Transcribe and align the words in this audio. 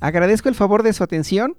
Agradezco 0.00 0.48
el 0.48 0.54
favor 0.54 0.82
de 0.82 0.92
su 0.92 1.02
atención. 1.02 1.56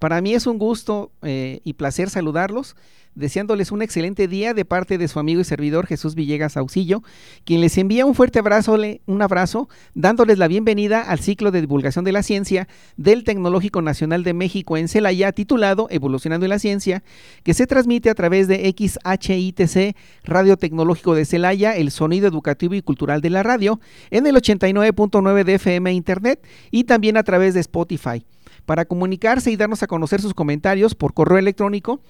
Para 0.00 0.20
mí 0.20 0.34
es 0.34 0.48
un 0.48 0.58
gusto 0.58 1.12
eh, 1.22 1.60
y 1.62 1.74
placer 1.74 2.10
saludarlos 2.10 2.74
deseándoles 3.14 3.72
un 3.72 3.82
excelente 3.82 4.28
día 4.28 4.54
de 4.54 4.64
parte 4.64 4.96
de 4.96 5.08
su 5.08 5.18
amigo 5.18 5.40
y 5.40 5.44
servidor 5.44 5.86
Jesús 5.86 6.14
Villegas 6.14 6.56
Auxillo, 6.56 7.02
quien 7.44 7.60
les 7.60 7.76
envía 7.76 8.06
un 8.06 8.14
fuerte 8.14 8.38
abrazo, 8.38 8.78
un 9.06 9.22
abrazo, 9.22 9.68
dándoles 9.94 10.38
la 10.38 10.48
bienvenida 10.48 11.02
al 11.02 11.18
ciclo 11.18 11.50
de 11.50 11.60
divulgación 11.60 12.04
de 12.04 12.12
la 12.12 12.22
ciencia 12.22 12.68
del 12.96 13.24
Tecnológico 13.24 13.82
Nacional 13.82 14.22
de 14.22 14.32
México 14.32 14.76
en 14.76 14.88
Celaya, 14.88 15.32
titulado 15.32 15.88
Evolucionando 15.90 16.46
en 16.46 16.50
la 16.50 16.58
Ciencia, 16.58 17.02
que 17.42 17.54
se 17.54 17.66
transmite 17.66 18.10
a 18.10 18.14
través 18.14 18.48
de 18.48 18.72
XHITC, 18.76 19.96
Radio 20.24 20.56
Tecnológico 20.56 21.14
de 21.14 21.24
Celaya, 21.24 21.76
el 21.76 21.90
sonido 21.90 22.28
educativo 22.28 22.74
y 22.74 22.82
cultural 22.82 23.20
de 23.20 23.30
la 23.30 23.42
radio, 23.42 23.80
en 24.10 24.26
el 24.26 24.36
89.9 24.36 25.44
de 25.44 25.54
FM 25.54 25.92
Internet 25.92 26.46
y 26.70 26.84
también 26.84 27.16
a 27.16 27.24
través 27.24 27.54
de 27.54 27.60
Spotify. 27.60 28.24
Para 28.66 28.84
comunicarse 28.84 29.50
y 29.50 29.56
darnos 29.56 29.82
a 29.82 29.86
conocer 29.86 30.20
sus 30.20 30.34
comentarios 30.34 30.94
por 30.94 31.14
correo 31.14 31.38
electrónico, 31.38 32.00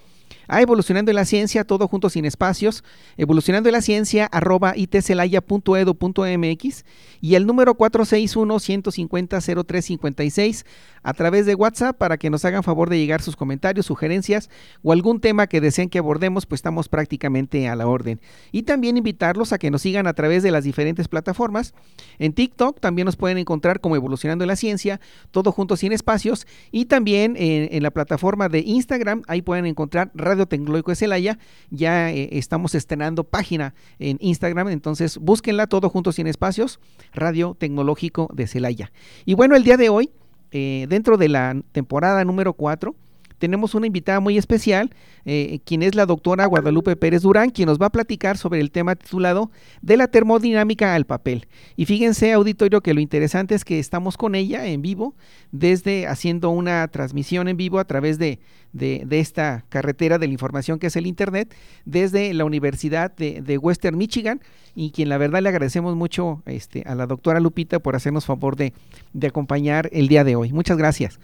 a 0.51 0.61
Evolucionando 0.61 1.09
en 1.11 1.15
la 1.15 1.23
Ciencia, 1.23 1.63
todo 1.63 1.87
junto 1.87 2.09
sin 2.09 2.25
espacios, 2.25 2.83
evolucionando 3.15 3.69
en 3.69 3.73
la 3.73 3.81
ciencia 3.81 4.25
arroba 4.25 4.73
itcelaya.edu.mx 4.75 6.85
y 7.21 7.35
el 7.35 7.47
número 7.47 7.77
461-150-0356 7.77 10.65
a 11.03 11.13
través 11.13 11.45
de 11.45 11.55
WhatsApp 11.55 11.97
para 11.97 12.17
que 12.17 12.29
nos 12.29 12.43
hagan 12.45 12.63
favor 12.63 12.89
de 12.89 12.99
llegar 12.99 13.21
sus 13.21 13.37
comentarios, 13.37 13.85
sugerencias 13.85 14.49
o 14.83 14.91
algún 14.91 15.21
tema 15.21 15.47
que 15.47 15.61
deseen 15.61 15.87
que 15.89 15.99
abordemos, 15.99 16.45
pues 16.45 16.59
estamos 16.59 16.89
prácticamente 16.89 17.69
a 17.69 17.75
la 17.75 17.87
orden. 17.87 18.19
Y 18.51 18.63
también 18.63 18.97
invitarlos 18.97 19.53
a 19.53 19.57
que 19.57 19.71
nos 19.71 19.83
sigan 19.83 20.05
a 20.05 20.13
través 20.13 20.43
de 20.43 20.51
las 20.51 20.65
diferentes 20.65 21.07
plataformas. 21.07 21.73
En 22.19 22.33
TikTok 22.33 22.77
también 22.79 23.05
nos 23.05 23.15
pueden 23.15 23.37
encontrar 23.37 23.79
como 23.79 23.95
Evolucionando 23.95 24.43
en 24.43 24.49
la 24.49 24.57
Ciencia, 24.57 24.99
todo 25.31 25.51
junto 25.51 25.75
sin 25.77 25.91
espacios 25.93 26.45
y 26.71 26.85
también 26.85 27.35
en, 27.37 27.81
la 27.81 27.91
plataforma 27.91 28.49
de 28.49 28.59
Instagram, 28.59 29.23
ahí 29.27 29.41
pueden 29.41 29.65
encontrar 29.65 30.11
Radio 30.13 30.40
Tecnológico 30.47 30.91
de 30.91 30.95
Celaya. 30.95 31.39
Ya 31.69 32.11
eh, 32.11 32.29
estamos 32.33 32.75
estrenando 32.75 33.23
página 33.23 33.73
en 33.99 34.17
Instagram, 34.19 34.69
entonces 34.69 35.17
búsquenla 35.17 35.67
todo 35.67 35.89
junto 35.89 36.11
sin 36.11 36.27
espacios, 36.27 36.79
Radio 37.13 37.55
Tecnológico 37.57 38.29
de 38.33 38.47
Celaya. 38.47 38.91
Y 39.25 39.33
bueno, 39.33 39.55
el 39.55 39.63
día 39.63 39.77
de 39.77 39.89
hoy, 39.89 40.11
eh, 40.51 40.85
dentro 40.89 41.17
de 41.17 41.29
la 41.29 41.55
temporada 41.71 42.23
número 42.25 42.53
4, 42.53 42.95
tenemos 43.41 43.73
una 43.73 43.87
invitada 43.87 44.19
muy 44.19 44.37
especial, 44.37 44.91
eh, 45.25 45.61
quien 45.65 45.81
es 45.81 45.95
la 45.95 46.05
doctora 46.05 46.45
Guadalupe 46.45 46.95
Pérez 46.95 47.23
Durán, 47.23 47.49
quien 47.49 47.65
nos 47.65 47.81
va 47.81 47.87
a 47.87 47.91
platicar 47.91 48.37
sobre 48.37 48.59
el 48.59 48.69
tema 48.69 48.95
titulado 48.95 49.49
de 49.81 49.97
la 49.97 50.07
termodinámica 50.07 50.93
al 50.93 51.05
papel. 51.05 51.47
Y 51.75 51.85
fíjense, 51.85 52.33
auditorio, 52.33 52.81
que 52.81 52.93
lo 52.93 53.01
interesante 53.01 53.55
es 53.55 53.65
que 53.65 53.79
estamos 53.79 54.15
con 54.15 54.35
ella 54.35 54.67
en 54.67 54.83
vivo, 54.83 55.15
desde 55.51 56.05
haciendo 56.05 56.51
una 56.51 56.87
transmisión 56.89 57.47
en 57.47 57.57
vivo 57.57 57.79
a 57.79 57.85
través 57.85 58.19
de, 58.19 58.39
de, 58.73 59.07
esta 59.19 59.65
carretera 59.69 60.19
de 60.19 60.27
la 60.27 60.33
información 60.33 60.77
que 60.77 60.87
es 60.87 60.95
el 60.95 61.07
Internet, 61.07 61.53
desde 61.85 62.35
la 62.35 62.45
Universidad 62.45 63.11
de, 63.15 63.57
Western 63.57 63.97
Michigan, 63.97 64.39
y 64.75 64.91
quien 64.91 65.09
la 65.09 65.17
verdad 65.17 65.41
le 65.41 65.49
agradecemos 65.49 65.95
mucho 65.95 66.43
este, 66.45 66.83
a 66.85 66.93
la 66.93 67.07
doctora 67.07 67.39
Lupita 67.39 67.79
por 67.79 67.95
hacernos 67.95 68.25
favor 68.25 68.55
de, 68.55 68.73
de 69.13 69.27
acompañar 69.27 69.89
el 69.91 70.07
día 70.07 70.23
de 70.23 70.35
hoy. 70.35 70.53
Muchas 70.53 70.77
gracias. 70.77 71.19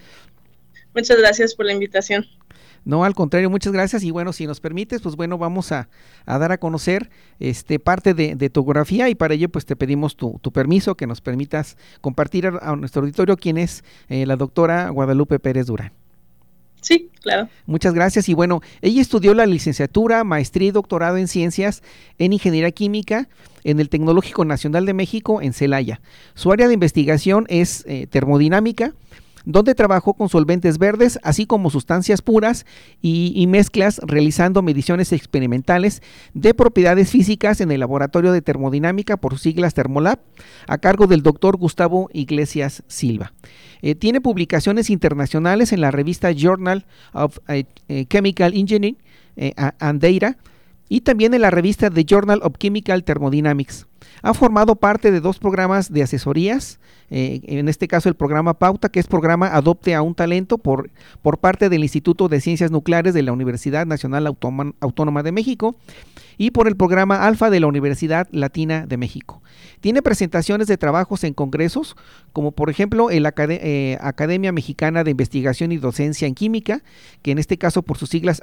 Muchas 0.94 1.18
gracias 1.18 1.56
por 1.56 1.66
la 1.66 1.74
invitación. 1.74 2.25
No, 2.86 3.03
al 3.03 3.14
contrario, 3.16 3.50
muchas 3.50 3.74
gracias. 3.74 4.03
Y 4.03 4.12
bueno, 4.12 4.31
si 4.31 4.48
nos 4.48 4.62
permites, 4.62 5.02
pues 5.02 5.18
bueno, 5.18 5.38
vamos 5.38 5.74
a, 5.74 5.90
dar 6.25 6.53
a 6.53 6.58
conocer 6.58 7.09
este 7.40 7.80
parte 7.80 8.14
de, 8.14 8.36
de, 8.36 8.50
tu 8.50 8.66
y 9.08 9.16
para 9.16 9.34
ello 9.34 9.50
pues 9.50 9.66
te 9.66 9.75
pedimos 9.75 10.16
tu, 10.16 10.40
permiso 10.53 10.96
que 10.96 11.06
nos 11.06 11.20
permitas 11.20 11.75
compartir 12.00 12.48
a, 12.48 12.75
nuestro 12.78 13.02
auditorio 13.02 13.36
quién 13.36 13.58
es 13.58 13.84
eh, 14.08 14.25
la 14.25 14.38
doctora 14.38 14.90
Guadalupe 14.90 15.38
Pérez 15.38 15.68
Durán. 15.68 15.92
Sí, 16.80 17.09
claro. 17.22 17.50
Muchas 17.66 17.94
gracias. 17.94 18.30
Y 18.30 18.34
bueno, 18.34 18.62
ella 18.81 19.02
estudió 19.02 19.34
la 19.34 19.46
licenciatura, 19.46 20.24
maestría 20.24 20.69
y 20.69 20.72
doctorado 20.72 21.18
en 21.18 21.28
ciencias 21.28 21.84
en 22.18 22.31
ingeniería 22.31 22.72
química 22.72 23.28
en 23.66 23.81
el 23.81 23.90
Tecnológico 23.90 24.46
Nacional 24.46 24.86
de 24.86 24.94
México 24.94 25.42
en 25.42 25.52
Celaya. 25.52 26.00
Su 26.36 26.54
área 26.54 26.69
de 26.69 26.75
investigación 26.75 27.46
es 27.50 27.84
eh, 27.88 28.08
termodinámica, 28.08 28.94
donde 29.47 29.75
trabajó 29.75 30.13
con 30.13 30.28
solventes 30.28 30.78
verdes, 30.78 31.18
así 31.24 31.46
como 31.46 31.69
sustancias 31.69 32.22
puras 32.22 32.66
y, 33.02 33.47
mezclas, 33.47 34.02
realizando 34.03 34.62
mediciones 34.62 35.13
experimentales 35.13 36.02
de 36.34 36.53
propiedades 36.53 37.12
físicas 37.12 37.62
en 37.62 37.72
el 37.72 37.80
Laboratorio 37.80 38.34
de 38.34 38.41
Termodinámica, 38.41 39.16
por 39.16 39.40
siglas 39.40 39.74
Termolab, 39.74 40.19
a 40.68 40.78
cargo 40.80 41.07
del 41.07 41.24
doctor 41.24 41.56
Gustavo 41.56 42.09
Iglesias 42.12 42.84
Silva. 42.88 43.31
Eh, 43.81 43.96
tiene 43.96 44.19
publicaciones 44.19 44.90
internacionales 44.90 45.72
en 45.72 45.80
la 45.80 45.91
revista 45.91 46.31
Journal 46.34 46.86
of 47.13 47.38
eh, 47.47 47.63
eh, 47.88 48.06
Chemical 48.06 48.53
Engineering, 48.53 48.97
Andeira, 49.80 50.38
y 50.90 51.02
también 51.02 51.34
en 51.34 51.41
la 51.41 51.52
revista 51.52 51.90
The 51.90 52.03
Journal 52.03 52.41
of 52.44 52.57
Chemical 52.59 53.06
Thermodynamics. 53.06 53.87
Ha 54.22 54.33
formado 54.33 54.75
parte 54.75 55.11
de 55.11 55.22
dos 55.22 55.39
programas 55.39 55.91
de 55.91 56.03
asesorías, 56.03 56.79
eh, 57.09 57.41
en 57.44 57.69
este 57.69 57.88
caso 57.88 58.09
el 58.09 58.16
programa 58.16 58.55
Pauta, 58.55 58.89
que 58.89 59.00
es 59.00 59.07
programa 59.07 59.47
Adopte 59.47 59.95
a 59.95 60.01
un 60.01 60.16
Talento 60.16 60.57
por, 60.57 60.89
por 61.22 61.38
parte 61.38 61.69
del 61.69 61.83
Instituto 61.83 62.27
de 62.27 62.41
Ciencias 62.41 62.72
Nucleares 62.72 63.13
de 63.13 63.22
la 63.22 63.31
Universidad 63.31 63.85
Nacional 63.85 64.27
Autónoma 64.27 65.23
de 65.23 65.31
México 65.31 65.75
y 66.38 66.51
por 66.51 66.67
el 66.67 66.75
programa 66.75 67.25
Alfa 67.25 67.50
de 67.50 67.59
la 67.59 67.67
Universidad 67.67 68.27
Latina 68.31 68.85
de 68.85 68.97
México. 68.97 69.41
Tiene 69.81 70.01
presentaciones 70.01 70.67
de 70.67 70.77
trabajos 70.77 71.23
en 71.23 71.33
congresos, 71.33 71.95
como 72.33 72.51
por 72.51 72.69
ejemplo 72.69 73.09
la 73.09 73.33
eh, 73.38 73.97
Academia 74.01 74.51
Mexicana 74.51 75.03
de 75.03 75.11
Investigación 75.11 75.72
y 75.72 75.77
Docencia 75.77 76.27
en 76.27 76.35
Química, 76.35 76.83
que 77.22 77.31
en 77.31 77.39
este 77.39 77.57
caso 77.57 77.81
por 77.81 77.97
sus 77.97 78.09
siglas 78.09 78.41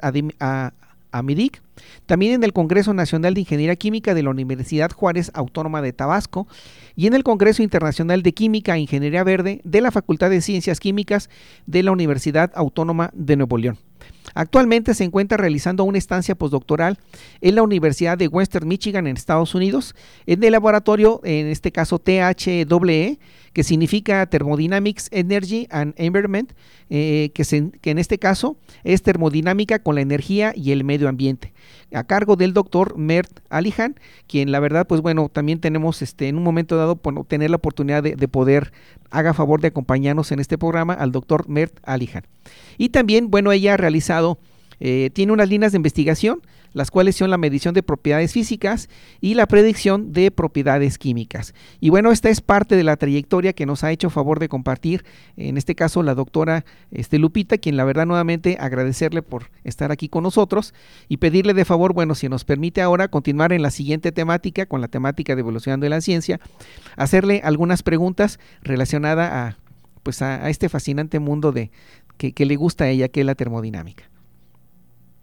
AMIDIC, 1.17 1.61
también 2.05 2.33
en 2.33 2.43
el 2.43 2.53
Congreso 2.53 2.93
Nacional 2.93 3.33
de 3.33 3.41
Ingeniería 3.41 3.75
Química 3.75 4.13
de 4.13 4.23
la 4.23 4.29
Universidad 4.29 4.91
Juárez 4.91 5.31
Autónoma 5.33 5.81
de 5.81 5.93
Tabasco 5.93 6.47
y 6.95 7.07
en 7.07 7.13
el 7.13 7.23
Congreso 7.23 7.63
Internacional 7.63 8.23
de 8.23 8.33
Química 8.33 8.75
e 8.75 8.79
Ingeniería 8.79 9.23
Verde 9.23 9.61
de 9.63 9.81
la 9.81 9.91
Facultad 9.91 10.29
de 10.29 10.41
Ciencias 10.41 10.79
Químicas 10.79 11.29
de 11.65 11.83
la 11.83 11.91
Universidad 11.91 12.51
Autónoma 12.55 13.11
de 13.13 13.35
Nuevo 13.35 13.57
León. 13.57 13.77
Actualmente 14.33 14.93
se 14.93 15.03
encuentra 15.03 15.37
realizando 15.37 15.83
una 15.83 15.97
estancia 15.97 16.35
postdoctoral 16.35 16.97
en 17.41 17.55
la 17.55 17.63
Universidad 17.63 18.17
de 18.17 18.27
Western 18.27 18.67
Michigan 18.67 19.07
en 19.07 19.17
Estados 19.17 19.55
Unidos, 19.55 19.95
en 20.25 20.43
el 20.43 20.51
laboratorio, 20.51 21.21
en 21.23 21.47
este 21.47 21.71
caso 21.71 21.99
THWE, 21.99 23.19
que 23.53 23.63
significa 23.63 24.25
Thermodynamics 24.25 25.07
Energy 25.11 25.67
and 25.69 25.93
Environment, 25.97 26.51
eh, 26.89 27.31
que 27.33 27.91
en 27.91 27.99
este 27.99 28.19
caso 28.19 28.57
es 28.83 29.01
termodinámica 29.01 29.79
con 29.79 29.95
la 29.95 30.01
energía 30.01 30.53
y 30.55 30.71
el 30.71 30.83
medio 30.83 31.07
ambiente 31.07 31.53
a 31.95 32.03
cargo 32.03 32.35
del 32.35 32.53
doctor 32.53 32.97
Mert 32.97 33.39
Alihan, 33.49 33.95
quien 34.27 34.51
la 34.51 34.59
verdad, 34.59 34.85
pues 34.85 35.01
bueno, 35.01 35.29
también 35.29 35.59
tenemos 35.59 36.01
este, 36.01 36.27
en 36.27 36.37
un 36.37 36.43
momento 36.43 36.77
dado 36.77 36.99
tener 37.27 37.49
la 37.49 37.55
oportunidad 37.57 38.03
de, 38.03 38.27
poder, 38.27 38.73
haga 39.09 39.33
favor 39.33 39.61
de 39.61 39.69
acompañarnos 39.69 40.31
en 40.31 40.39
este 40.39 40.57
programa 40.57 40.93
al 40.93 41.11
doctor 41.11 41.47
Mert 41.47 41.77
Alihan. 41.83 42.23
Y 42.77 42.89
también, 42.89 43.31
bueno, 43.31 43.51
ella 43.51 43.73
ha 43.75 43.77
realizado, 43.77 44.37
eh, 44.79 45.09
tiene 45.13 45.31
unas 45.31 45.49
líneas 45.49 45.71
de 45.71 45.77
investigación 45.77 46.41
las 46.75 46.91
cuales 46.91 47.15
son 47.15 47.31
la 47.31 47.37
medición 47.37 47.73
de 47.73 47.83
propiedades 47.83 48.33
físicas 48.33 48.89
y 49.21 49.35
la 49.35 49.47
predicción 49.47 50.11
de 50.11 50.29
propiedades 50.29 50.97
químicas. 50.97 51.55
Y 51.79 51.89
bueno, 51.89 52.11
esta 52.11 52.29
es 52.29 52.41
parte 52.41 52.75
de 52.75 52.83
la 52.83 52.97
trayectoria 52.97 53.53
que 53.53 53.65
nos 53.65 53.85
ha 53.85 53.93
hecho 53.93 54.09
favor 54.09 54.39
de 54.39 54.49
compartir, 54.49 55.05
en 55.37 55.57
este 55.57 55.73
caso 55.73 56.03
la 56.03 56.13
doctora 56.13 56.65
este, 56.91 57.17
Lupita, 57.17 57.57
quien 57.57 57.77
la 57.77 57.85
verdad 57.85 58.05
nuevamente 58.05 58.57
agradecerle 58.59 59.21
por 59.21 59.51
estar 59.63 59.93
aquí 59.93 60.09
con 60.09 60.23
nosotros 60.23 60.73
y 61.07 61.15
pedirle 61.17 61.53
de 61.53 61.63
favor, 61.63 61.93
bueno, 61.93 62.13
si 62.13 62.27
nos 62.27 62.43
permite 62.43 62.81
ahora 62.81 63.07
continuar 63.07 63.53
en 63.53 63.61
la 63.61 63.71
siguiente 63.71 64.11
temática, 64.11 64.65
con 64.65 64.81
la 64.81 64.89
temática 64.89 65.33
de 65.33 65.39
evolución 65.39 65.79
de 65.79 65.87
la 65.87 66.01
ciencia, 66.01 66.41
hacerle 66.97 67.39
algunas 67.45 67.83
preguntas 67.83 68.37
relacionadas 68.61 69.31
a, 69.31 69.57
pues 70.03 70.21
a, 70.21 70.49
este 70.49 70.67
fascinante 70.67 71.19
mundo 71.19 71.53
de, 71.53 71.71
que 72.17 72.45
le 72.45 72.57
gusta 72.57 72.83
a 72.83 72.89
ella, 72.89 73.07
que 73.07 73.21
es 73.21 73.25
la 73.25 73.35
termodinámica. 73.35 74.09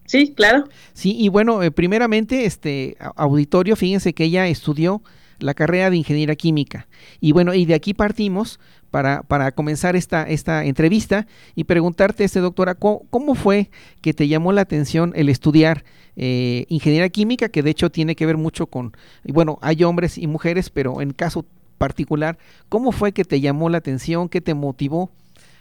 Sí, 0.05 0.33
claro. 0.35 0.65
Sí, 0.93 1.17
y 1.19 1.29
bueno, 1.29 1.63
eh, 1.63 1.71
primeramente, 1.71 2.45
este 2.45 2.97
auditorio, 3.17 3.77
fíjense 3.77 4.13
que 4.13 4.25
ella 4.25 4.47
estudió 4.49 5.03
la 5.39 5.55
carrera 5.55 5.91
de 5.91 5.97
ingeniería 5.97 6.37
química. 6.37 6.89
Y 7.21 7.33
bueno, 7.33 7.55
y 7.55 7.65
de 7.65 7.75
aquí 7.75 7.95
partimos 7.95 8.61
para, 8.91 9.23
para 9.23 9.53
comenzar 9.53 9.97
esta, 9.97 10.23
esta 10.25 10.65
entrevista 10.65 11.27
y 11.55 11.65
preguntarte, 11.65 12.25
este 12.25 12.41
doctora, 12.41 12.75
¿cómo, 12.75 13.35
fue 13.35 13.71
que 14.01 14.13
te 14.15 14.29
llamó 14.29 14.53
la 14.53 14.61
atención 14.63 15.13
el 15.17 15.29
estudiar 15.29 15.85
eh, 16.17 16.67
ingeniería 16.69 17.09
química, 17.09 17.49
que 17.49 17.63
de 17.63 17.71
hecho 17.71 17.91
tiene 17.91 18.15
que 18.15 18.27
ver 18.27 18.37
mucho 18.37 18.67
con, 18.67 18.93
bueno, 19.25 19.59
hay 19.63 19.83
hombres 19.85 20.19
y 20.19 20.27
mujeres, 20.27 20.71
pero 20.71 21.01
en 21.01 21.13
caso 21.13 21.47
particular, 21.79 22.39
¿cómo 22.69 22.93
fue 22.93 23.13
que 23.13 23.25
te 23.25 23.41
llamó 23.41 23.69
la 23.69 23.79
atención, 23.79 24.29
qué 24.29 24.41
te 24.41 24.55
motivó 24.55 25.11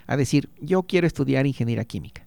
a 0.06 0.16
decir, 0.16 0.50
yo 0.60 0.82
quiero 0.82 1.06
estudiar 1.06 1.46
ingeniería 1.46 1.84
química? 1.84 2.26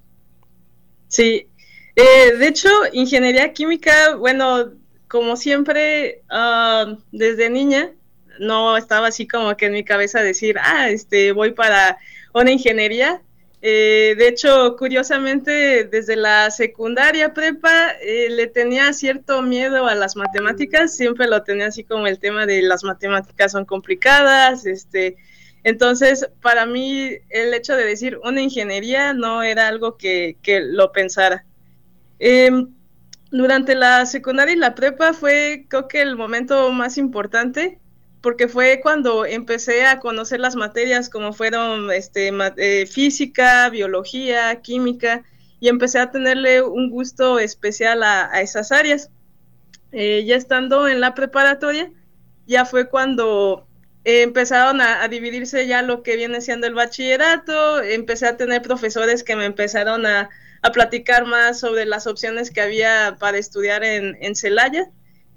Sí, 1.07 1.47
eh, 1.95 2.35
de 2.37 2.47
hecho, 2.47 2.69
ingeniería 2.91 3.53
química, 3.53 4.15
bueno, 4.15 4.73
como 5.07 5.35
siempre, 5.37 6.23
ah, 6.29 6.97
desde 7.11 7.49
niña, 7.49 7.91
no 8.39 8.77
estaba 8.77 9.07
así 9.07 9.27
como 9.27 9.55
que 9.55 9.67
en 9.67 9.73
mi 9.73 9.83
cabeza 9.83 10.21
decir, 10.21 10.57
ah, 10.61 10.89
este, 10.89 11.31
voy 11.31 11.51
para 11.51 11.97
una 12.33 12.51
ingeniería. 12.51 13.21
Eh, 13.61 14.15
de 14.17 14.27
hecho, 14.27 14.75
curiosamente, 14.77 15.85
desde 15.85 16.15
la 16.15 16.51
secundaria 16.51 17.33
prepa 17.33 17.91
eh, 18.01 18.27
le 18.29 18.47
tenía 18.47 18.93
cierto 18.93 19.41
miedo 19.41 19.87
a 19.87 19.95
las 19.95 20.15
matemáticas, 20.15 20.95
siempre 20.95 21.27
lo 21.27 21.41
tenía 21.43 21.67
así 21.67 21.83
como 21.83 22.05
el 22.05 22.19
tema 22.19 22.45
de 22.45 22.61
las 22.61 22.83
matemáticas 22.83 23.53
son 23.53 23.65
complicadas, 23.65 24.67
este, 24.67 25.15
entonces 25.63 26.29
para 26.41 26.67
mí 26.67 27.09
el 27.29 27.53
hecho 27.55 27.75
de 27.75 27.85
decir 27.85 28.19
una 28.23 28.41
ingeniería 28.41 29.13
no 29.13 29.41
era 29.41 29.67
algo 29.67 29.97
que, 29.97 30.37
que 30.43 30.59
lo 30.59 30.91
pensara. 30.91 31.45
Em, 32.19 32.73
durante 33.31 33.75
la 33.75 34.05
secundaria 34.05 34.53
y 34.53 34.57
la 34.57 34.75
prepa 34.75 35.13
fue 35.13 35.65
creo 35.69 35.87
que 35.87 36.01
el 36.01 36.15
momento 36.15 36.71
más 36.71 36.97
importante 36.97 37.79
porque 38.21 38.47
fue 38.47 38.79
cuando 38.81 39.25
empecé 39.25 39.85
a 39.85 39.99
conocer 39.99 40.39
las 40.39 40.55
materias 40.55 41.09
como 41.09 41.31
fueron 41.31 41.91
este, 41.91 42.31
eh, 42.57 42.87
física, 42.87 43.69
biología, 43.69 44.61
química 44.61 45.23
y 45.59 45.67
empecé 45.67 45.99
a 45.99 46.09
tenerle 46.09 46.63
un 46.63 46.89
gusto 46.89 47.37
especial 47.37 48.01
a, 48.01 48.41
esas 48.41 48.71
áreas. 48.71 49.11
Eh, 49.91 50.23
ya 50.25 50.35
estando 50.35 50.87
en 50.87 51.01
la 51.01 51.13
preparatoria, 51.13 51.91
ya 52.47 52.65
fue 52.65 52.89
cuando 52.89 53.67
empezaron 54.03 54.81
a, 54.81 55.03
a, 55.03 55.07
dividirse 55.07 55.67
ya 55.67 55.83
lo 55.83 56.01
que 56.01 56.15
viene 56.15 56.41
siendo 56.41 56.65
el 56.65 56.73
bachillerato, 56.73 57.81
empecé 57.81 58.25
a 58.25 58.37
tener 58.37 58.63
profesores 58.63 59.23
que 59.23 59.35
me 59.35 59.45
empezaron 59.45 60.05
a, 60.07 60.29
a 60.65 60.71
platicar 60.71 61.27
más 61.27 61.59
sobre 61.59 61.85
las 61.85 62.07
opciones 62.07 62.49
que 62.49 62.59
había 62.59 63.17
para 63.19 63.37
estudiar 63.37 63.83
en, 63.83 64.17
en 64.19 64.35
Celaya. 64.35 64.89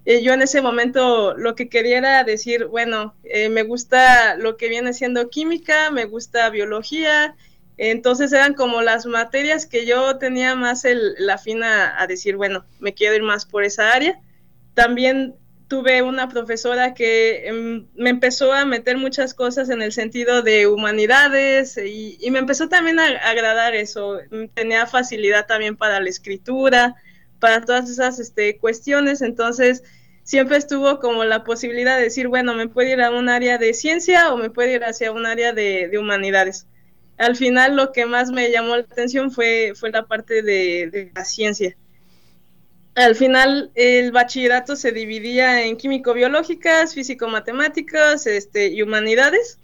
Eh, 0.07 0.23
yo 0.23 0.33
en 0.33 0.41
ese 0.41 0.63
momento 0.63 1.35
lo 1.37 1.55
que 1.55 1.69
quería 1.69 1.99
era 1.99 2.25
decir, 2.25 2.65
bueno, 2.65 3.15
eh, 3.25 3.51
me 3.51 3.63
gusta 3.63 4.37
lo 4.37 4.57
que 4.57 4.71
viene 4.71 4.95
siendo 4.95 5.29
química, 5.29 5.91
me 5.91 6.07
gusta 6.07 6.49
biología, 6.49 7.37
entonces 7.77 8.33
eran 8.33 8.55
como 8.55 8.81
las 8.81 9.05
materias 9.05 9.67
que 9.67 9.85
yo 9.85 10.17
tenía 10.17 10.55
más 10.55 10.85
la 11.19 11.37
fina 11.37 12.01
a 12.01 12.07
decir, 12.07 12.37
bueno, 12.37 12.65
me 12.81 12.95
quiero 12.95 13.15
ir 13.15 13.23
más 13.23 13.45
por 13.45 13.65
esa 13.65 13.93
área. 13.93 14.19
También 14.73 15.35
tuve 15.69 16.03
una 16.03 16.29
profesora 16.29 16.95
que 16.95 17.47
em, 17.47 17.87
me 17.95 18.11
empezó 18.11 18.53
a 18.53 18.65
meter 18.65 18.97
muchas 18.97 19.35
cosas 19.35 19.69
en 19.69 19.83
el 19.83 19.93
sentido 19.93 20.43
de 20.43 20.67
humanidades 20.67 21.77
y, 21.77 22.19
me 22.31 22.39
empezó 22.39 22.69
también 22.69 22.99
a, 22.99 23.07
agradar 23.29 23.75
eso. 23.75 24.19
Tenía 24.55 24.87
facilidad 24.87 25.47
también 25.47 25.77
para 25.77 26.01
la 26.01 26.09
escritura, 26.09 26.97
para 27.39 27.61
todas 27.61 27.91
esas 27.91 28.19
este, 28.19 28.59
cuestiones, 28.59 29.23
entonces 29.23 29.85
siempre 30.25 30.57
estuvo 30.57 31.01
como 31.01 31.25
la 31.25 31.45
posibilidad 31.45 31.97
de 31.97 32.05
decir, 32.05 32.29
bueno, 32.29 32.55
me 32.55 32.69
puedo 32.69 32.89
ir 32.91 33.01
a 33.03 33.11
un 33.11 33.29
área 33.29 33.59
de 33.59 33.75
ciencia 33.75 34.33
o 34.33 34.37
me 34.37 34.51
puedo 34.51 34.71
ir 34.71 34.85
hacia 34.85 35.13
un 35.13 35.27
área 35.27 35.53
de, 35.53 35.91
humanidades. 35.99 36.67
Al 37.19 37.37
final 37.37 37.77
lo 37.77 37.93
que 37.93 38.07
más 38.07 38.31
me 38.31 38.51
llamó 38.51 38.77
la 38.77 38.83
atención 38.83 39.31
fue, 39.31 39.73
fue 39.75 39.91
la 39.91 40.07
parte 40.07 40.43
de, 40.43 40.89
de 40.91 41.13
la 41.15 41.25
ciencia 41.25 41.77
al 42.99 43.15
final 43.15 43.71
el 43.77 44.11
bachillerato 44.11 44.75
se 44.75 44.91
dividía 44.91 45.65
en 45.65 45.77
químico-biológicas, 45.77 46.95
físico-matemáticas 46.95 48.27
este, 48.27 48.69
y 48.69 48.83
humanidades. 48.83 49.59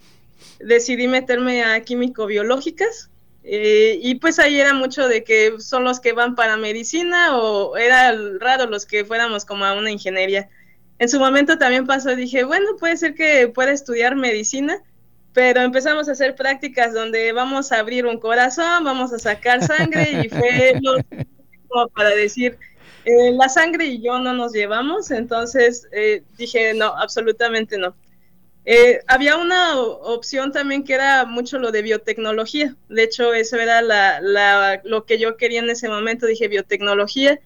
Decidí 0.60 1.08
meterme 1.08 1.64
a 1.64 1.80
químico-biológicas 1.80 3.10
eh, 3.42 3.98
y 4.00 4.14
pues 4.16 4.38
ahí 4.38 4.60
era 4.60 4.72
mucho 4.72 5.08
de 5.08 5.24
que 5.24 5.56
son 5.58 5.82
los 5.82 5.98
que 5.98 6.12
van 6.12 6.36
para 6.36 6.56
medicina 6.56 7.36
o 7.36 7.76
era 7.76 8.14
raro 8.38 8.66
los 8.66 8.86
que 8.86 9.04
fuéramos 9.04 9.44
como 9.44 9.64
a 9.64 9.74
una 9.74 9.90
ingeniería. 9.90 10.48
En 11.00 11.08
su 11.08 11.18
momento 11.18 11.58
también 11.58 11.86
pasó, 11.86 12.14
dije, 12.14 12.44
bueno, 12.44 12.76
puede 12.78 12.96
ser 12.96 13.14
que 13.14 13.48
pueda 13.48 13.72
estudiar 13.72 14.14
medicina, 14.14 14.80
pero 15.32 15.60
empezamos 15.62 16.08
a 16.08 16.12
hacer 16.12 16.36
prácticas 16.36 16.94
donde 16.94 17.32
vamos 17.32 17.72
a 17.72 17.80
abrir 17.80 18.06
un 18.06 18.20
corazón, 18.20 18.84
vamos 18.84 19.12
a 19.12 19.18
sacar 19.18 19.60
sangre 19.66 20.22
y 20.24 20.28
fue 20.28 20.78
lo 20.80 20.98
como 21.68 21.88
para 21.88 22.10
decir, 22.10 22.56
eh, 23.04 23.32
la 23.32 23.48
sangre 23.48 23.86
y 23.86 24.02
yo 24.02 24.18
no 24.18 24.32
nos 24.32 24.52
llevamos, 24.52 25.10
entonces 25.10 25.86
eh, 25.92 26.22
dije, 26.38 26.74
no, 26.74 26.86
absolutamente 26.86 27.76
no. 27.76 27.94
Eh, 28.66 29.00
había 29.08 29.36
una 29.36 29.78
opción 29.78 30.50
también 30.50 30.84
que 30.84 30.94
era 30.94 31.26
mucho 31.26 31.58
lo 31.58 31.70
de 31.70 31.82
biotecnología. 31.82 32.74
De 32.88 33.02
hecho, 33.02 33.34
eso 33.34 33.58
era 33.58 33.82
lo 34.84 35.04
que 35.04 35.18
yo 35.18 35.36
quería 35.36 35.60
en 35.60 35.68
ese 35.70 35.88
momento. 35.88 36.26
Dije 36.26 36.48
biotecnología. 36.48 37.40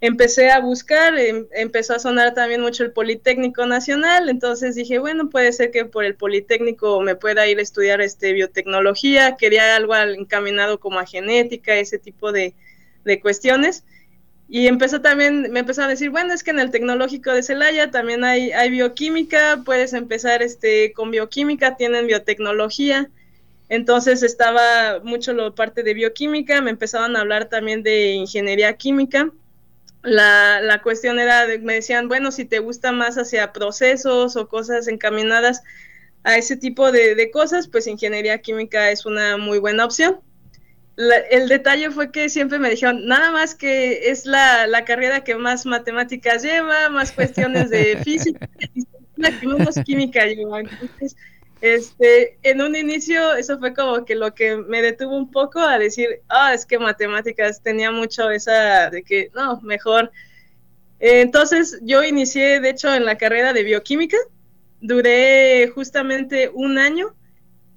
Empecé 0.00 0.50
a 0.50 0.60
buscar, 0.60 1.16
em, 1.16 1.46
empezó 1.52 1.94
a 1.94 1.98
sonar 1.98 2.34
también 2.34 2.60
mucho 2.62 2.82
el 2.84 2.92
Politécnico 2.92 3.66
Nacional. 3.66 4.30
Entonces 4.30 4.74
dije, 4.74 4.98
bueno, 4.98 5.28
puede 5.30 5.52
ser 5.52 5.70
que 5.70 5.84
por 5.84 6.04
el 6.04 6.16
Politécnico 6.16 7.00
me 7.02 7.16
pueda 7.16 7.46
ir 7.46 7.58
a 7.58 7.62
estudiar 7.62 8.00
este 8.00 8.32
biotecnología. 8.32 9.36
Quería 9.36 9.76
algo 9.76 9.94
encaminado 9.94 10.80
como 10.80 10.98
a 10.98 11.06
genética, 11.06 11.76
ese 11.76 11.98
tipo 11.98 12.32
de 12.32 12.54
cuestiones. 13.20 13.84
Y 14.54 14.66
empezó 14.66 15.00
también, 15.00 15.50
me 15.50 15.60
empezó 15.60 15.80
a 15.82 15.88
decir, 15.88 16.10
bueno, 16.10 16.34
es 16.34 16.42
que 16.42 16.50
en 16.50 16.60
el 16.60 16.70
tecnológico 16.70 17.32
de 17.32 17.42
Celaya 17.42 17.90
también 17.90 18.22
hay, 18.22 18.52
hay 18.52 18.68
bioquímica, 18.68 19.62
puedes 19.64 19.94
empezar 19.94 20.42
este, 20.42 20.92
con 20.92 21.10
bioquímica, 21.10 21.78
tienen 21.78 22.06
biotecnología. 22.06 23.08
Entonces 23.70 24.22
estaba 24.22 25.00
mucho 25.04 25.32
lo 25.32 25.54
parte 25.54 25.82
de 25.82 25.94
bioquímica, 25.94 26.60
me 26.60 26.68
empezaban 26.68 27.16
a 27.16 27.20
hablar 27.20 27.46
también 27.46 27.82
de 27.82 28.10
ingeniería 28.10 28.74
química. 28.74 29.30
La, 30.02 30.60
la 30.60 30.82
cuestión 30.82 31.18
era, 31.18 31.46
me 31.62 31.72
decían, 31.72 32.08
bueno, 32.08 32.30
si 32.30 32.44
te 32.44 32.58
gusta 32.58 32.92
más 32.92 33.16
hacia 33.16 33.54
procesos 33.54 34.36
o 34.36 34.48
cosas 34.48 34.86
encaminadas 34.86 35.62
a 36.24 36.36
ese 36.36 36.58
tipo 36.58 36.92
de, 36.92 37.14
de 37.14 37.30
cosas, 37.30 37.68
pues 37.68 37.86
ingeniería 37.86 38.36
química 38.42 38.90
es 38.90 39.06
una 39.06 39.38
muy 39.38 39.58
buena 39.58 39.86
opción 39.86 40.20
el 40.96 41.48
detalle 41.48 41.90
fue 41.90 42.10
que 42.12 42.28
siempre 42.28 42.58
me 42.58 42.70
dijeron, 42.70 43.06
nada 43.06 43.30
más 43.30 43.54
que 43.54 44.10
es 44.10 44.26
la, 44.26 44.84
carrera 44.84 45.24
que 45.24 45.34
más 45.36 45.64
matemáticas 45.64 46.42
lleva, 46.42 46.88
más 46.90 47.12
cuestiones 47.12 47.70
de 47.70 47.96
física, 48.04 48.48
la 49.16 49.38
que 49.38 49.46
menos 49.46 49.76
química 49.84 50.26
lleva. 50.26 50.60
Entonces, 50.60 51.16
este, 51.60 52.38
en 52.42 52.60
un 52.60 52.74
inicio 52.74 53.34
eso 53.34 53.58
fue 53.58 53.72
como 53.72 54.04
que 54.04 54.16
lo 54.16 54.34
que 54.34 54.56
me 54.56 54.82
detuvo 54.82 55.16
un 55.16 55.30
poco 55.30 55.60
a 55.60 55.78
decir, 55.78 56.20
ah, 56.28 56.52
es 56.52 56.66
que 56.66 56.78
matemáticas 56.78 57.62
tenía 57.62 57.90
mucho 57.90 58.30
esa 58.30 58.90
de 58.90 59.02
que, 59.02 59.30
no, 59.34 59.60
mejor. 59.60 60.10
Entonces 60.98 61.78
yo 61.82 62.02
inicié, 62.02 62.60
de 62.60 62.70
hecho, 62.70 62.92
en 62.94 63.04
la 63.04 63.16
carrera 63.16 63.52
de 63.52 63.62
bioquímica, 63.62 64.16
duré 64.80 65.68
justamente 65.68 66.50
un 66.52 66.78
año 66.78 67.14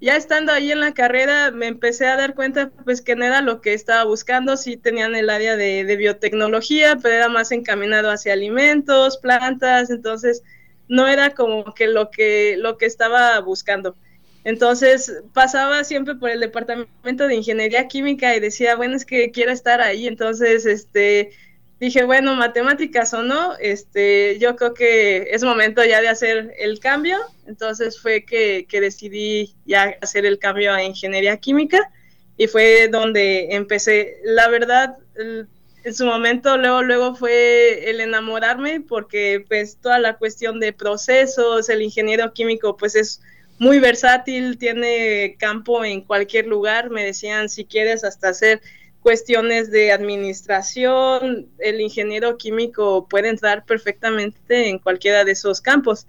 ya 0.05 0.17
estando 0.17 0.51
ahí 0.51 0.71
en 0.71 0.81
la 0.81 0.93
carrera 0.93 1.49
me 1.49 1.65
empecé 1.65 2.05
a 2.05 2.15
dar 2.15 2.35
cuenta 2.35 2.69
pues 2.83 3.01
que 3.01 3.15
no 3.15 3.25
era 3.25 3.41
lo 3.41 3.59
que 3.59 3.73
estaba 3.73 4.03
buscando, 4.03 4.55
sí 4.55 4.77
tenían 4.77 5.15
el 5.15 5.31
área 5.31 5.57
de, 5.57 5.95
biotecnología, 5.95 6.99
pero 7.01 7.15
era 7.15 7.27
más 7.27 7.51
encaminado 7.51 8.11
hacia 8.11 8.33
alimentos, 8.33 9.17
plantas, 9.17 9.89
entonces 9.89 10.43
no 10.87 11.07
era 11.07 11.31
como 11.31 11.73
que 11.73 11.87
lo 11.87 12.11
que, 12.11 12.55
lo 12.59 12.77
que 12.77 12.85
estaba 12.85 13.39
buscando. 13.39 13.95
Entonces 14.43 15.23
pasaba 15.33 15.83
siempre 15.83 16.13
por 16.13 16.29
el 16.29 16.39
departamento 16.39 17.25
de 17.25 17.33
ingeniería 17.33 17.87
química 17.87 18.35
y 18.35 18.39
decía, 18.39 18.75
bueno, 18.75 18.95
es 18.95 19.05
que 19.05 19.31
quiero 19.31 19.51
estar 19.51 19.81
ahí, 19.81 20.05
entonces 20.05 20.67
este 20.67 21.31
dije, 21.85 22.03
bueno, 22.03 22.35
matemáticas 22.35 23.13
o 23.13 23.21
no, 23.21 23.55
este, 23.59 24.39
yo 24.39 24.55
creo 24.55 24.73
que 24.73 25.27
es 25.29 25.43
momento 25.43 25.83
ya 25.83 26.01
de 26.01 26.07
hacer 26.07 26.53
el 26.57 26.79
cambio. 26.79 27.17
Entonces 27.45 27.99
fue 28.01 28.25
que, 28.25 28.65
decidí 28.71 29.55
ya 29.65 29.95
hacer 30.01 30.25
el 30.25 30.39
cambio 30.39 30.73
a 30.73 30.83
ingeniería 30.83 31.37
química 31.37 31.91
y 32.37 32.47
fue 32.47 32.87
donde 32.87 33.55
empecé. 33.55 34.17
La 34.23 34.47
verdad, 34.47 34.97
en 35.15 35.93
su 35.93 36.05
momento 36.05 36.57
luego, 36.57 36.81
luego 36.81 37.15
fue 37.15 37.89
el 37.89 38.01
enamorarme 38.01 38.81
porque 38.81 39.45
pues 39.47 39.77
toda 39.77 39.99
la 39.99 40.17
cuestión 40.17 40.59
de 40.59 40.73
procesos, 40.73 41.69
el 41.69 41.83
ingeniero 41.83 42.33
químico 42.33 42.77
pues 42.77 42.95
es 42.95 43.21
muy 43.59 43.79
versátil, 43.79 44.57
tiene 44.57 45.35
campo 45.37 45.85
en 45.85 46.01
cualquier 46.01 46.47
lugar. 46.47 46.89
Me 46.89 47.05
decían, 47.05 47.47
si 47.47 47.65
quieres 47.65 48.03
hasta 48.03 48.29
hacer 48.29 48.61
cuestiones 49.05 49.69
de 49.69 49.91
administración, 49.91 51.47
el 51.59 51.79
ingeniero 51.79 52.37
químico 52.37 53.07
puede 53.07 53.29
entrar 53.29 53.63
perfectamente 53.63 54.67
en 54.67 54.79
cualquiera 54.79 55.23
de 55.23 55.33
esos 55.33 55.61
campos. 55.61 56.07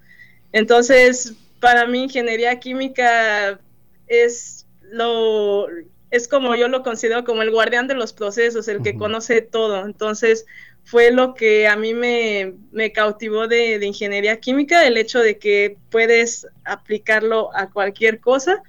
Entonces, 0.50 1.34
para 1.60 1.86
mí 1.86 2.04
ingeniería 2.04 2.58
química 2.58 3.60
es 4.06 4.64
lo 4.80 5.66
es 6.10 6.26
como 6.26 6.54
yo 6.54 6.68
lo 6.68 6.82
considero 6.82 7.22
como 7.24 7.42
el 7.42 7.50
guardián 7.50 7.86
de 7.86 7.92
los 7.92 8.14
procesos, 8.14 8.66
el 8.66 8.80
que 8.82 8.96
conoce 8.96 9.42
todo. 9.42 9.84
Entonces, 9.84 10.46
fue 10.82 11.10
lo 11.10 11.34
que 11.34 11.68
a 11.68 11.76
mí 11.76 11.92
me, 11.92 12.92
cautivó 12.94 13.46
de, 13.46 13.78
ingeniería 13.84 14.40
química, 14.40 14.86
el 14.86 14.96
hecho 14.96 15.18
de 15.18 15.36
que 15.36 15.76
puedes 15.90 16.46
aplicarlo 16.64 17.54
a 17.54 17.68
cualquier 17.68 18.20
cosa. 18.20 18.62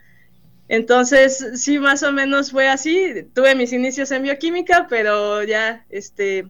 Entonces, 0.69 1.45
sí, 1.55 1.79
más 1.79 2.03
o 2.03 2.11
menos 2.11 2.51
fue 2.51 2.67
así. 2.67 3.25
Tuve 3.33 3.55
mis 3.55 3.71
inicios 3.71 4.11
en 4.11 4.23
bioquímica, 4.23 4.87
pero 4.89 5.43
ya 5.43 5.85
este, 5.89 6.47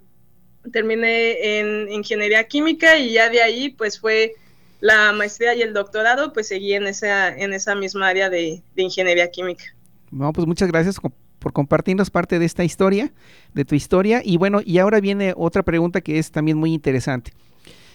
terminé 0.71 1.59
en 1.59 1.91
ingeniería 1.91 2.43
química 2.45 2.97
y 2.97 3.13
ya 3.13 3.29
de 3.29 3.41
ahí, 3.41 3.69
pues 3.69 3.99
fue 3.99 4.33
la 4.79 5.11
maestría 5.11 5.55
y 5.55 5.61
el 5.61 5.73
doctorado, 5.73 6.33
pues 6.33 6.47
seguí 6.47 6.73
en 6.73 6.87
esa, 6.87 7.35
en 7.35 7.53
esa 7.53 7.75
misma 7.75 8.07
área 8.07 8.29
de, 8.29 8.61
de 8.75 8.83
ingeniería 8.83 9.29
química. 9.29 9.65
Bueno, 10.09 10.33
pues 10.33 10.47
muchas 10.47 10.69
gracias 10.69 10.97
por 11.39 11.53
compartirnos 11.53 12.09
parte 12.09 12.39
de 12.39 12.45
esta 12.45 12.63
historia, 12.63 13.13
de 13.53 13.65
tu 13.65 13.75
historia. 13.75 14.21
Y 14.23 14.37
bueno, 14.37 14.61
y 14.65 14.79
ahora 14.79 14.99
viene 14.99 15.33
otra 15.35 15.63
pregunta 15.63 16.01
que 16.01 16.17
es 16.17 16.31
también 16.31 16.57
muy 16.57 16.73
interesante. 16.73 17.31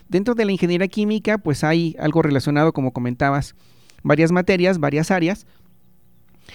Dentro 0.09 0.35
de 0.35 0.45
la 0.45 0.53
ingeniería 0.53 0.89
química, 0.89 1.39
pues 1.39 1.65
hay 1.65 1.97
algo 1.99 2.23
relacionado, 2.23 2.73
como 2.73 2.93
comentabas, 2.93 3.55
varias 4.03 4.33
materias, 4.33 4.79
varias 4.79 5.11
áreas, 5.11 5.47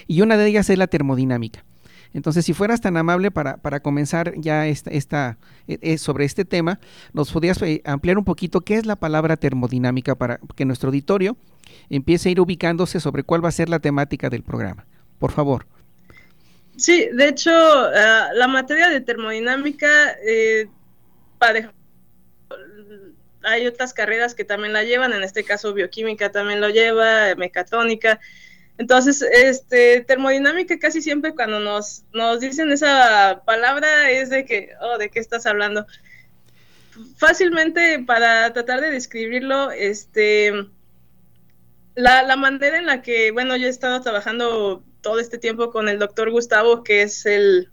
y 0.05 0.21
una 0.21 0.37
de 0.37 0.47
ellas 0.47 0.69
es 0.69 0.77
la 0.77 0.87
termodinámica. 0.87 1.63
Entonces, 2.13 2.45
si 2.45 2.53
fueras 2.53 2.81
tan 2.81 2.97
amable 2.97 3.31
para, 3.31 3.57
para 3.57 3.79
comenzar 3.81 4.33
ya 4.37 4.67
esta, 4.67 4.89
esta 4.91 5.37
e, 5.67 5.77
e, 5.81 5.97
sobre 5.97 6.25
este 6.25 6.45
tema, 6.45 6.79
nos 7.13 7.31
podrías 7.31 7.61
eh, 7.61 7.81
ampliar 7.85 8.17
un 8.17 8.25
poquito 8.25 8.61
qué 8.61 8.75
es 8.75 8.85
la 8.85 8.95
palabra 8.95 9.37
termodinámica 9.37 10.15
para 10.15 10.39
que 10.55 10.65
nuestro 10.65 10.89
auditorio 10.89 11.37
empiece 11.89 12.29
a 12.29 12.31
ir 12.31 12.39
ubicándose 12.39 12.99
sobre 12.99 13.23
cuál 13.23 13.43
va 13.43 13.49
a 13.49 13.51
ser 13.51 13.69
la 13.69 13.79
temática 13.79 14.29
del 14.29 14.43
programa. 14.43 14.85
Por 15.19 15.31
favor. 15.31 15.67
Sí, 16.77 17.09
de 17.11 17.27
hecho, 17.27 17.51
ah, 17.51 18.29
la 18.33 18.47
materia 18.47 18.89
de 18.89 19.01
termodinámica, 19.01 19.87
eh, 20.25 20.67
hay 23.43 23.67
otras 23.67 23.93
carreras 23.93 24.35
que 24.35 24.43
también 24.43 24.73
la 24.73 24.83
llevan, 24.83 25.13
en 25.13 25.23
este 25.23 25.43
caso 25.43 25.73
bioquímica 25.73 26.31
también 26.31 26.61
lo 26.61 26.69
lleva, 26.69 27.33
mecatrónica. 27.35 28.19
Entonces, 28.77 29.21
este, 29.21 30.01
termodinámica 30.01 30.77
casi 30.77 31.01
siempre 31.01 31.33
cuando 31.33 31.59
nos, 31.59 32.03
nos 32.13 32.39
dicen 32.39 32.71
esa 32.71 33.41
palabra 33.45 34.11
es 34.11 34.29
de 34.29 34.45
que, 34.45 34.69
oh, 34.81 34.97
¿de 34.97 35.09
qué 35.09 35.19
estás 35.19 35.45
hablando? 35.47 35.87
Fácilmente 37.17 37.99
para 38.05 38.53
tratar 38.53 38.81
de 38.81 38.91
describirlo, 38.91 39.71
este, 39.71 40.51
la, 41.95 42.21
la 42.21 42.35
manera 42.35 42.77
en 42.77 42.85
la 42.85 43.01
que, 43.01 43.31
bueno, 43.31 43.55
yo 43.57 43.65
he 43.65 43.69
estado 43.69 44.01
trabajando 44.01 44.83
todo 45.01 45.19
este 45.19 45.39
tiempo 45.39 45.71
con 45.71 45.89
el 45.89 45.97
doctor 45.97 46.29
Gustavo, 46.29 46.83
que 46.83 47.01
es 47.01 47.25
el, 47.25 47.71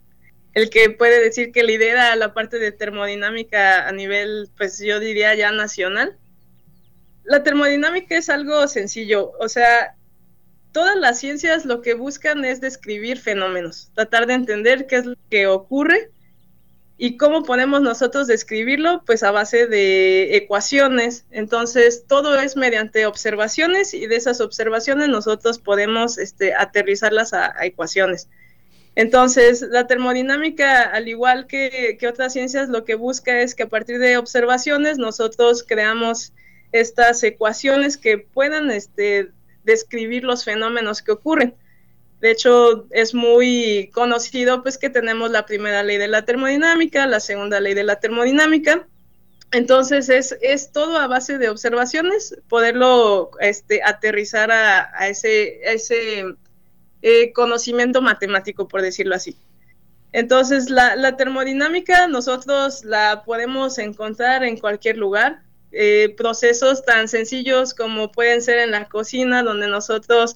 el 0.53 0.69
que 0.69 0.89
puede 0.89 1.21
decir 1.21 1.51
que 1.51 1.63
lidera 1.63 2.15
la 2.15 2.33
parte 2.33 2.57
de 2.57 2.71
termodinámica 2.71 3.87
a 3.87 3.91
nivel, 3.91 4.49
pues 4.57 4.79
yo 4.79 4.99
diría 4.99 5.35
ya 5.35 5.51
nacional. 5.51 6.17
La 7.25 7.43
termodinámica 7.43 8.17
es 8.17 8.29
algo 8.29 8.67
sencillo, 8.67 9.33
o 9.39 9.49
sea, 9.49 9.94
todas 10.75 10.97
las 10.97 11.19
ciencias 11.19 11.63
lo 11.63 11.81
que 11.81 11.93
buscan 11.93 12.43
es 12.43 12.59
describir 12.59 13.17
fenómenos, 13.17 13.91
tratar 13.93 14.27
de 14.27 14.33
entender 14.33 14.87
qué 14.87 14.97
es 14.97 15.05
lo 15.05 15.15
que 15.29 15.47
ocurre 15.47 16.11
¿Y 16.97 17.17
cómo 17.17 17.43
podemos 17.43 17.81
nosotros 17.81 18.25
describirlo? 18.27 19.03
Pues 19.05 19.23
a 19.23 19.31
base 19.31 19.67
de 19.67 20.37
ecuaciones. 20.37 21.25
Entonces, 21.29 22.05
todo 22.07 22.39
es 22.39 22.55
mediante 22.55 23.05
observaciones 23.05 23.93
y 23.93 24.07
de 24.07 24.15
esas 24.15 24.39
observaciones 24.39 25.09
nosotros 25.09 25.59
podemos 25.59 26.17
este, 26.17 26.53
aterrizarlas 26.53 27.33
a, 27.33 27.53
ecuaciones. 27.65 28.29
Entonces, 28.95 29.61
la 29.61 29.87
termodinámica, 29.87 30.83
al 30.83 31.09
igual 31.09 31.47
que, 31.47 31.97
otras 32.09 32.31
ciencias, 32.31 32.69
lo 32.69 32.85
que 32.85 32.95
busca 32.95 33.41
es 33.41 33.55
que 33.55 33.63
a 33.63 33.69
partir 33.69 33.99
de 33.99 34.15
observaciones 34.15 34.97
nosotros 34.97 35.65
creamos 35.67 36.31
estas 36.71 37.21
ecuaciones 37.23 37.97
que 37.97 38.19
puedan 38.19 38.71
este, 38.71 39.31
describir 39.65 40.23
los 40.23 40.43
fenómenos 40.43 41.01
que 41.01 41.11
ocurren. 41.11 41.55
De 42.21 42.31
hecho, 42.31 42.87
es 42.91 43.13
muy 43.13 43.89
conocido 43.93 44.63
pues 44.63 44.77
que 44.77 44.89
tenemos 44.89 45.31
la 45.31 45.45
primera 45.45 45.83
ley 45.83 45.97
de 45.97 46.07
la 46.07 46.25
termodinámica, 46.25 47.05
la 47.07 47.19
segunda 47.19 47.59
ley 47.59 47.73
de 47.73 47.83
la 47.83 47.99
termodinámica. 47.99 48.87
Entonces 49.51 50.09
es, 50.09 50.35
es 50.41 50.71
todo 50.71 50.97
a 50.97 51.07
base 51.07 51.37
de 51.37 51.49
observaciones, 51.49 52.35
poderlo 52.49 53.31
este, 53.39 53.81
aterrizar 53.83 54.51
a, 54.51 55.07
ese, 55.07 55.61
ese 55.71 56.25
eh, 57.01 57.31
conocimiento 57.31 58.01
matemático, 58.01 58.67
por 58.67 58.81
decirlo 58.81 59.15
así. 59.15 59.37
Entonces 60.11 60.69
la, 60.69 60.95
la, 60.95 61.17
termodinámica 61.17 62.07
nosotros 62.07 62.83
la 62.83 63.23
podemos 63.25 63.77
encontrar 63.77 64.43
en 64.43 64.57
cualquier 64.57 64.97
lugar. 64.97 65.43
Eh, 65.77 66.13
procesos 66.15 66.85
tan 66.85 67.09
sencillos 67.09 67.73
como 67.73 68.09
pueden 68.09 68.41
ser 68.41 68.59
en 68.59 68.71
la 68.71 68.87
cocina, 68.87 69.43
donde 69.43 69.67
nosotros 69.67 70.35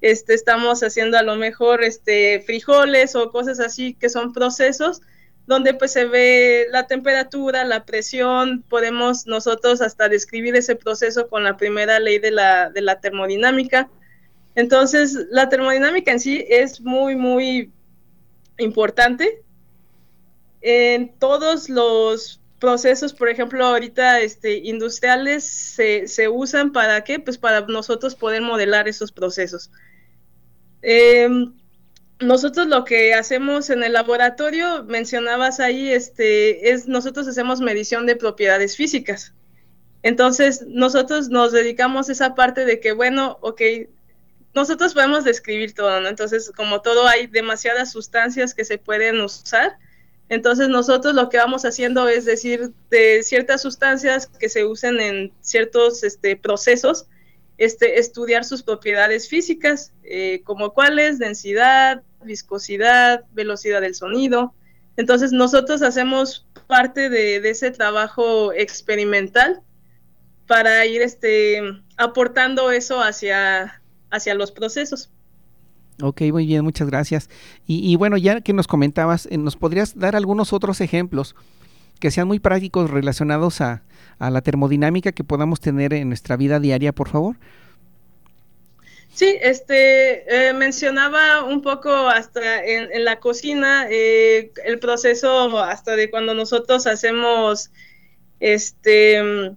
este, 0.00 0.34
estamos 0.34 0.82
haciendo 0.82 1.16
a 1.16 1.22
lo 1.22 1.36
mejor 1.36 1.84
este, 1.84 2.40
frijoles 2.40 3.14
o 3.14 3.30
cosas 3.30 3.60
así 3.60 3.94
que 3.94 4.08
son 4.08 4.32
procesos 4.32 5.00
donde 5.46 5.74
pues 5.74 5.92
se 5.92 6.06
ve 6.06 6.66
la 6.70 6.88
temperatura, 6.88 7.64
la 7.64 7.84
presión, 7.84 8.64
podemos 8.68 9.26
nosotros 9.26 9.80
hasta 9.80 10.08
describir 10.08 10.56
ese 10.56 10.74
proceso 10.74 11.28
con 11.28 11.44
la 11.44 11.56
primera 11.56 12.00
ley 12.00 12.18
de 12.18 12.32
la, 12.32 12.70
de 12.70 12.82
la 12.82 13.00
termodinámica. 13.00 13.88
Entonces, 14.56 15.14
la 15.30 15.48
termodinámica 15.48 16.10
en 16.10 16.20
sí 16.20 16.44
es 16.48 16.80
muy, 16.80 17.14
muy 17.14 17.72
importante. 18.58 19.42
En 20.60 21.16
todos 21.18 21.68
los 21.68 22.39
procesos, 22.60 23.12
por 23.14 23.28
ejemplo, 23.28 23.64
ahorita 23.64 24.20
este, 24.20 24.58
industriales 24.58 25.44
se, 25.44 26.28
usan 26.28 26.72
para 26.72 27.02
qué? 27.02 27.18
Pues 27.18 27.38
para 27.38 27.62
nosotros 27.62 28.14
poder 28.14 28.42
modelar 28.42 28.86
esos 28.86 29.10
procesos. 29.10 29.70
Em, 30.82 31.54
nosotros 32.20 32.66
lo 32.66 32.84
que 32.84 33.14
hacemos 33.14 33.70
en 33.70 33.82
el 33.82 33.94
laboratorio, 33.94 34.84
mencionabas 34.84 35.58
ahí, 35.58 35.90
este, 35.90 36.70
es 36.70 36.86
nosotros 36.86 37.26
hacemos 37.26 37.60
medición 37.60 38.06
de 38.06 38.14
propiedades 38.14 38.76
físicas. 38.76 39.34
Entonces, 40.02 40.64
nosotros 40.66 41.28
nos 41.28 41.52
dedicamos 41.52 42.08
a 42.08 42.12
esa 42.12 42.34
parte 42.34 42.64
de 42.64 42.78
que, 42.78 42.92
bueno, 42.92 43.38
ok, 43.40 43.62
nosotros 44.54 44.94
podemos 44.94 45.24
describir 45.24 45.74
todo, 45.74 46.00
¿no? 46.00 46.08
Entonces, 46.08 46.52
como 46.54 46.82
todo, 46.82 47.06
hay 47.06 47.26
demasiadas 47.26 47.92
sustancias 47.92 48.54
que 48.54 48.64
se 48.64 48.78
pueden 48.78 49.20
usar. 49.20 49.78
Entonces, 50.30 50.68
nosotros 50.68 51.14
lo 51.14 51.28
que 51.28 51.38
vamos 51.38 51.64
haciendo 51.64 52.08
es 52.08 52.24
decir 52.24 52.70
de 52.88 53.24
ciertas 53.24 53.62
sustancias 53.62 54.28
que 54.28 54.48
se 54.48 54.64
usen 54.64 55.00
en 55.00 55.32
ciertos 55.40 56.04
este, 56.04 56.36
procesos, 56.36 57.06
este, 57.58 57.98
estudiar 57.98 58.44
sus 58.44 58.62
propiedades 58.62 59.28
físicas, 59.28 59.92
eh, 60.04 60.40
como 60.44 60.72
cuáles, 60.72 61.18
densidad, 61.18 62.04
viscosidad, 62.22 63.24
velocidad 63.32 63.80
del 63.80 63.96
sonido. 63.96 64.54
Entonces 64.96 65.32
nosotros 65.32 65.82
hacemos 65.82 66.46
parte 66.68 67.10
de, 67.10 67.36
ese 67.36 67.72
trabajo 67.72 68.52
experimental 68.52 69.60
para 70.46 70.86
ir 70.86 71.02
este, 71.02 71.60
aportando 71.96 72.70
eso 72.70 73.02
hacia, 73.02 73.82
hacia 74.10 74.34
los 74.34 74.52
procesos. 74.52 75.10
Ok, 76.02 76.22
muy 76.32 76.46
bien, 76.46 76.64
muchas 76.64 76.88
gracias. 76.88 77.28
Y, 77.66 77.94
bueno, 77.96 78.16
ya 78.16 78.40
que 78.40 78.52
nos 78.52 78.66
comentabas, 78.66 79.26
eh, 79.30 79.38
¿nos 79.38 79.56
podrías 79.56 79.98
dar 79.98 80.16
algunos 80.16 80.52
otros 80.52 80.80
ejemplos 80.80 81.34
que 81.98 82.10
sean 82.10 82.28
muy 82.28 82.38
prácticos 82.38 82.90
relacionados 82.90 83.60
a, 83.60 83.82
a 84.18 84.30
la 84.30 84.40
termodinámica 84.40 85.12
que 85.12 85.24
podamos 85.24 85.60
tener 85.60 85.92
en 85.92 86.08
nuestra 86.08 86.36
vida 86.36 86.60
diaria, 86.60 86.92
por 86.92 87.08
favor? 87.08 87.36
Sí, 89.12 89.36
este 89.42 90.48
eh, 90.48 90.52
mencionaba 90.54 91.44
un 91.44 91.62
poco 91.62 91.90
hasta 91.90 92.64
en, 92.64 93.04
la 93.04 93.18
cocina 93.18 93.86
eh, 93.90 94.52
el 94.64 94.78
proceso 94.78 95.58
hasta 95.58 95.96
de 95.96 96.10
cuando 96.10 96.32
nosotros 96.32 96.86
hacemos 96.86 97.70
este 98.38 99.52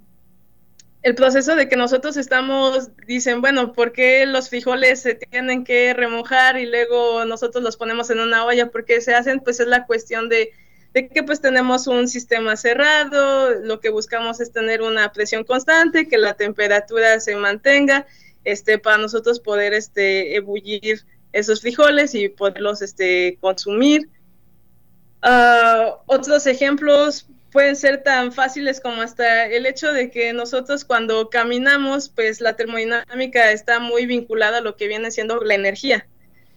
el 1.04 1.16
proceso 1.16 1.56
de 1.56 1.68
que 1.68 1.76
nosotros 1.76 2.18
estamos 2.18 2.90
dicen 3.06 3.42
bueno 3.42 3.74
por 3.74 3.92
qué 3.92 4.26
los 4.26 4.50
frijoles 4.50 5.02
se 5.02 5.16
tienen 5.16 5.64
que 5.64 5.94
remojar 5.94 6.58
y 6.58 6.66
luego 6.66 7.26
nosotros 7.26 7.64
los 7.64 7.78
ponemos 7.78 8.10
en 8.10 8.20
una 8.20 8.46
olla 8.46 8.72
porque 8.72 9.02
se 9.02 9.14
hacen 9.14 9.42
pues 9.42 9.60
es 9.60 9.68
la 9.68 9.86
cuestión 9.86 10.30
de 10.30 10.52
de 10.94 11.08
que 11.08 11.24
pues 11.24 11.42
tenemos 11.42 11.88
un 11.88 12.08
sistema 12.08 12.56
cerrado, 12.56 13.50
lo 13.62 13.80
que 13.80 13.90
buscamos 13.90 14.40
es 14.40 14.52
tener 14.52 14.82
una 14.84 15.12
presión 15.12 15.44
constante, 15.44 16.08
que 16.08 16.18
la 16.18 16.36
temperatura 16.36 17.20
se 17.20 17.36
mantenga, 17.36 18.06
este, 18.44 18.78
para 18.78 19.00
nosotros 19.00 19.40
poder 19.40 19.74
este, 19.74 20.36
ebullir 20.36 21.06
esos 21.32 21.62
frijoles 21.62 22.14
y 22.14 22.30
poderlos 22.30 22.84
este, 22.84 23.38
consumir. 23.42 24.10
Ah, 25.24 25.98
otros 26.06 26.46
ejemplos 26.46 27.28
pueden 27.54 27.76
ser 27.76 28.02
tan 28.04 28.34
fáciles 28.34 28.82
como 28.82 29.04
hasta 29.04 29.46
el 29.46 29.68
hecho 29.68 29.94
de 29.94 30.10
que 30.10 30.34
nosotros 30.34 30.84
cuando 30.84 31.30
caminamos, 31.30 32.10
pues 32.10 32.42
la 32.42 32.56
termodinámica 32.56 33.52
está 33.52 33.80
muy 33.80 34.08
vinculada 34.08 34.58
a 34.58 34.62
lo 34.62 34.76
que 34.76 34.88
viene 34.88 35.12
siendo 35.12 35.40
la 35.42 35.54
energía. 35.54 36.08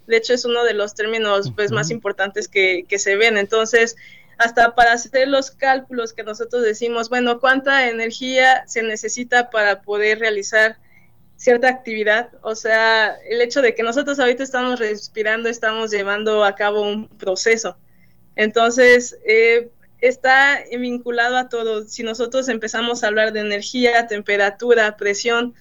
De 0.07 0.17
hecho, 0.17 0.33
es 0.33 0.47
uno 0.47 0.65
de 0.65 0.73
los 0.73 0.95
términos 0.95 1.53
pues, 1.55 1.71
más 1.71 1.91
importantes 1.91 2.49
que, 2.49 2.87
que 2.88 2.99
se 2.99 3.17
ven. 3.17 3.37
Entonces, 3.37 3.97
hasta 4.38 4.75
para 4.75 4.93
hacer 4.93 5.29
los 5.29 5.50
cálculos 5.50 6.15
que 6.15 6.23
nosotros 6.23 6.62
decimos, 6.62 7.11
bueno, 7.11 7.41
cuánta 7.41 7.88
energía 7.88 8.67
se 8.67 8.83
necesita 8.83 9.50
para 9.50 9.83
poder 9.83 10.19
realizar 10.19 10.79
cierta 11.37 11.69
actividad. 11.69 12.31
O 12.41 12.55
sea, 12.55 13.15
el 13.29 13.43
hecho 13.43 13.61
de 13.61 13.75
que 13.75 13.83
nosotros 13.83 14.19
ahorita 14.19 14.43
estamos 14.43 14.79
respirando, 14.79 15.50
estamos 15.50 15.91
llevando 15.91 16.43
a 16.43 16.55
cabo 16.55 16.83
un 16.83 17.09
proceso. 17.09 17.76
Entonces, 18.35 19.19
eh, 19.26 19.71
está 20.00 20.62
vinculado 20.79 21.37
a 21.37 21.49
todo. 21.49 21.85
Si 21.87 22.03
nosotros 22.03 22.49
empezamos 22.49 23.03
a 23.03 23.09
hablar 23.09 23.33
de 23.33 23.41
energía, 23.41 24.07
temperatura, 24.07 24.97
presión, 24.97 25.55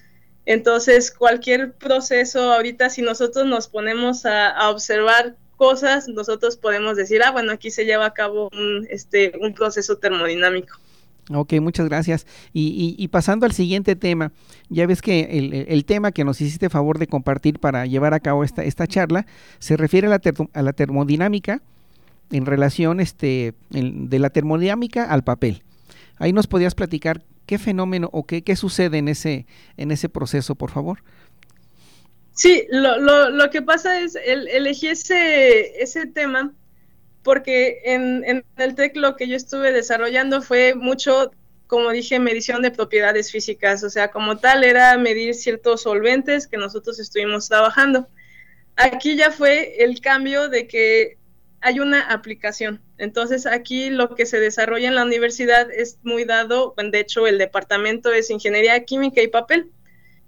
entonces 0.46 1.12
cualquier 1.12 1.74
proceso, 1.74 2.54
ahorita 2.54 2.90
si 2.90 3.02
nosotros 3.02 3.46
nos 3.46 3.68
ponemos 3.68 4.26
a, 4.26 4.70
observar 4.70 5.36
cosas, 5.58 6.08
nosotros 6.08 6.58
podemos 6.58 6.98
decir, 6.98 7.22
ah, 7.24 7.32
bueno, 7.32 7.52
aquí 7.52 7.72
se 7.72 7.86
lleva 7.86 8.06
a 8.06 8.14
cabo 8.14 8.50
un, 8.54 8.86
este, 8.90 9.34
un 9.40 9.54
proceso 9.54 9.98
termodinámico. 9.98 10.78
Ok, 11.34 11.54
muchas 11.54 11.88
gracias. 11.90 12.28
Y, 12.54 13.08
pasando 13.08 13.48
al 13.48 13.52
siguiente 13.52 13.96
tema, 13.96 14.32
ya 14.70 14.86
ves 14.86 15.02
que 15.02 15.66
el, 15.68 15.86
tema 15.86 16.12
que 16.12 16.24
nos 16.24 16.40
hiciste 16.40 16.70
favor 16.70 17.00
de 17.00 17.08
compartir 17.08 17.60
para 17.60 17.88
llevar 17.88 18.14
a 18.14 18.20
cabo 18.20 18.44
esta, 18.44 18.64
esta 18.64 18.86
charla 18.86 19.26
se 19.58 19.76
refiere 19.76 20.06
a 20.06 20.12
la, 20.12 20.22
a 20.54 20.62
la 20.62 20.74
termodinámica 20.74 21.64
en 22.32 22.46
relación 22.46 23.00
este, 23.00 23.54
de 23.70 24.20
la 24.20 24.30
termodinámica 24.30 25.06
al 25.06 25.24
papel. 25.24 25.64
Ahí 26.18 26.34
nos 26.34 26.48
podías 26.48 26.76
platicar 26.76 27.24
qué 27.46 27.58
fenómeno 27.58 28.10
o 28.12 28.26
qué, 28.26 28.44
qué 28.44 28.56
sucede 28.56 28.98
en 28.98 29.08
ese, 29.08 29.46
en 29.78 29.92
ese 29.92 30.10
proceso, 30.10 30.56
por 30.56 30.72
favor. 30.72 31.04
Sí, 32.34 32.66
lo, 32.70 33.00
lo, 33.00 33.30
lo 33.30 33.50
que 33.50 33.62
pasa 33.62 34.02
es, 34.02 34.16
el, 34.16 34.48
elegí 34.50 34.88
ese, 34.88 35.82
ese 35.82 36.06
tema 36.08 36.54
porque 37.26 37.82
en, 37.86 38.24
en, 38.24 38.46
el 38.58 38.76
TEC 38.76 38.98
lo 38.98 39.16
que 39.16 39.28
yo 39.28 39.36
estuve 39.36 39.72
desarrollando 39.72 40.44
fue 40.44 40.76
mucho, 40.76 41.32
como 41.66 41.90
dije, 41.90 42.20
medición 42.20 42.62
de 42.62 42.70
propiedades 42.70 43.32
físicas, 43.32 43.84
o 43.84 43.90
sea, 43.90 44.12
como 44.12 44.38
tal 44.38 44.64
era 44.64 44.96
medir 45.00 45.34
ciertos 45.34 45.82
solventes 45.82 46.46
que 46.46 46.58
nosotros 46.58 47.00
estuvimos 47.00 47.48
trabajando. 47.50 48.08
Aquí 48.76 49.16
ya 49.16 49.32
fue 49.32 49.84
el 49.84 50.02
cambio 50.02 50.50
de 50.50 50.68
que 50.68 51.18
hay 51.66 51.80
una 51.80 52.02
aplicación. 52.02 52.80
Entonces 53.00 53.48
aquí 53.48 53.90
lo 53.90 54.14
que 54.14 54.28
se 54.28 54.40
desarrolla 54.40 54.88
en 54.88 54.94
la 54.94 55.04
universidad 55.04 55.72
es 55.72 55.98
muy 56.04 56.24
dado, 56.24 56.76
de 56.78 57.00
hecho 57.00 57.26
el 57.26 57.40
departamento 57.40 58.14
es 58.14 58.30
ingeniería 58.30 58.86
química 58.86 59.24
y 59.24 59.28
papel. 59.30 59.72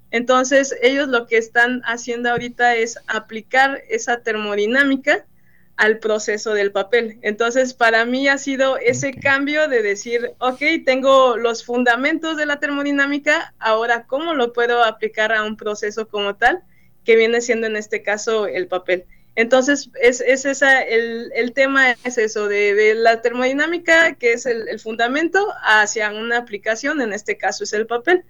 Entonces 0.10 0.76
ellos 0.82 1.10
lo 1.10 1.28
que 1.28 1.38
están 1.38 1.84
haciendo 1.86 2.32
ahorita 2.32 2.76
es 2.76 2.98
aplicar 3.06 3.84
esa 3.88 4.24
termodinámica 4.24 5.28
al 5.76 6.00
proceso 6.00 6.56
del 6.56 6.72
papel. 6.72 7.20
Entonces 7.22 7.76
para 7.76 8.04
mí 8.04 8.28
ha 8.28 8.40
sido 8.40 8.78
ese 8.78 9.14
cambio 9.14 9.68
de 9.68 9.84
decir, 9.84 10.34
ok, 10.40 10.62
tengo 10.88 11.38
los 11.38 11.64
fundamentos 11.64 12.36
de 12.36 12.48
la 12.48 12.60
termodinámica, 12.60 13.54
ahora 13.60 14.08
cómo 14.08 14.34
lo 14.34 14.54
puedo 14.54 14.84
aplicar 14.84 15.32
a 15.32 15.44
un 15.44 15.56
proceso 15.56 16.08
como 16.08 16.36
tal, 16.36 16.64
que 17.06 17.16
viene 17.16 17.42
siendo 17.42 17.68
en 17.68 17.76
este 17.76 18.02
caso 18.02 18.48
el 18.48 18.68
papel. 18.68 19.06
Entonces, 19.38 19.92
es, 20.02 20.20
es 20.22 20.46
esa, 20.46 20.82
el, 20.82 21.32
el, 21.36 21.54
tema 21.54 21.92
es 21.92 22.18
eso, 22.18 22.48
de, 22.48 22.96
la 22.96 23.22
termodinámica, 23.22 24.16
que 24.16 24.34
es 24.34 24.48
el, 24.48 24.80
fundamento, 24.80 25.54
hacia 25.62 26.12
una 26.12 26.40
aplicación, 26.40 27.02
en 27.02 27.14
este 27.14 27.38
caso 27.38 27.64
es 27.64 27.72
el 27.74 27.86
papel. 27.86 28.24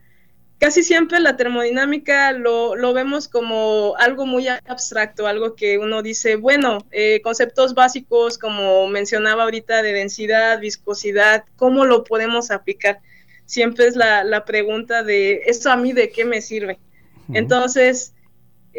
Casi 0.60 0.84
siempre 0.84 1.22
la 1.22 1.38
termodinámica 1.38 2.34
lo, 2.34 2.76
lo 2.76 2.92
vemos 2.92 3.30
como 3.30 3.96
algo 3.98 4.26
muy 4.26 4.50
abstracto, 4.50 5.28
algo 5.28 5.56
que 5.56 5.78
uno 5.78 6.02
dice, 6.02 6.36
bueno, 6.36 6.80
eh, 6.92 7.22
conceptos 7.22 7.74
básicos 7.74 8.38
como 8.38 8.86
mencionaba 8.88 9.44
ahorita 9.44 9.82
de 9.84 9.94
densidad, 9.94 10.60
viscosidad, 10.60 11.46
¿cómo 11.56 11.86
lo 11.86 12.04
podemos 12.04 12.52
aplicar? 12.52 13.00
Siempre 13.46 13.88
es 13.88 13.96
la, 13.96 14.26
la 14.26 14.44
pregunta 14.44 15.04
de, 15.04 15.44
¿esto 15.46 15.72
a 15.72 15.78
mí 15.78 15.94
de 15.94 16.10
qué 16.10 16.26
me 16.26 16.42
sirve? 16.42 16.80
Entonces, 17.34 18.14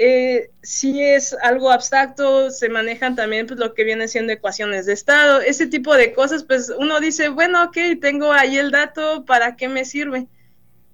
eh, 0.00 0.50
es 0.62 1.34
algo 1.42 1.72
abstracto, 1.72 2.50
se 2.50 2.68
manejan 2.68 3.16
también 3.16 3.48
pues, 3.48 3.58
lo 3.58 3.74
que 3.74 3.82
viene 3.82 4.06
siendo 4.06 4.32
ecuaciones 4.32 4.86
de 4.86 4.92
estado, 4.92 5.40
ese 5.40 5.66
tipo 5.66 5.94
de 5.96 6.12
cosas, 6.12 6.44
pues 6.44 6.72
uno 6.78 7.00
dice, 7.00 7.30
bueno, 7.30 7.64
ok, 7.64 7.76
tengo 8.00 8.32
ahí 8.32 8.58
el 8.58 8.70
dato, 8.70 9.24
¿para 9.24 9.56
qué 9.56 9.68
me 9.68 9.84
sirve? 9.84 10.28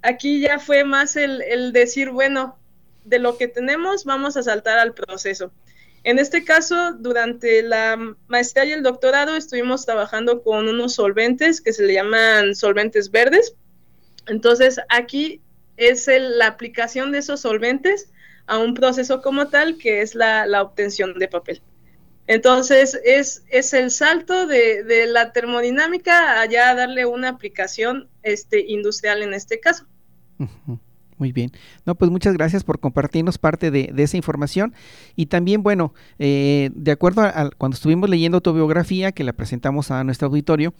Aquí 0.01 0.41
ya 0.41 0.59
fue 0.59 0.85
más 0.85 1.17
el, 1.17 1.43
el 1.43 1.73
decir, 1.73 2.11
bueno, 2.11 2.59
de 3.05 3.19
lo 3.19 3.37
que 3.37 3.47
tenemos, 3.47 4.07
vamos 4.07 4.39
a 4.39 4.43
saltar 4.43 4.79
al 4.79 4.95
proceso. 4.95 5.53
En 6.03 6.19
este 6.19 6.43
caso, 6.43 6.95
durante 6.95 7.63
la 7.63 7.99
maestría 8.27 8.65
y 8.65 8.73
el 8.73 8.83
doctorado 8.83 9.37
estuvimos 9.37 9.85
trabajando 9.85 10.43
con 10.43 10.67
unos 10.67 10.95
solventes 10.95 11.61
que 11.61 11.75
se 11.75 11.85
le 11.85 11.93
llaman 11.93 12.55
solventes 12.55 13.11
verdes. 13.11 13.55
Entonces, 14.27 14.81
aquí 14.89 15.43
es 15.77 16.09
la 16.09 16.47
aplicación 16.47 17.13
de 17.13 17.19
esos 17.19 17.41
solventes 17.41 18.11
a 18.47 18.59
un 18.59 18.75
proceso 18.75 19.23
como 19.23 19.49
tal 19.49 19.79
que 19.79 20.03
es 20.03 20.15
la, 20.15 20.63
obtención 20.63 21.19
de 21.19 21.29
papel. 21.29 21.63
Entonces, 22.27 22.99
es, 23.05 23.45
es 23.51 23.75
el 23.75 23.91
salto 23.91 24.47
de, 24.47 25.07
la 25.09 25.33
termodinámica 25.33 26.41
allá 26.41 26.71
a 26.71 26.75
darle 26.75 27.05
una 27.05 27.29
aplicación 27.29 28.09
este, 28.23 28.65
industrial 28.67 29.23
en 29.23 29.35
este 29.35 29.61
caso. 29.61 29.87
Muy 31.17 31.33
bien. 31.33 31.53
No, 31.87 31.95
pues 31.95 32.11
muchas 32.11 32.35
gracias 32.35 32.65
por 32.65 32.81
compartirnos 32.81 33.39
parte 33.39 33.71
de, 33.71 33.93
esa 33.97 34.17
información. 34.17 34.75
Y 35.15 35.27
también, 35.27 35.63
bueno, 35.63 35.95
eh, 36.19 36.71
de 36.75 36.91
acuerdo 36.91 37.23
a, 37.23 37.51
cuando 37.57 37.77
estuvimos 37.77 38.11
leyendo 38.11 38.41
tu 38.41 38.53
biografía, 38.53 39.13
que 39.13 39.25
la 39.25 39.33
presentamos 39.33 39.91
a 39.91 40.03
nuestro 40.03 40.29
auditorio, 40.29 40.75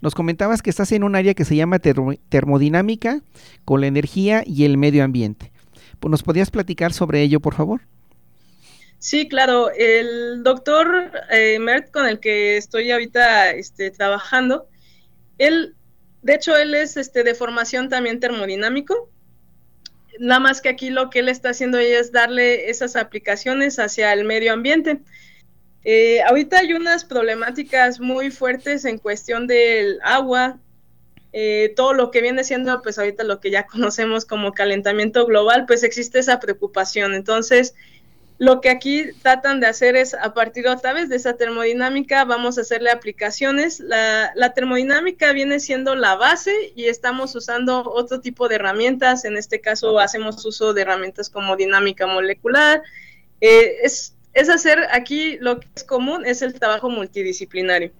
nos 0.00 0.14
comentabas 0.14 0.62
que 0.62 0.70
estás 0.70 0.92
en 0.92 1.04
un 1.04 1.16
área 1.16 1.34
que 1.34 1.44
se 1.44 1.56
llama 1.56 1.78
termodinámica 1.78 3.22
con 3.64 3.80
la 3.80 3.86
energía 3.86 4.42
y 4.46 4.64
el 4.64 4.78
medio 4.78 5.04
ambiente. 5.04 5.51
¿Nos 6.10 6.22
podías 6.22 6.50
platicar 6.50 6.92
sobre 6.92 7.22
ello, 7.22 7.40
por 7.40 7.54
favor? 7.54 7.82
Sí, 8.98 9.28
claro. 9.28 9.70
El 9.70 10.42
doctor 10.42 11.10
eh, 11.30 11.58
Mert, 11.58 11.90
con 11.90 12.06
el 12.06 12.20
que 12.20 12.56
estoy 12.56 12.90
ahorita 12.90 13.50
este, 13.50 13.90
trabajando, 13.90 14.68
él, 15.38 15.74
de 16.22 16.34
hecho, 16.34 16.56
él 16.56 16.74
es 16.74 16.96
este, 16.96 17.24
de 17.24 17.34
formación 17.34 17.88
también 17.88 18.20
termodinámico. 18.20 19.10
Nada 20.20 20.40
más 20.40 20.60
que 20.60 20.68
aquí 20.68 20.90
lo 20.90 21.10
que 21.10 21.20
él 21.20 21.28
está 21.28 21.50
haciendo 21.50 21.78
es 21.78 22.12
darle 22.12 22.70
esas 22.70 22.94
aplicaciones 22.96 23.78
hacia 23.78 24.12
el 24.12 24.24
medio 24.24 24.52
ambiente. 24.52 25.00
Eh, 25.84 26.22
ahorita 26.22 26.58
hay 26.58 26.74
unas 26.74 27.04
problemáticas 27.04 27.98
muy 27.98 28.30
fuertes 28.30 28.84
en 28.84 28.98
cuestión 28.98 29.46
del 29.46 29.98
agua, 30.04 30.60
eh, 31.32 31.72
todo 31.76 31.94
lo 31.94 32.10
que 32.10 32.20
viene 32.20 32.44
siendo, 32.44 32.82
pues 32.82 32.98
ahorita 32.98 33.24
lo 33.24 33.40
que 33.40 33.50
ya 33.50 33.66
conocemos 33.66 34.24
como 34.24 34.52
calentamiento 34.52 35.26
global, 35.26 35.64
pues 35.66 35.82
existe 35.82 36.18
esa 36.18 36.40
preocupación. 36.40 37.14
Entonces, 37.14 37.74
lo 38.38 38.60
que 38.60 38.70
aquí 38.70 39.12
tratan 39.22 39.60
de 39.60 39.68
hacer 39.68 39.94
es, 39.94 40.14
a 40.14 40.34
partir 40.34 40.66
otra 40.66 40.92
vez 40.92 41.08
de 41.08 41.16
esa 41.16 41.36
termodinámica, 41.36 42.24
vamos 42.24 42.58
a 42.58 42.62
hacerle 42.62 42.90
aplicaciones. 42.90 43.78
La, 43.78 44.52
termodinámica 44.54 45.32
viene 45.32 45.60
siendo 45.60 45.94
la 45.94 46.16
base 46.16 46.72
y 46.74 46.86
estamos 46.86 47.36
usando 47.36 47.84
otro 47.84 48.20
tipo 48.20 48.48
de 48.48 48.56
herramientas. 48.56 49.24
En 49.24 49.36
este 49.36 49.60
caso, 49.60 49.98
hacemos 50.00 50.44
uso 50.44 50.74
de 50.74 50.82
herramientas 50.82 51.30
como 51.30 51.56
dinámica 51.56 52.06
molecular. 52.06 52.82
Eh, 53.40 53.76
es, 53.84 54.16
es 54.34 54.48
hacer 54.48 54.88
aquí 54.90 55.38
lo 55.38 55.60
que 55.60 55.68
es 55.76 55.84
común, 55.84 56.26
es 56.26 56.42
el 56.42 56.52
trabajo 56.54 56.90
multidisciplinario. 56.90 57.92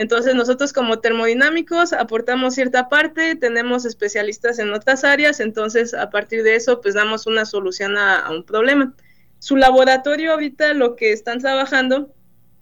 Entonces 0.00 0.34
nosotros 0.34 0.72
como 0.72 1.00
termodinámicos 1.00 1.92
aportamos 1.92 2.54
cierta 2.54 2.88
parte, 2.88 3.36
tenemos 3.36 3.84
especialistas 3.84 4.58
en 4.58 4.72
otras 4.72 5.04
áreas, 5.04 5.40
entonces 5.40 5.92
a 5.92 6.08
partir 6.08 6.42
de 6.42 6.54
eso 6.54 6.80
pues 6.80 6.94
damos 6.94 7.26
una 7.26 7.44
solución 7.44 7.98
a, 7.98 8.30
un 8.30 8.42
problema. 8.42 8.94
Su 9.40 9.56
laboratorio 9.56 10.32
ahorita 10.32 10.72
lo 10.72 10.96
que 10.96 11.12
están 11.12 11.40
trabajando 11.40 12.14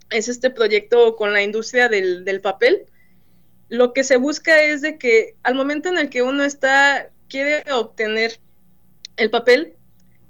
es 0.09 0.27
este 0.27 0.49
proyecto 0.49 1.15
con 1.15 1.31
la 1.31 1.41
industria 1.41 1.87
del, 1.87 2.25
del 2.25 2.41
papel. 2.41 2.87
Lo 3.69 3.93
que 3.93 4.03
se 4.03 4.17
busca 4.17 4.61
es 4.61 4.81
de 4.81 4.97
que 4.97 5.37
al 5.41 5.55
momento 5.55 5.87
en 5.87 5.97
el 5.97 6.09
que 6.09 6.23
uno 6.23 6.43
está, 6.43 7.09
quiere 7.29 7.63
obtener 7.71 8.41
el 9.15 9.29
papel, 9.29 9.77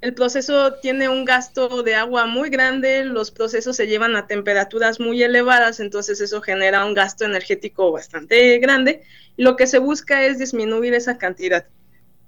el 0.00 0.14
proceso 0.14 0.74
tiene 0.74 1.08
un 1.08 1.24
gasto 1.24 1.82
de 1.82 1.94
agua 1.94 2.24
muy 2.26 2.48
grande, 2.48 3.04
los 3.04 3.30
procesos 3.30 3.76
se 3.76 3.86
llevan 3.86 4.16
a 4.16 4.26
temperaturas 4.26 4.98
muy 4.98 5.22
elevadas, 5.22 5.78
entonces 5.78 6.20
eso 6.20 6.40
genera 6.40 6.86
un 6.86 6.94
gasto 6.94 7.24
energético 7.26 7.92
bastante 7.92 8.58
grande. 8.58 9.02
Y 9.36 9.42
lo 9.42 9.56
que 9.56 9.66
se 9.66 9.78
busca 9.78 10.24
es 10.24 10.38
disminuir 10.38 10.94
esa 10.94 11.18
cantidad. 11.18 11.66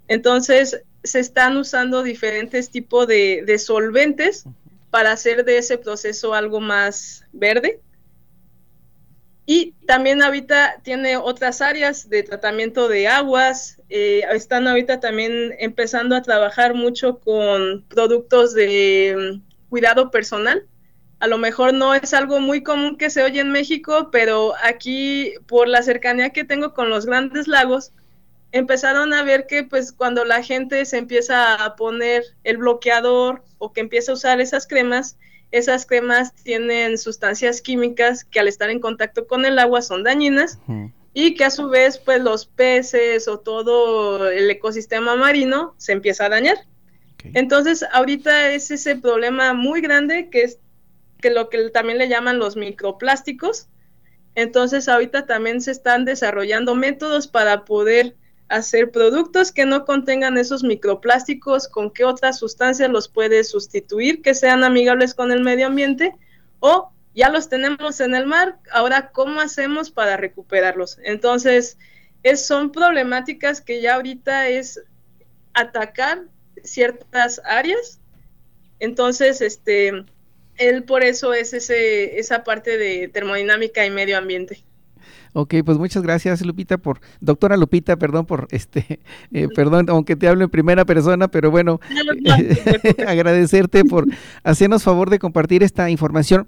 Entonces 0.07 0.83
se 1.03 1.19
están 1.19 1.57
usando 1.57 2.03
diferentes 2.03 2.69
tipos 2.69 3.07
de, 3.07 3.43
de 3.45 3.57
solventes 3.57 4.45
para 4.91 5.11
hacer 5.11 5.43
de 5.43 5.57
ese 5.57 5.79
proceso 5.79 6.35
algo 6.35 6.59
más 6.59 7.25
verde. 7.31 7.81
Y 9.47 9.71
también 9.87 10.21
ahorita 10.21 10.79
tiene 10.83 11.17
otras 11.17 11.61
áreas 11.61 12.07
de 12.07 12.21
tratamiento 12.21 12.87
de 12.87 13.07
aguas. 13.07 13.81
Eh, 13.95 14.25
están 14.31 14.67
ahorita 14.67 14.99
también 14.99 15.53
empezando 15.59 16.15
a 16.15 16.23
trabajar 16.23 16.73
mucho 16.73 17.19
con 17.19 17.85
productos 17.89 18.55
de 18.55 19.15
mm, 19.15 19.69
cuidado 19.69 20.09
personal. 20.09 20.65
A 21.19 21.27
lo 21.27 21.37
mejor 21.37 21.75
no 21.75 21.93
es 21.93 22.15
algo 22.15 22.39
muy 22.39 22.63
común 22.63 22.97
que 22.97 23.11
se 23.11 23.21
oye 23.21 23.39
en 23.39 23.51
México, 23.51 24.09
pero 24.11 24.53
aquí 24.63 25.33
por 25.45 25.67
la 25.67 25.83
cercanía 25.83 26.31
que 26.31 26.43
tengo 26.43 26.73
con 26.73 26.89
los 26.89 27.05
grandes 27.05 27.47
lagos, 27.47 27.91
empezaron 28.51 29.13
a 29.13 29.21
ver 29.21 29.45
que 29.45 29.63
pues 29.63 29.93
cuando 29.93 30.25
la 30.25 30.41
gente 30.41 30.85
se 30.85 30.97
empieza 30.97 31.63
a 31.63 31.75
poner 31.75 32.23
el 32.43 32.57
bloqueador 32.57 33.43
o 33.59 33.73
que 33.73 33.81
empieza 33.81 34.11
a 34.11 34.15
usar 34.15 34.41
esas 34.41 34.65
cremas, 34.65 35.19
esas 35.51 35.85
cremas 35.85 36.33
tienen 36.33 36.97
sustancias 36.97 37.61
químicas 37.61 38.25
que 38.25 38.39
al 38.39 38.47
estar 38.47 38.71
en 38.71 38.79
contacto 38.79 39.27
con 39.27 39.45
el 39.45 39.59
agua 39.59 39.83
son 39.83 40.01
dañinas 40.01 40.57
y 41.13 41.35
que 41.35 41.45
a 41.45 41.51
su 41.51 41.69
vez 41.69 41.99
pues 41.99 42.21
los 42.21 42.45
peces 42.45 43.27
o 43.27 43.39
todo 43.39 44.29
el 44.29 44.49
ecosistema 44.49 45.15
marino 45.15 45.75
se 45.77 45.91
empieza 45.91 46.25
a 46.25 46.29
dañar. 46.29 46.57
Entonces 47.33 47.85
ahorita 47.91 48.51
es 48.51 48.71
ese 48.71 48.95
problema 48.95 49.53
muy 49.53 49.81
grande 49.81 50.29
que 50.29 50.43
es 50.43 50.59
que 51.21 51.29
lo 51.29 51.49
que 51.49 51.69
también 51.69 51.97
le 51.97 52.09
llaman 52.09 52.39
los 52.39 52.55
microplásticos. 52.55 53.67
Entonces 54.35 54.89
ahorita 54.89 55.25
también 55.25 55.61
se 55.61 55.71
están 55.71 56.05
desarrollando 56.05 56.75
métodos 56.75 57.27
para 57.27 57.63
poder 57.63 58.15
hacer 58.49 58.91
productos 58.91 59.51
que 59.51 59.65
no 59.65 59.85
contengan 59.85 60.37
esos 60.37 60.63
microplásticos, 60.63 61.67
con 61.67 61.91
qué 61.91 62.03
otras 62.03 62.39
sustancias 62.39 62.89
los 62.89 63.07
puedes 63.07 63.49
sustituir 63.49 64.21
que 64.21 64.35
sean 64.35 64.63
amigables 64.63 65.13
con 65.13 65.31
el 65.31 65.41
medio 65.41 65.67
ambiente 65.67 66.13
o 66.59 66.92
ya 67.15 67.29
los 67.29 67.49
tenemos 67.49 67.99
en 67.99 68.15
el 68.15 68.25
mar, 68.25 68.59
ahora 68.71 69.11
cómo 69.11 69.39
hacemos 69.39 69.91
para 69.91 70.17
recuperarlos. 70.17 70.97
Entonces, 71.03 71.77
es, 72.23 72.45
son 72.45 72.71
problemáticas 72.71 73.61
que 73.61 73.81
ya 73.81 73.95
ahorita 73.95 74.47
es 74.47 74.81
atacar 75.53 76.23
ciertas 76.63 77.41
áreas. 77.45 77.99
Entonces, 78.79 79.41
este, 79.41 80.05
él 80.57 80.83
por 80.83 81.03
eso 81.03 81.33
es 81.33 81.53
ese, 81.53 82.19
esa 82.19 82.43
parte 82.43 82.77
de 82.77 83.07
termodinámica 83.07 83.85
y 83.85 83.91
medio 83.91 84.17
ambiente. 84.17 84.63
Ok, 85.35 85.55
pues 85.65 85.79
muchas 85.79 86.03
gracias 86.03 86.45
Lupita 86.45 86.77
por, 86.77 87.01
doctora 87.19 87.57
Lupita, 87.57 87.97
perdón 87.97 88.27
por 88.27 88.47
este, 88.51 88.99
eh, 89.31 89.47
perdón, 89.55 89.87
aunque 89.89 90.15
te 90.15 90.27
hablo 90.27 90.43
en 90.43 90.49
primera 90.51 90.85
persona, 90.85 91.27
pero 91.27 91.49
bueno, 91.49 91.79
agradecerte 93.07 93.83
por 93.83 94.05
hacernos 94.43 94.83
favor 94.83 95.09
de 95.09 95.17
compartir 95.17 95.63
esta 95.63 95.89
información 95.89 96.47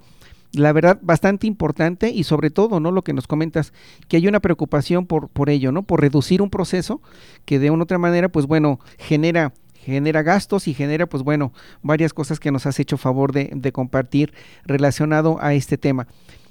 la 0.55 0.73
verdad, 0.73 0.99
bastante 1.01 1.47
importante 1.47 2.09
y 2.09 2.23
sobre 2.23 2.49
todo, 2.49 2.79
¿no? 2.79 2.91
Lo 2.91 3.03
que 3.03 3.13
nos 3.13 3.27
comentas, 3.27 3.73
que 4.07 4.17
hay 4.17 4.27
una 4.27 4.39
preocupación 4.39 5.05
por, 5.05 5.29
por 5.29 5.49
ello, 5.49 5.71
¿no? 5.71 5.83
Por 5.83 6.01
reducir 6.01 6.41
un 6.41 6.49
proceso 6.49 7.01
que 7.45 7.59
de 7.59 7.71
una 7.71 7.83
otra 7.83 7.97
manera, 7.97 8.29
pues 8.29 8.45
bueno, 8.45 8.79
genera 8.97 9.53
genera 9.73 10.23
gastos 10.23 10.67
y 10.67 10.73
genera, 10.73 11.05
pues 11.05 11.21
bueno, 11.21 11.53
varias 11.83 12.11
cosas 12.11 12.39
que 12.39 12.49
nos 12.49 12.65
has 12.65 12.79
hecho 12.79 12.97
favor 12.97 13.31
de, 13.31 13.51
de 13.53 13.71
compartir 13.71 14.33
relacionado 14.65 15.37
a 15.39 15.53
este 15.53 15.77
tema. 15.77 16.07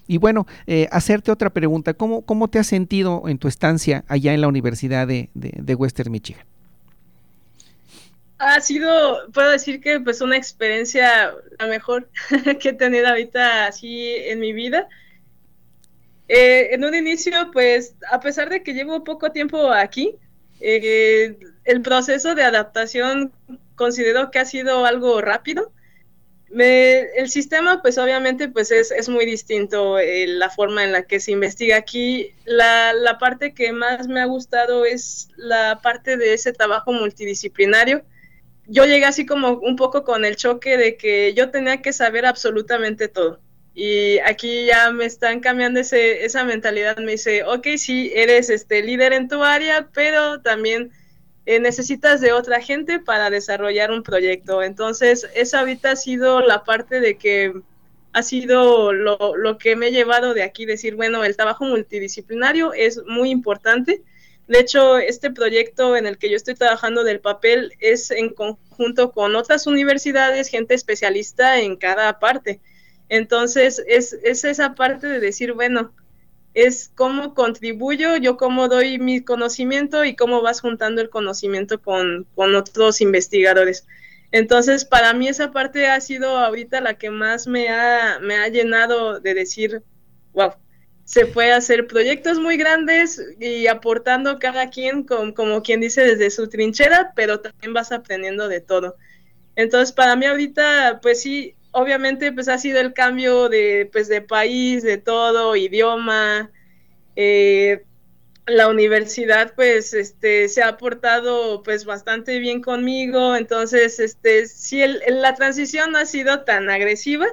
Y 0.06 0.18
bueno, 0.18 0.46
eh, 0.66 0.88
hacerte 0.92 1.32
otra 1.32 1.50
pregunta, 1.50 1.94
¿Cómo, 1.94 2.22
¿cómo 2.22 2.48
te 2.48 2.58
has 2.58 2.66
sentido 2.66 3.24
en 3.26 3.38
tu 3.38 3.48
estancia 3.48 4.04
allá 4.08 4.34
en 4.34 4.40
la 4.40 4.48
Universidad 4.48 5.06
de, 5.06 5.30
de, 5.34 5.74
Western 5.74 6.12
Michigan? 6.12 6.44
Ha 8.38 8.60
sido, 8.60 9.30
puedo 9.32 9.50
decir 9.50 9.80
que 9.80 10.00
pues 10.00 10.20
una 10.20 10.36
experiencia 10.36 11.32
la 11.58 11.66
mejor 11.66 12.08
que 12.60 12.70
he 12.70 12.72
tenido 12.72 13.08
ahorita 13.08 13.66
así 13.66 14.14
en 14.16 14.40
mi 14.40 14.52
vida. 14.52 14.88
Eh, 16.28 16.74
en 16.74 16.84
un 16.84 16.94
inicio, 16.94 17.50
pues 17.52 17.96
a 18.10 18.20
pesar 18.20 18.48
de 18.48 18.62
que 18.62 18.74
llevo 18.74 19.04
poco 19.04 19.30
tiempo 19.30 19.70
aquí, 19.70 20.16
eh, 20.60 21.38
el 21.64 21.82
proceso 21.82 22.34
de 22.34 22.42
adaptación 22.42 23.32
considero 23.74 24.30
que 24.30 24.38
ha 24.38 24.44
sido 24.44 24.86
algo 24.86 25.20
rápido 25.20 25.72
el 26.62 27.30
sistema, 27.30 27.82
pues 27.82 27.98
obviamente, 27.98 28.48
pues 28.48 28.70
es, 28.70 29.08
muy 29.08 29.26
distinto 29.26 29.98
eh, 29.98 30.26
la 30.26 30.50
forma 30.50 30.84
en 30.84 30.92
la 30.92 31.02
que 31.02 31.20
se 31.20 31.32
investiga 31.32 31.76
aquí. 31.76 32.30
La, 32.44 32.92
la, 32.92 33.18
parte 33.18 33.54
que 33.54 33.72
más 33.72 34.08
me 34.08 34.20
ha 34.20 34.26
gustado 34.26 34.84
es 34.84 35.28
la 35.36 35.80
parte 35.82 36.16
de 36.16 36.34
ese 36.34 36.52
trabajo 36.52 36.92
multidisciplinario. 36.92 38.04
Yo 38.66 38.84
llegué 38.86 39.04
así 39.04 39.26
como 39.26 39.58
un 39.58 39.76
poco 39.76 40.04
con 40.04 40.24
el 40.24 40.36
choque 40.36 40.76
de 40.76 40.96
que 40.96 41.34
yo 41.34 41.50
tenía 41.50 41.82
que 41.82 41.92
saber 41.92 42.26
absolutamente 42.26 43.08
todo. 43.08 43.40
Y 43.74 44.20
aquí 44.20 44.66
ya 44.66 44.92
me 44.92 45.04
están 45.04 45.40
cambiando 45.40 45.80
esa 45.80 46.44
mentalidad. 46.44 46.96
Me 46.98 47.12
dice, 47.12 47.42
ok, 47.44 47.66
sí, 47.76 48.12
eres 48.14 48.48
este 48.48 48.82
líder 48.82 49.12
en 49.12 49.28
tu 49.28 49.42
área, 49.42 49.88
pero 49.92 50.40
también 50.40 50.92
eh, 51.44 51.58
necesitas 51.60 52.20
de 52.20 52.32
otra 52.32 52.60
gente 52.60 53.00
para 53.00 53.30
desarrollar 53.30 53.90
un 53.90 54.02
proyecto. 54.02 54.62
Entonces, 54.62 55.28
esa 55.34 55.60
ahorita 55.60 55.90
ha 55.90 55.96
sido 55.96 56.40
la 56.40 56.64
parte 56.64 57.00
de 57.00 57.18
que 57.18 57.52
ha 58.12 58.22
sido 58.22 58.92
lo, 58.92 59.36
lo 59.36 59.58
que 59.58 59.74
me 59.74 59.88
he 59.88 59.90
llevado 59.90 60.34
de 60.34 60.44
aquí, 60.44 60.66
decir, 60.66 60.94
bueno, 60.94 61.24
el 61.24 61.36
trabajo 61.36 61.64
multidisciplinario 61.64 62.72
es 62.72 63.02
muy 63.06 63.30
importante. 63.30 64.02
De 64.46 64.60
hecho, 64.60 64.98
este 64.98 65.30
proyecto 65.30 65.96
en 65.96 66.06
el 66.06 66.18
que 66.18 66.30
yo 66.30 66.36
estoy 66.36 66.54
trabajando 66.54 67.02
del 67.02 67.20
papel 67.20 67.72
es 67.80 68.10
en 68.10 68.30
conjunto 68.34 69.12
con 69.12 69.34
otras 69.36 69.66
universidades, 69.66 70.48
gente 70.48 70.74
especialista 70.74 71.60
en 71.60 71.76
cada 71.76 72.18
parte. 72.18 72.60
Entonces, 73.08 73.82
es, 73.86 74.12
es 74.12 74.44
esa 74.44 74.74
parte 74.74 75.06
de 75.06 75.20
decir, 75.20 75.52
bueno, 75.52 75.94
es 76.54 76.92
cómo 76.94 77.34
contribuyo, 77.34 78.16
yo 78.16 78.36
cómo 78.36 78.68
doy 78.68 78.98
mi 78.98 79.22
conocimiento 79.22 80.04
y 80.04 80.14
cómo 80.14 80.40
vas 80.40 80.60
juntando 80.60 81.02
el 81.02 81.10
conocimiento 81.10 81.82
con, 81.82 82.26
otros 82.36 83.00
investigadores. 83.00 83.86
Entonces, 84.30 84.84
para 84.84 85.12
mí 85.14 85.28
esa 85.28 85.50
parte 85.50 85.88
ha 85.88 86.00
sido 86.00 86.36
ahorita 86.38 86.80
la 86.80 86.94
que 86.94 87.10
más 87.10 87.46
me 87.46 87.68
ha, 87.68 88.18
me 88.20 88.36
ha 88.36 88.48
llenado 88.48 89.20
de 89.20 89.34
decir, 89.34 89.82
wow, 90.32 90.52
se 91.04 91.26
puede 91.26 91.52
hacer 91.52 91.86
proyectos 91.86 92.38
muy 92.38 92.56
grandes 92.56 93.22
y 93.38 93.66
aportando 93.66 94.38
cada 94.38 94.70
quien, 94.70 95.04
como 95.04 95.62
quien 95.62 95.80
dice, 95.80 96.02
desde 96.02 96.30
su 96.30 96.48
trinchera, 96.48 97.12
pero 97.14 97.40
también 97.40 97.74
vas 97.74 97.92
aprendiendo 97.92 98.48
de 98.48 98.60
todo. 98.60 98.96
Entonces, 99.56 99.92
para 99.92 100.16
mí 100.16 100.26
ahorita, 100.26 101.00
pues 101.02 101.20
sí, 101.20 101.54
obviamente 101.72 102.32
pues 102.32 102.48
ha 102.48 102.58
sido 102.58 102.80
el 102.80 102.92
cambio 102.94 103.48
de, 103.48 103.88
pues, 103.92 104.08
de 104.08 104.22
país, 104.22 104.82
de 104.82 104.98
todo, 104.98 105.56
idioma. 105.56 106.50
Eh, 107.16 107.84
la 108.46 108.68
universidad 108.68 109.54
pues 109.54 109.94
este 109.94 110.48
se 110.48 110.62
ha 110.62 110.76
portado 110.76 111.62
pues 111.62 111.84
bastante 111.84 112.38
bien 112.38 112.60
conmigo, 112.60 113.36
entonces 113.36 113.98
este 114.00 114.46
sí 114.46 114.82
la 115.08 115.34
transición 115.34 115.92
no 115.92 115.98
ha 115.98 116.06
sido 116.06 116.44
tan 116.44 116.68
agresiva, 116.68 117.26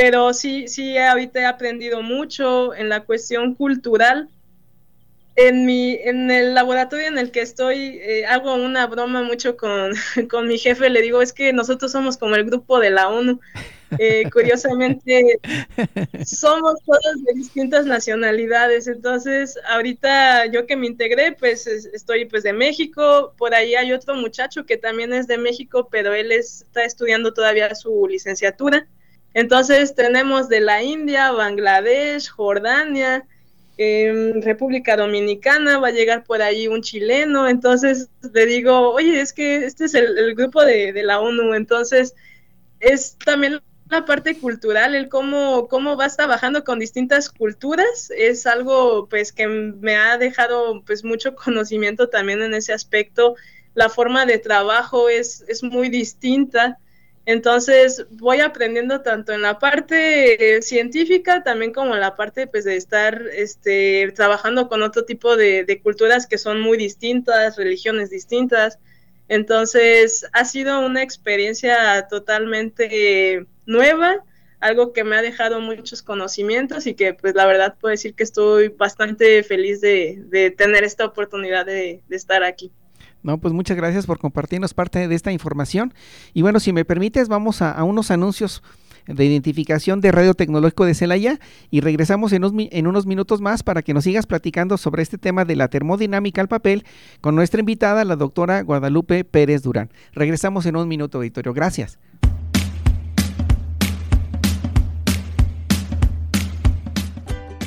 pero 0.00 0.32
sí 0.32 0.66
sí 0.66 0.96
ahorita 0.96 1.40
he 1.40 1.44
aprendido 1.44 2.00
mucho 2.00 2.74
en 2.74 2.88
la 2.88 3.00
cuestión 3.04 3.54
cultural. 3.54 4.30
En 5.36 5.66
mi 5.66 5.92
en 5.92 6.30
el 6.30 6.54
laboratorio 6.54 7.06
en 7.06 7.18
el 7.18 7.30
que 7.30 7.42
estoy 7.42 7.98
eh, 8.00 8.24
hago 8.24 8.54
una 8.54 8.86
broma 8.86 9.22
mucho 9.22 9.58
con, 9.58 9.92
con 10.30 10.48
mi 10.48 10.56
jefe, 10.56 10.88
le 10.88 11.02
digo, 11.02 11.20
es 11.20 11.34
que 11.34 11.52
nosotros 11.52 11.92
somos 11.92 12.16
como 12.16 12.34
el 12.36 12.46
grupo 12.46 12.80
de 12.80 12.88
la 12.88 13.10
ONU 13.10 13.40
eh, 13.98 14.24
curiosamente, 14.32 15.38
somos 16.24 16.82
todos 16.86 17.22
de 17.26 17.34
distintas 17.34 17.84
nacionalidades. 17.84 18.86
Entonces, 18.86 19.58
ahorita 19.68 20.46
yo 20.46 20.64
que 20.64 20.76
me 20.76 20.86
integré, 20.86 21.32
pues 21.32 21.66
estoy 21.66 22.24
pues 22.24 22.42
de 22.42 22.54
México. 22.54 23.34
Por 23.36 23.54
ahí 23.54 23.74
hay 23.74 23.92
otro 23.92 24.14
muchacho 24.14 24.64
que 24.64 24.78
también 24.78 25.12
es 25.12 25.26
de 25.26 25.36
México, 25.36 25.88
pero 25.90 26.14
él 26.14 26.32
está 26.32 26.84
estudiando 26.84 27.34
todavía 27.34 27.74
su 27.74 28.06
licenciatura. 28.08 28.88
Entonces, 29.34 29.94
tenemos 29.94 30.48
de 30.48 30.60
la 30.60 30.82
India, 30.82 31.32
Bangladesh, 31.32 32.28
Jordania. 32.30 33.24
República 34.42 34.94
Dominicana, 34.94 35.78
va 35.78 35.88
a 35.88 35.92
llegar 35.92 36.22
por 36.24 36.42
ahí 36.42 36.68
un 36.68 36.82
chileno, 36.82 37.48
entonces 37.48 38.10
le 38.30 38.44
digo, 38.44 38.90
oye, 38.90 39.22
es 39.22 39.32
que 39.32 39.64
este 39.64 39.86
es 39.86 39.94
el, 39.94 40.18
el 40.18 40.34
grupo 40.34 40.62
de, 40.62 40.92
de, 40.92 41.02
la 41.02 41.18
ONU, 41.18 41.54
entonces 41.54 42.14
es 42.78 43.16
también 43.24 43.62
la 43.90 44.04
parte 44.04 44.38
cultural, 44.38 44.94
el 44.94 45.08
cómo, 45.08 45.66
cómo 45.68 45.96
vas 45.96 46.16
trabajando 46.16 46.62
con 46.62 46.78
distintas 46.78 47.28
culturas, 47.28 48.12
es 48.16 48.46
algo 48.46 49.08
pues 49.08 49.32
que 49.32 49.48
me 49.48 49.96
ha 49.96 50.16
dejado 50.16 50.82
pues 50.84 51.04
mucho 51.04 51.34
conocimiento 51.34 52.08
también 52.08 52.42
en 52.42 52.54
ese 52.54 52.72
aspecto. 52.72 53.34
La 53.74 53.88
forma 53.88 54.26
de 54.26 54.38
trabajo 54.38 55.08
es, 55.08 55.44
es 55.48 55.62
muy 55.62 55.88
distinta. 55.88 56.78
Entonces 57.30 58.06
voy 58.10 58.40
aprendiendo 58.40 59.02
tanto 59.02 59.32
en 59.32 59.42
la 59.42 59.60
parte 59.60 60.56
eh, 60.56 60.62
científica 60.62 61.44
también 61.44 61.72
como 61.72 61.94
en 61.94 62.00
la 62.00 62.16
parte 62.16 62.48
pues 62.48 62.64
de 62.64 62.74
estar 62.74 63.22
este, 63.32 64.10
trabajando 64.16 64.68
con 64.68 64.82
otro 64.82 65.04
tipo 65.04 65.36
de, 65.36 65.62
de 65.62 65.80
culturas 65.80 66.26
que 66.26 66.38
son 66.38 66.60
muy 66.60 66.76
distintas, 66.76 67.56
religiones 67.56 68.10
distintas. 68.10 68.80
Entonces 69.28 70.26
ha 70.32 70.44
sido 70.44 70.84
una 70.84 71.04
experiencia 71.04 72.08
totalmente 72.10 73.46
nueva, 73.64 74.24
algo 74.58 74.92
que 74.92 75.04
me 75.04 75.14
ha 75.14 75.22
dejado 75.22 75.60
muchos 75.60 76.02
conocimientos 76.02 76.88
y 76.88 76.94
que 76.94 77.14
pues 77.14 77.36
la 77.36 77.46
verdad 77.46 77.76
puedo 77.80 77.92
decir 77.92 78.14
que 78.14 78.24
estoy 78.24 78.70
bastante 78.70 79.44
feliz 79.44 79.80
de, 79.80 80.52
tener 80.58 80.82
esta 80.82 81.04
oportunidad 81.04 81.64
de, 81.64 82.02
estar 82.10 82.42
aquí. 82.42 82.72
No, 83.22 83.38
pues 83.38 83.52
muchas 83.52 83.76
gracias 83.76 84.06
por 84.06 84.18
compartirnos 84.18 84.74
parte 84.74 85.06
de 85.06 85.14
esta 85.14 85.32
información. 85.32 85.92
Y 86.32 86.42
bueno, 86.42 86.60
si 86.60 86.72
me 86.72 86.84
permites, 86.84 87.28
vamos 87.28 87.62
a, 87.62 87.82
unos 87.84 88.10
anuncios 88.10 88.62
de 89.06 89.24
identificación 89.24 90.00
de 90.00 90.12
Radio 90.12 90.34
Tecnológico 90.34 90.84
de 90.84 90.94
Celaya 90.94 91.40
y 91.70 91.80
regresamos 91.80 92.32
en 92.32 92.44
unos, 92.44 92.68
en 92.70 92.86
unos, 92.86 93.06
minutos 93.06 93.40
más 93.40 93.62
para 93.62 93.82
que 93.82 93.94
nos 93.94 94.04
sigas 94.04 94.26
platicando 94.26 94.76
sobre 94.76 95.02
este 95.02 95.18
tema 95.18 95.44
de 95.44 95.56
la 95.56 95.68
termodinámica 95.68 96.40
al 96.40 96.48
papel 96.48 96.84
con 97.20 97.34
nuestra 97.34 97.60
invitada, 97.60 98.04
la 98.04 98.16
doctora 98.16 98.62
Guadalupe 98.62 99.24
Pérez 99.24 99.62
Durán. 99.62 99.90
Regresamos 100.12 100.66
en 100.66 100.76
un 100.76 100.86
minuto, 100.86 101.18
auditorio. 101.18 101.52
Gracias. 101.52 101.98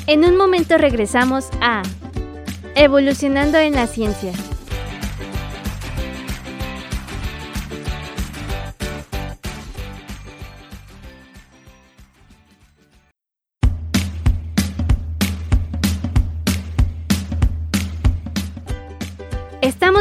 En 0.06 0.24
un 0.24 0.36
momento 0.36 0.76
regresamos 0.76 1.48
a 1.62 1.82
Evolucionando 2.74 3.58
en 3.58 3.72
la 3.74 3.86
Ciencia. 3.86 4.32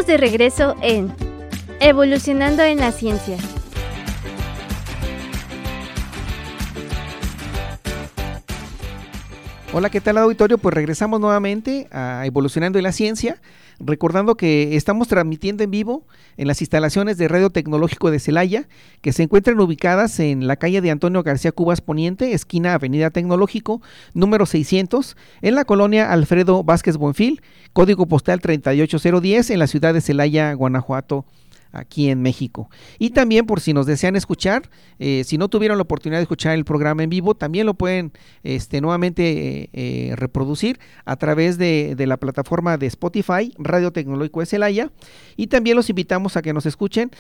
De 0.02 0.18
regreso 0.18 0.76
en 0.82 1.16
Evolucionando 1.80 2.62
en 2.64 2.80
la 2.80 2.92
Ciencia. 2.92 3.38
Hola, 9.72 9.90
¿qué 9.90 10.02
tal 10.02 10.18
auditorio? 10.18 10.58
Pues 10.58 10.74
regresamos 10.74 11.22
nuevamente 11.22 11.88
a 11.92 12.26
Evolucionando 12.26 12.80
en 12.80 12.84
la 12.84 12.92
Ciencia, 12.92 13.38
recordando 13.86 14.36
que 14.36 14.76
estamos 14.76 15.08
transmitiendo 15.08 15.64
en 15.64 15.72
vivo 15.72 16.06
en 16.38 16.48
las 16.48 16.62
instalaciones 16.62 17.18
de 17.18 17.28
Radio 17.28 17.50
Tecnológico 17.50 18.12
de 18.12 18.20
Celaya, 18.20 18.68
que 19.02 19.14
se 19.14 19.24
encuentran 19.24 19.60
ubicadas 19.60 20.20
en 20.20 20.48
la 20.48 20.56
calle 20.56 20.82
de 20.82 20.92
Antonio 20.92 21.24
García 21.24 21.52
Cubas 21.52 21.82
Poniente, 21.82 22.34
esquina 22.34 22.74
Avenida 22.74 23.10
Tecnológico, 23.10 23.82
número 24.14 24.46
600, 24.46 25.16
en 25.42 25.56
la 25.56 25.66
colonia 25.66 26.12
Alfredo 26.12 26.64
Vázquez 26.64 26.98
Buenfil, 26.98 27.42
código 27.74 28.08
postal 28.08 28.42
38010, 28.42 29.50
en 29.50 29.60
la 29.60 29.68
ciudad 29.68 29.94
de 29.94 30.02
Celaya, 30.02 30.54
Guanajuato, 30.54 31.26
aquí 31.74 32.10
en 32.10 32.22
México. 32.22 32.70
Y 33.00 33.10
también 33.10 33.46
por 33.46 33.60
si 33.60 33.74
nos 33.74 33.86
desean 33.86 34.16
escuchar, 34.16 34.70
eh, 35.00 35.24
si 35.26 35.38
no 35.38 35.50
tuvieron 35.50 35.78
la 35.78 35.82
oportunidad 35.82 36.20
de 36.20 36.24
escuchar 36.24 36.54
el 36.54 36.64
programa 36.64 37.04
en 37.04 37.10
vivo, 37.10 37.36
también 37.36 37.66
lo 37.66 37.74
pueden 37.74 38.14
este, 38.44 38.80
nuevamente 38.80 39.64
eh, 39.64 39.70
eh, 39.74 40.16
reproducir 40.16 40.80
a 41.04 41.18
través 41.18 41.58
de, 41.58 41.96
la 42.04 42.18
plataforma 42.18 42.78
de 42.78 42.86
Spotify, 42.88 43.54
Radio 43.58 43.92
Tecnológico 43.92 44.42
de 44.42 44.46
Celaya. 44.46 44.92
Y 45.36 45.48
también 45.48 45.76
los 45.78 45.90
invitamos 45.90 46.38
a 46.38 46.42
que 46.42 46.54
nos 46.54 46.66
escuchen 46.66 47.12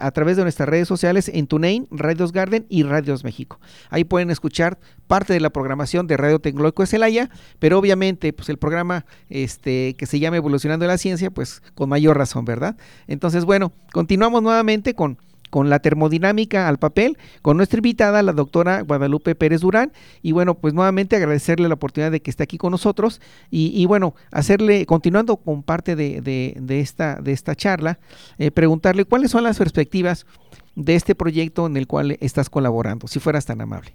a 0.00 0.10
través 0.10 0.36
de 0.36 0.42
nuestras 0.42 0.68
redes 0.68 0.88
sociales 0.88 1.30
en 1.32 1.46
TuneIn, 1.46 1.86
Radios 1.90 2.32
Garden 2.32 2.66
y 2.68 2.82
Radios 2.82 3.24
México. 3.24 3.60
Ahí 3.90 4.04
pueden 4.04 4.30
escuchar 4.30 4.78
parte 5.06 5.32
de 5.32 5.40
la 5.40 5.50
programación 5.50 6.06
de 6.06 6.16
Radio 6.16 6.40
Tecnológico 6.40 6.82
de 6.82 6.88
Celaya, 6.88 7.30
pero 7.58 7.78
obviamente 7.78 8.32
pues 8.32 8.48
el 8.48 8.58
programa 8.58 9.06
este, 9.30 9.94
que 9.94 10.06
se 10.06 10.18
llama 10.18 10.36
Evolucionando 10.36 10.86
la 10.86 10.98
Ciencia, 10.98 11.30
pues 11.30 11.62
con 11.74 11.88
mayor 11.88 12.18
razón, 12.18 12.44
¿verdad? 12.44 12.76
Entonces, 13.06 13.44
bueno, 13.44 13.72
Continuamos 13.92 14.42
nuevamente 14.42 14.94
con, 14.94 15.18
con 15.50 15.70
la 15.70 15.78
termodinámica 15.80 16.68
al 16.68 16.78
papel, 16.78 17.16
con 17.42 17.56
nuestra 17.56 17.78
invitada, 17.78 18.22
la 18.22 18.32
doctora 18.32 18.82
Guadalupe 18.82 19.34
Pérez 19.34 19.60
Durán. 19.60 19.92
Y 20.22 20.32
bueno, 20.32 20.54
pues 20.54 20.74
nuevamente 20.74 21.16
agradecerle 21.16 21.68
la 21.68 21.74
oportunidad 21.74 22.12
de 22.12 22.20
que 22.20 22.30
esté 22.30 22.42
aquí 22.42 22.58
con 22.58 22.70
nosotros 22.70 23.20
y, 23.50 23.84
bueno, 23.86 24.14
hacerle, 24.30 24.86
continuando 24.86 25.36
con 25.36 25.62
parte 25.62 25.96
de, 25.96 26.54
esta, 26.68 27.16
de 27.16 27.32
esta 27.32 27.54
charla, 27.54 27.98
eh, 28.38 28.50
preguntarle 28.50 29.04
cuáles 29.04 29.30
son 29.30 29.44
las 29.44 29.58
perspectivas 29.58 30.26
de 30.74 30.94
este 30.94 31.14
proyecto 31.14 31.66
en 31.66 31.76
el 31.76 31.86
cual 31.86 32.16
estás 32.20 32.48
colaborando, 32.50 33.08
si 33.08 33.18
fueras 33.18 33.46
tan 33.46 33.60
amable. 33.60 33.94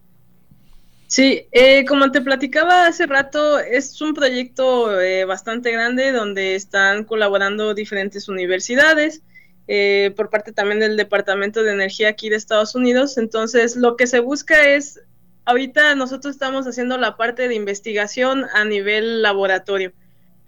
Sí, 1.08 1.44
eh, 1.52 1.86
como 1.86 2.12
te 2.12 2.22
platicaba 2.22 2.88
hace 2.88 3.06
rato, 3.06 3.60
es 3.60 4.02
un 4.02 4.16
proyecto 4.16 5.00
eh, 5.00 5.26
bastante 5.26 5.72
grande 5.72 6.12
donde 6.12 6.56
están 6.56 7.04
colaborando 7.04 7.76
diferentes 7.76 8.28
universidades 8.28 9.22
eh, 9.68 10.12
por 10.16 10.30
parte 10.30 10.52
también 10.52 10.80
del 10.80 10.98
Departamento 10.98 11.64
de 11.64 11.72
Energía 11.72 12.10
aquí 12.10 12.30
de 12.30 12.36
Estados 12.36 12.76
Unidos. 12.76 13.18
Entonces, 13.18 13.76
lo 13.76 13.96
que 13.96 14.08
se 14.08 14.20
busca 14.20 14.70
es, 14.70 15.00
ahorita 15.46 15.96
nosotros 15.96 16.34
estamos 16.34 16.68
haciendo 16.68 16.98
la 16.98 17.16
parte 17.18 17.48
de 17.48 17.56
investigación 17.56 18.46
a 18.54 18.66
nivel 18.66 19.22
laboratorio. 19.22 19.94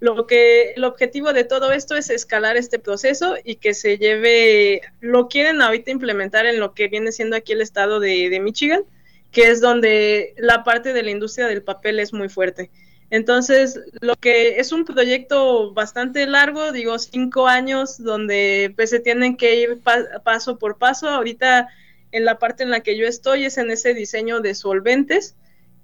Lo 0.01 0.27
que 0.27 0.73
el 0.73 0.83
objetivo 0.83 1.31
de 1.31 1.45
todo 1.45 1.71
esto 1.71 1.95
es 1.95 2.09
escalar 2.09 2.57
este 2.57 2.79
proceso 2.79 3.35
y 3.43 3.55
que 3.55 3.73
se 3.73 3.97
lleve, 3.97 4.81
lo 4.99 5.29
quieren 5.29 5.61
ahorita 5.61 5.91
implementar 5.91 6.45
en 6.45 6.59
lo 6.59 6.73
que 6.73 6.89
viene 6.89 7.13
siendo 7.13 7.37
aquí 7.37 7.53
el 7.53 7.61
estado 7.61 8.01
de, 8.01 8.29
de 8.29 8.39
Michigan, 8.41 8.83
que 9.31 9.49
es 9.49 9.61
donde 9.61 10.33
la 10.37 10.63
parte 10.63 10.91
de 10.91 11.03
la 11.03 11.11
industria 11.11 11.47
del 11.47 11.63
papel 11.63 11.99
es 11.99 12.11
muy 12.11 12.27
fuerte. 12.27 12.69
Entonces, 13.09 13.79
lo 14.01 14.15
que 14.15 14.59
es 14.59 14.71
un 14.71 14.83
proyecto 14.83 15.73
bastante 15.73 16.25
largo, 16.25 16.71
digo, 16.71 16.97
cinco 16.97 17.47
años, 17.47 17.97
donde 18.03 18.73
pues 18.75 18.89
se 18.89 18.99
tienen 18.99 19.37
que 19.37 19.55
ir 19.55 19.79
paso 20.23 20.57
por 20.57 20.77
paso. 20.77 21.07
Ahorita, 21.07 21.69
en 22.11 22.25
la 22.25 22.39
parte 22.39 22.63
en 22.63 22.71
la 22.71 22.81
que 22.81 22.97
yo 22.97 23.07
estoy, 23.07 23.45
es 23.45 23.57
en 23.57 23.69
ese 23.69 23.93
diseño 23.93 24.39
de 24.41 24.55
solventes, 24.55 25.35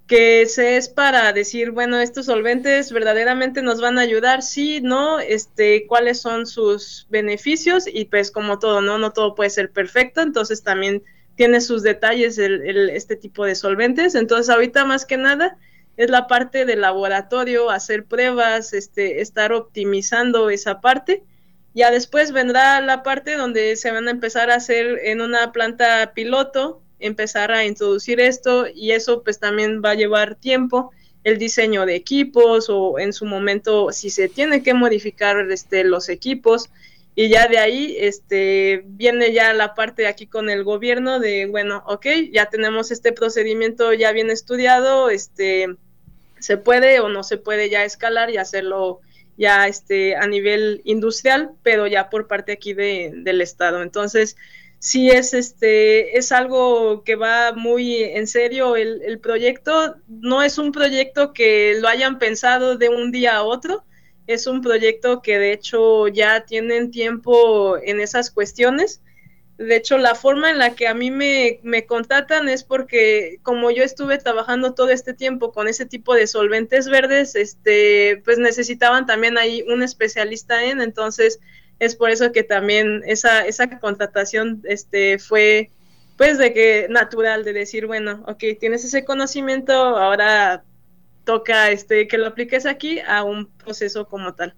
que 0.07 0.41
es 0.41 0.89
para 0.89 1.31
decir, 1.31 1.71
bueno, 1.71 1.99
estos 1.99 2.25
solventes 2.25 2.91
verdaderamente 2.91 3.61
nos 3.61 3.79
van 3.79 3.97
a 3.97 4.01
ayudar, 4.01 4.41
sí, 4.41 4.81
no, 4.81 5.19
este, 5.19 5.85
cuáles 5.87 6.19
son 6.19 6.45
sus 6.45 7.07
beneficios, 7.09 7.85
y 7.87 8.05
pues 8.05 8.31
como 8.31 8.59
todo, 8.59 8.81
¿no? 8.81 8.97
No 8.97 9.13
todo 9.13 9.35
puede 9.35 9.51
ser 9.51 9.71
perfecto, 9.71 10.21
entonces 10.21 10.63
también 10.63 11.03
tiene 11.35 11.61
sus 11.61 11.81
detalles 11.81 12.37
este 12.37 13.15
tipo 13.15 13.45
de 13.45 13.55
solventes. 13.55 14.15
Entonces, 14.15 14.49
ahorita 14.49 14.83
más 14.85 15.05
que 15.05 15.17
nada 15.17 15.57
es 15.97 16.09
la 16.09 16.27
parte 16.27 16.65
del 16.65 16.81
laboratorio, 16.81 17.69
hacer 17.69 18.05
pruebas, 18.05 18.73
este, 18.73 19.21
estar 19.21 19.53
optimizando 19.53 20.49
esa 20.49 20.81
parte. 20.81 21.23
Ya 21.73 21.91
después 21.91 22.31
vendrá 22.31 22.81
la 22.81 23.03
parte 23.03 23.35
donde 23.35 23.75
se 23.75 23.91
van 23.91 24.07
a 24.07 24.11
empezar 24.11 24.49
a 24.49 24.55
hacer 24.55 24.99
en 25.03 25.21
una 25.21 25.51
planta 25.51 26.13
piloto, 26.13 26.81
empezar 26.99 27.51
a 27.51 27.65
introducir 27.65 28.19
esto 28.19 28.65
y 28.73 28.91
eso 28.91 29.23
pues 29.23 29.39
también 29.39 29.81
va 29.83 29.91
a 29.91 29.95
llevar 29.95 30.35
tiempo 30.35 30.91
el 31.23 31.37
diseño 31.37 31.85
de 31.85 31.95
equipos 31.95 32.67
o 32.69 32.99
en 32.99 33.13
su 33.13 33.25
momento 33.25 33.91
si 33.91 34.09
se 34.09 34.27
tiene 34.27 34.63
que 34.63 34.73
modificar 34.73 35.51
este, 35.51 35.83
los 35.83 36.09
equipos 36.09 36.69
y 37.13 37.29
ya 37.29 37.47
de 37.47 37.57
ahí 37.57 37.97
este, 37.99 38.83
viene 38.85 39.33
ya 39.33 39.53
la 39.53 39.75
parte 39.75 40.07
aquí 40.07 40.27
con 40.27 40.49
el 40.49 40.63
gobierno 40.63 41.19
de 41.19 41.45
bueno, 41.45 41.83
ok, 41.85 42.05
ya 42.31 42.47
tenemos 42.47 42.91
este 42.91 43.11
procedimiento 43.11 43.93
ya 43.93 44.11
bien 44.11 44.29
estudiado, 44.29 45.09
este, 45.09 45.67
se 46.39 46.57
puede 46.57 46.99
o 47.01 47.09
no 47.09 47.23
se 47.23 47.37
puede 47.37 47.69
ya 47.69 47.83
escalar 47.83 48.29
y 48.29 48.37
hacerlo 48.37 49.01
ya 49.37 49.67
este 49.67 50.15
a 50.15 50.27
nivel 50.27 50.81
industrial, 50.85 51.51
pero 51.63 51.87
ya 51.87 52.09
por 52.09 52.27
parte 52.27 52.53
aquí 52.53 52.73
de, 52.73 53.11
del 53.13 53.41
estado. 53.41 53.81
Entonces, 53.81 54.37
sí 54.79 55.09
es 55.09 55.33
este 55.33 56.17
es 56.17 56.31
algo 56.31 57.03
que 57.03 57.15
va 57.15 57.53
muy 57.53 58.03
en 58.03 58.27
serio 58.27 58.75
el, 58.75 59.01
el, 59.03 59.19
proyecto. 59.19 59.95
No 60.07 60.43
es 60.43 60.57
un 60.57 60.71
proyecto 60.71 61.33
que 61.33 61.77
lo 61.79 61.87
hayan 61.87 62.19
pensado 62.19 62.77
de 62.77 62.89
un 62.89 63.11
día 63.11 63.37
a 63.37 63.43
otro. 63.43 63.83
Es 64.27 64.47
un 64.47 64.61
proyecto 64.61 65.21
que 65.21 65.37
de 65.37 65.53
hecho 65.53 66.07
ya 66.07 66.45
tienen 66.45 66.91
tiempo 66.91 67.77
en 67.77 67.99
esas 67.99 68.31
cuestiones. 68.31 69.01
De 69.57 69.75
hecho, 69.75 69.97
la 69.97 70.15
forma 70.15 70.49
en 70.49 70.57
la 70.57 70.73
que 70.73 70.87
a 70.87 70.93
mí 70.93 71.11
me, 71.11 71.59
me, 71.61 71.85
contratan 71.85 72.49
es 72.49 72.63
porque 72.63 73.39
como 73.43 73.69
yo 73.69 73.83
estuve 73.83 74.17
trabajando 74.17 74.73
todo 74.73 74.89
este 74.89 75.13
tiempo 75.13 75.51
con 75.51 75.67
ese 75.67 75.85
tipo 75.85 76.15
de 76.15 76.25
solventes 76.25 76.87
verdes, 76.89 77.35
este, 77.35 78.21
pues 78.25 78.39
necesitaban 78.39 79.05
también 79.05 79.37
ahí 79.37 79.63
un 79.67 79.83
especialista 79.83 80.63
en, 80.63 80.81
entonces 80.81 81.39
es 81.81 81.95
por 81.95 82.11
eso 82.11 82.31
que 82.31 82.43
también 82.43 83.01
esa, 83.05 83.45
esa 83.45 83.79
contratación 83.79 84.61
este, 84.65 85.17
fue 85.19 85.71
pues 86.15 86.37
de 86.37 86.53
que 86.53 86.85
natural, 86.89 87.43
de 87.43 87.53
decir, 87.53 87.87
bueno, 87.87 88.23
ok, 88.27 88.43
tienes 88.59 88.85
ese 88.85 89.03
conocimiento, 89.03 89.73
ahora 89.73 90.63
toca 91.31 91.71
este, 91.71 92.09
que 92.09 92.17
lo 92.17 92.27
apliques 92.27 92.65
aquí 92.65 92.99
a 92.99 93.23
un 93.23 93.45
proceso 93.45 94.05
como 94.05 94.33
tal. 94.33 94.53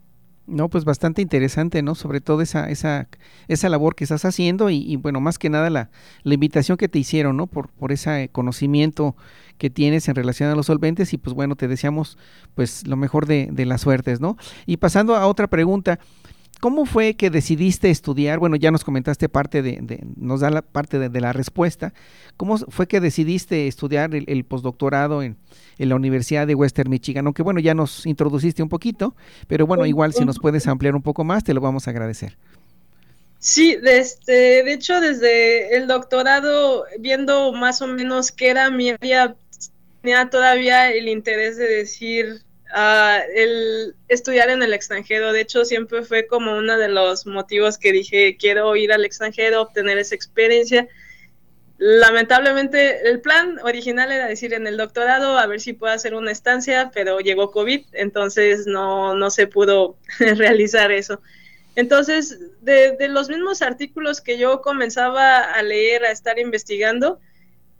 No, 0.48 0.70
pues 0.70 0.86
bastante 0.86 1.22
interesante, 1.22 1.84
¿no? 1.84 1.94
Sobre 1.94 2.20
todo 2.20 2.42
esa, 2.42 2.68
esa, 2.70 3.08
esa 3.48 3.70
labor 3.70 3.96
que 3.96 4.04
estás 4.04 4.26
haciendo 4.26 4.72
y, 4.72 4.96
bueno, 4.96 5.22
más 5.22 5.38
que 5.38 5.50
nada 5.52 5.70
la, 5.70 5.92
la, 6.24 6.34
invitación 6.34 6.78
que 6.78 6.90
te 6.90 6.98
hicieron, 6.98 7.38
¿no? 7.38 7.46
Por, 7.46 7.70
por 7.70 7.92
ese 7.92 8.30
conocimiento 8.32 9.16
que 9.60 9.70
tienes 9.70 10.08
en 10.10 10.16
relación 10.16 10.50
a 10.50 10.56
los 10.56 10.66
solventes 10.66 11.14
y 11.14 11.18
pues 11.18 11.36
bueno, 11.36 11.56
te 11.56 11.68
deseamos 11.68 12.18
pues 12.56 12.88
lo 12.88 12.98
mejor 12.98 13.28
de, 13.28 13.50
de 13.52 13.66
las 13.68 13.82
suertes, 13.82 14.20
¿no? 14.20 14.36
Y 14.66 14.78
pasando 14.78 15.16
a 15.16 15.28
otra 15.28 15.48
pregunta, 15.48 16.00
¿cómo 16.64 16.86
fue 16.86 17.16
que 17.16 17.30
decidiste 17.30 17.90
estudiar? 17.90 18.40
Bueno, 18.40 18.56
ya 18.56 18.72
nos 18.72 18.86
comentaste 18.86 19.28
parte 19.28 19.62
de, 19.62 20.02
nos 20.16 20.40
da 20.40 20.50
la 20.50 20.62
parte 20.62 20.98
de, 20.98 21.20
la 21.20 21.34
respuesta. 21.34 21.94
¿Cómo 22.38 22.58
fue 22.58 22.88
que 22.88 23.02
decidiste 23.02 23.68
estudiar 23.68 24.16
el, 24.16 24.46
postdoctorado 24.46 25.24
en, 25.24 25.36
la 25.78 25.96
Universidad 25.96 26.48
de 26.48 26.56
Western 26.56 26.90
Michigan? 26.90 27.26
Aunque 27.26 27.44
bueno, 27.44 27.60
ya 27.60 27.74
nos 27.74 28.06
introduciste 28.06 28.64
un 28.64 28.70
poquito, 28.70 29.14
pero 29.50 29.68
bueno, 29.68 29.86
igual 29.86 30.14
si 30.14 30.24
nos 30.24 30.40
puedes 30.40 30.66
ampliar 30.68 30.96
un 30.96 31.02
poco 31.02 31.26
más, 31.26 31.44
te 31.44 31.54
lo 31.54 31.60
vamos 31.60 31.86
a 31.90 31.92
agradecer. 31.92 32.38
Sí, 33.40 33.76
de, 33.76 33.98
este, 33.98 34.64
de 34.64 34.72
hecho, 34.72 35.02
desde 35.02 35.76
el 35.76 35.88
doctorado, 35.88 36.86
viendo 36.98 37.52
más 37.52 37.82
o 37.82 37.88
menos 37.88 38.32
qué 38.32 38.52
era 38.52 38.72
mi 38.72 38.92
área, 38.92 39.36
tenía 40.02 40.30
todavía 40.30 40.94
el 40.94 41.10
interés 41.10 41.58
de 41.58 41.68
decir 41.68 42.42
el 42.74 43.96
estudiar 44.08 44.50
en 44.50 44.64
el 44.64 44.74
extranjero. 44.74 45.32
De 45.32 45.42
hecho, 45.42 45.66
siempre 45.66 46.04
fue 46.04 46.28
como 46.28 46.58
uno 46.58 46.78
de 46.78 46.88
los 46.88 47.26
motivos 47.26 47.78
que 47.78 47.92
dije, 47.92 48.38
quiero 48.38 48.76
ir 48.76 48.92
al 48.92 49.06
extranjero, 49.06 49.62
obtener 49.62 49.98
esa 49.98 50.16
experiencia. 50.16 50.88
Lamentablemente, 51.78 53.10
el 53.10 53.22
plan 53.22 53.60
original 53.64 54.12
era 54.12 54.28
decir 54.28 54.54
en 54.54 54.68
el 54.68 54.78
doctorado, 54.78 55.38
a 55.38 55.48
ver 55.48 55.60
si 55.60 55.74
puedo 55.74 55.94
hacer 55.94 56.16
una 56.16 56.32
estancia, 56.32 56.92
pero 56.94 57.20
llegó 57.20 57.52
COVID, 57.52 57.86
entonces 57.94 58.68
no, 58.68 59.16
no 59.16 59.30
se 59.30 59.48
pudo 59.48 59.98
realizar 60.20 60.92
eso. 60.92 61.22
Entonces, 61.76 62.40
de, 62.62 62.96
de, 62.98 63.08
los 63.08 63.30
mismos 63.30 63.64
artículos 63.64 64.22
que 64.22 64.38
yo 64.38 64.62
comenzaba 64.62 65.40
a 65.40 65.62
leer, 65.64 66.06
a 66.06 66.12
estar 66.12 66.38
investigando, 66.38 67.20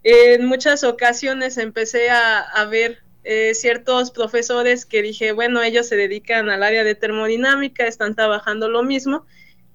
en 0.02 0.44
muchas 0.46 0.84
ocasiones 0.84 1.56
empecé 1.56 2.10
a, 2.10 2.40
a 2.40 2.64
ver 2.66 3.03
eh, 3.24 3.54
ciertos 3.54 4.10
profesores 4.10 4.84
que 4.84 5.00
dije, 5.00 5.32
bueno, 5.32 5.62
ellos 5.62 5.88
se 5.88 5.96
dedican 5.96 6.50
al 6.50 6.62
área 6.62 6.84
de 6.84 6.94
termodinámica, 6.94 7.86
están 7.86 8.14
trabajando 8.14 8.68
lo 8.68 8.82
mismo. 8.82 9.26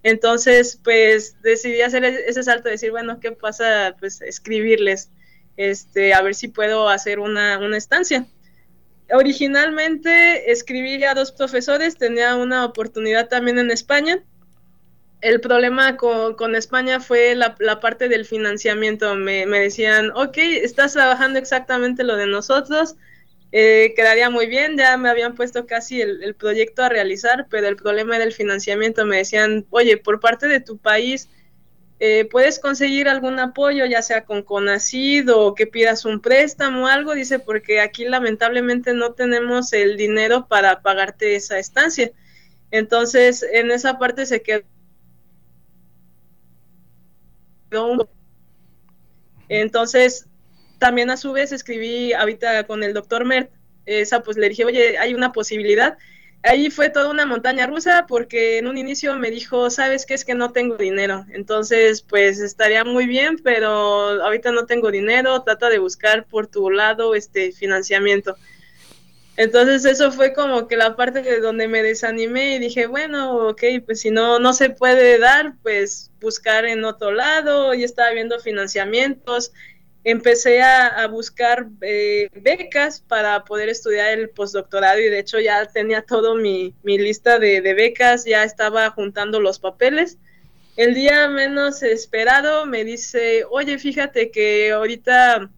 Entonces, 0.03 0.79
pues 0.83 1.41
decidí 1.41 1.81
hacer 1.81 2.05
e-, 2.05 2.29
ese 2.29 2.43
salto 2.43 2.65
de 2.65 2.71
decir, 2.71 2.91
bueno, 2.91 3.19
¿qué 3.19 3.31
pasa? 3.31 3.95
Pues 3.99 4.21
escribirles, 4.21 5.09
este, 5.57 6.13
a 6.13 6.21
ver 6.21 6.35
si 6.35 6.47
puedo 6.47 6.89
hacer 6.89 7.19
una, 7.19 7.57
una 7.57 7.77
estancia. 7.77 8.27
Originalmente 9.11 10.51
escribí 10.51 11.03
a 11.03 11.15
dos 11.15 11.31
profesores, 11.31 11.97
tenía 11.97 12.35
una 12.35 12.63
oportunidad 12.63 13.27
también 13.27 13.57
en 13.57 13.71
España. 13.71 14.23
El 15.21 15.41
problema 15.41 15.97
con, 15.97 16.35
con 16.35 16.55
España 16.55 16.99
fue 16.99 17.33
la, 17.33 17.55
la, 17.59 17.79
parte 17.79 18.07
del 18.07 18.25
financiamiento. 18.25 19.15
Me, 19.15 19.47
me 19.47 19.59
decían, 19.59 20.11
ok, 20.11 20.37
estás 20.37 20.93
trabajando 20.93 21.39
exactamente 21.39 22.03
lo 22.03 22.15
de 22.15 22.27
nosotros, 22.27 22.95
eh, 23.51 23.93
quedaría 23.95 24.29
muy 24.29 24.47
bien, 24.47 24.77
ya 24.77 24.95
me 24.97 25.09
habían 25.09 25.35
puesto 25.35 25.65
casi 25.65 26.01
el, 26.01 26.35
proyecto 26.35 26.83
a 26.83 26.89
realizar, 26.89 27.47
pero 27.49 27.67
el 27.67 27.75
problema 27.75 28.15
era 28.15 28.25
el 28.25 28.33
financiamiento. 28.33 29.05
Me 29.05 29.17
decían, 29.17 29.65
oye, 29.71 29.97
por 29.97 30.19
parte 30.19 30.47
de 30.47 30.59
tu 30.59 30.77
país, 30.77 31.29
eh, 31.99 32.25
¿puedes 32.31 32.59
conseguir 32.59 33.09
algún 33.09 33.39
apoyo, 33.39 33.85
ya 33.85 34.01
sea 34.01 34.25
con 34.25 34.43
CONACID 34.43 35.29
o 35.33 35.55
que 35.55 35.67
pidas 35.67 36.05
un 36.05 36.21
préstamo 36.21 36.83
o 36.85 36.87
algo? 36.87 37.13
Dice, 37.15 37.39
porque 37.39 37.81
aquí 37.81 38.05
lamentablemente 38.05 38.93
no 38.93 39.13
tenemos 39.13 39.73
el 39.73 39.97
dinero 39.97 40.47
para 40.47 40.81
pagarte 40.81 41.35
esa 41.35 41.59
estancia. 41.59 42.11
Entonces, 42.71 43.43
en 43.43 43.71
esa 43.71 43.97
parte 43.97 44.25
se 44.25 44.41
quedó 44.41 44.63
entonces, 49.47 50.27
también 50.79 51.09
a 51.09 51.17
su 51.17 51.31
vez 51.31 51.51
escribí 51.51 52.13
ahorita 52.13 52.65
con 52.65 52.83
el 52.83 52.93
doctor 52.93 53.25
Mert, 53.25 53.51
esa 53.85 54.21
pues 54.21 54.37
le 54.37 54.49
dije, 54.49 54.65
oye, 54.65 54.97
hay 54.97 55.13
una 55.13 55.31
posibilidad. 55.31 55.97
Ahí 56.41 56.69
fue 56.69 56.89
toda 56.89 57.09
una 57.09 57.25
montaña 57.25 57.67
rusa 57.67 58.05
porque 58.07 58.59
en 58.59 58.67
un 58.67 58.77
inicio 58.77 59.13
me 59.17 59.29
dijo, 59.29 59.69
sabes 59.69 60.05
qué 60.05 60.13
es 60.13 60.23
que 60.23 60.35
no 60.35 60.53
tengo 60.53 60.77
dinero, 60.77 61.25
entonces 61.33 62.01
pues 62.01 62.39
estaría 62.39 62.85
muy 62.85 63.07
bien, 63.07 63.39
pero 63.43 63.69
ahorita 64.23 64.51
no 64.53 64.65
tengo 64.65 64.89
dinero, 64.89 65.41
trata 65.43 65.69
de 65.69 65.79
buscar 65.79 66.25
por 66.25 66.47
tu 66.47 66.71
lado 66.71 67.13
este 67.13 67.51
financiamiento. 67.51 68.37
Entonces 69.35 69.83
eso 69.85 70.11
fue 70.11 70.33
como 70.33 70.67
que 70.67 70.77
la 70.77 70.95
parte 70.95 71.21
de 71.21 71.39
donde 71.41 71.67
me 71.67 71.83
desanimé 71.83 72.55
y 72.55 72.59
dije, 72.59 72.87
bueno, 72.87 73.49
ok, 73.49 73.63
pues 73.85 74.01
si 74.01 74.11
no, 74.11 74.39
no 74.39 74.53
se 74.53 74.69
puede 74.69 75.17
dar, 75.17 75.53
pues 75.61 76.11
buscar 76.19 76.65
en 76.65 76.83
otro 76.83 77.11
lado, 77.11 77.73
y 77.73 77.85
estaba 77.85 78.11
viendo 78.11 78.39
financiamientos, 78.39 79.53
empecé 80.09 80.61
a, 80.61 81.07
buscar 81.07 81.67
eh, 81.81 82.29
becas 82.33 83.01
para 83.01 83.43
poder 83.43 83.69
estudiar 83.69 84.17
el 84.17 84.29
postdoctorado 84.29 84.99
y 84.99 85.09
de 85.09 85.19
hecho 85.19 85.39
ya 85.39 85.65
tenía 85.65 86.01
todo 86.01 86.35
mi, 86.35 86.73
lista 86.83 87.39
de, 87.39 87.61
becas, 87.73 88.25
ya 88.25 88.43
estaba 88.43 88.89
juntando 88.91 89.39
los 89.39 89.59
papeles. 89.59 90.17
El 90.75 90.93
día 90.93 91.27
menos 91.27 91.83
esperado 91.83 92.65
me 92.65 92.83
dice, 92.85 93.43
oye, 93.49 93.77
fíjate 93.77 94.31
que 94.31 94.71
ahorita 94.71 95.49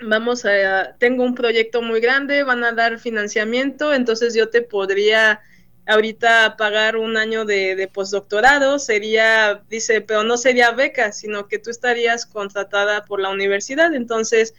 vamos 0.00 0.44
a, 0.44 0.96
tengo 0.98 1.22
un 1.24 1.34
proyecto 1.34 1.82
muy 1.82 2.00
grande, 2.00 2.42
van 2.42 2.64
a 2.64 2.72
dar 2.72 2.98
financiamiento, 2.98 3.92
entonces 3.92 4.34
yo 4.34 4.48
te 4.48 4.62
podría 4.62 5.40
ahorita 5.86 6.56
pagar 6.56 6.96
un 6.96 7.16
año 7.16 7.44
de, 7.44 7.88
postdoctorado 7.92 8.78
sería, 8.78 9.62
dice, 9.68 10.00
pero 10.00 10.24
no 10.24 10.36
sería 10.36 10.70
beca, 10.70 11.12
sino 11.12 11.48
que 11.48 11.58
tú 11.58 11.70
estarías 11.70 12.26
contratada 12.26 13.04
por 13.04 13.20
la 13.20 13.30
universidad. 13.30 13.94
Entonces, 13.94 14.54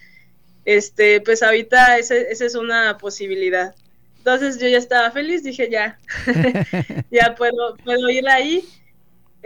este, 0.65 1.21
pues 1.21 1.43
ahorita 1.43 1.97
esa 1.97 2.15
es 2.15 2.55
una 2.55 2.97
posibilidad. 2.97 3.75
Entonces 4.17 4.59
yo 4.59 4.67
ya 4.67 4.79
estaba 4.79 5.11
feliz, 5.11 5.43
dije 5.43 5.69
ya, 5.69 5.99
ya 7.11 7.35
puedo, 7.35 7.75
puedo 7.83 8.09
ir 8.09 8.27
ahí 8.27 8.67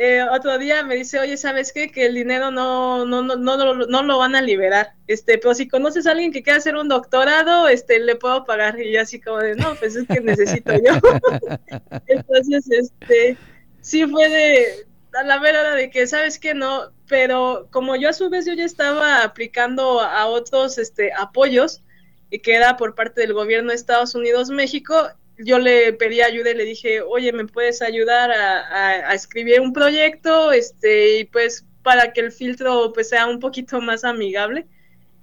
eh, 0.02 0.24
otro 0.24 0.58
día 0.58 0.82
me 0.84 0.96
dice, 0.96 1.20
oye, 1.20 1.36
¿sabes 1.36 1.74
qué? 1.74 1.92
Que 1.92 2.06
el 2.06 2.14
dinero 2.14 2.52
no, 2.52 3.06
no, 3.06 3.22
no, 3.22 3.36
no, 3.36 3.74
no, 3.76 4.04
lo 4.04 4.18
van 4.18 4.34
a 4.34 4.42
liberar. 4.42 4.94
Este, 5.08 5.38
pero 5.38 5.54
si 5.54 5.68
conoces 5.68 6.08
a 6.08 6.12
alguien 6.12 6.32
que 6.32 6.42
quiera 6.42 6.58
hacer 6.58 6.78
un 6.78 6.88
doctorado, 6.88 7.68
este, 7.68 8.00
le 8.00 8.16
puedo 8.16 8.46
pagar. 8.46 8.80
Y 8.80 8.96
así 8.96 9.20
como 9.20 9.40
de, 9.40 9.56
no, 9.56 9.76
pues 9.76 9.98
es 9.98 10.08
que 10.08 10.22
necesito 10.22 10.72
yo. 10.72 10.94
Entonces, 12.08 12.72
este, 12.72 13.38
sí 13.82 14.08
fue 14.08 14.30
de, 14.30 14.88
a 15.20 15.24
la 15.24 15.38
verdad 15.38 15.76
de 15.76 15.90
que, 15.90 16.08
¿sabes 16.08 16.40
qué? 16.40 16.54
No, 16.54 16.94
pero 17.10 17.68
como 17.70 17.98
yo 17.98 18.08
a 18.08 18.14
su 18.14 18.30
vez 18.30 18.46
yo 18.46 18.54
ya 18.54 18.64
estaba 18.64 19.22
aplicando 19.24 20.00
a 20.00 20.28
otros, 20.28 20.78
este, 20.78 21.12
apoyos, 21.12 21.84
y 22.30 22.40
que 22.40 22.56
era 22.56 22.78
por 22.78 22.96
parte 22.96 23.20
del 23.20 23.34
gobierno 23.34 23.72
de 23.72 23.76
Estados 23.76 24.16
Unidos, 24.16 24.50
México, 24.50 25.10
yo 25.39 25.58
le 25.60 25.93
pedí 25.93 26.21
ayuda 26.21 26.52
y 26.52 26.56
le 26.56 26.65
dije, 26.65 27.02
oye, 27.02 27.32
¿me 27.32 27.45
puedes 27.45 27.82
ayudar 27.82 28.32
a, 28.32 29.13
escribir 29.13 29.62
un 29.62 29.73
proyecto? 29.73 30.52
Este, 30.52 31.19
y 31.19 31.23
pues 31.25 31.65
para 31.84 32.12
que 32.13 32.21
el 32.21 32.32
filtro 32.32 32.91
pues 32.93 33.10
sea 33.10 33.28
un 33.28 33.39
poquito 33.39 33.82
más 33.82 34.04
amigable. 34.04 34.67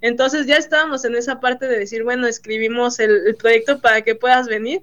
Entonces 0.01 0.47
ya 0.47 0.57
estábamos 0.57 1.05
en 1.05 1.15
esa 1.15 1.41
parte 1.41 1.67
de 1.67 1.79
decir, 1.79 2.03
bueno, 2.03 2.27
escribimos 2.27 2.99
el, 2.99 3.37
proyecto 3.37 3.81
para 3.81 4.03
que 4.03 4.15
puedas 4.15 4.49
venir. 4.49 4.83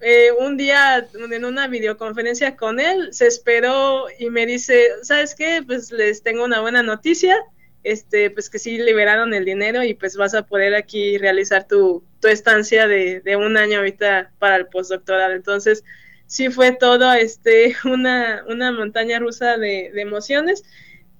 Eh, 0.00 0.32
un 0.38 0.56
día 0.56 1.06
en 1.14 1.44
una 1.44 1.68
videoconferencia 1.68 2.56
con 2.56 2.80
él, 2.80 3.12
se 3.12 3.28
esperó 3.28 4.06
y 4.18 4.30
me 4.30 4.46
dice, 4.46 4.88
¿sabes 5.02 5.34
qué? 5.36 5.62
Pues 5.64 5.92
les 5.92 6.22
tengo 6.22 6.44
una 6.44 6.60
buena 6.60 6.82
noticia 6.82 7.36
este, 7.84 8.30
pues 8.30 8.48
que 8.48 8.58
sí 8.58 8.78
liberaron 8.78 9.34
el 9.34 9.44
dinero 9.44 9.82
y 9.82 9.94
pues 9.94 10.16
vas 10.16 10.34
a 10.34 10.46
poder 10.46 10.74
aquí 10.74 11.18
realizar 11.18 11.66
tu, 11.66 12.04
tu 12.20 12.28
estancia 12.28 12.86
de, 12.86 13.20
de, 13.20 13.36
un 13.36 13.56
año 13.56 13.78
ahorita 13.78 14.32
para 14.38 14.56
el 14.56 14.66
postdoctorado. 14.66 15.32
Entonces, 15.34 15.84
sí 16.26 16.50
fue 16.50 16.72
todo 16.72 17.12
este, 17.12 17.76
una, 17.84 18.44
una 18.48 18.72
montaña 18.72 19.18
rusa 19.18 19.58
de, 19.58 19.90
de, 19.92 20.02
emociones, 20.02 20.64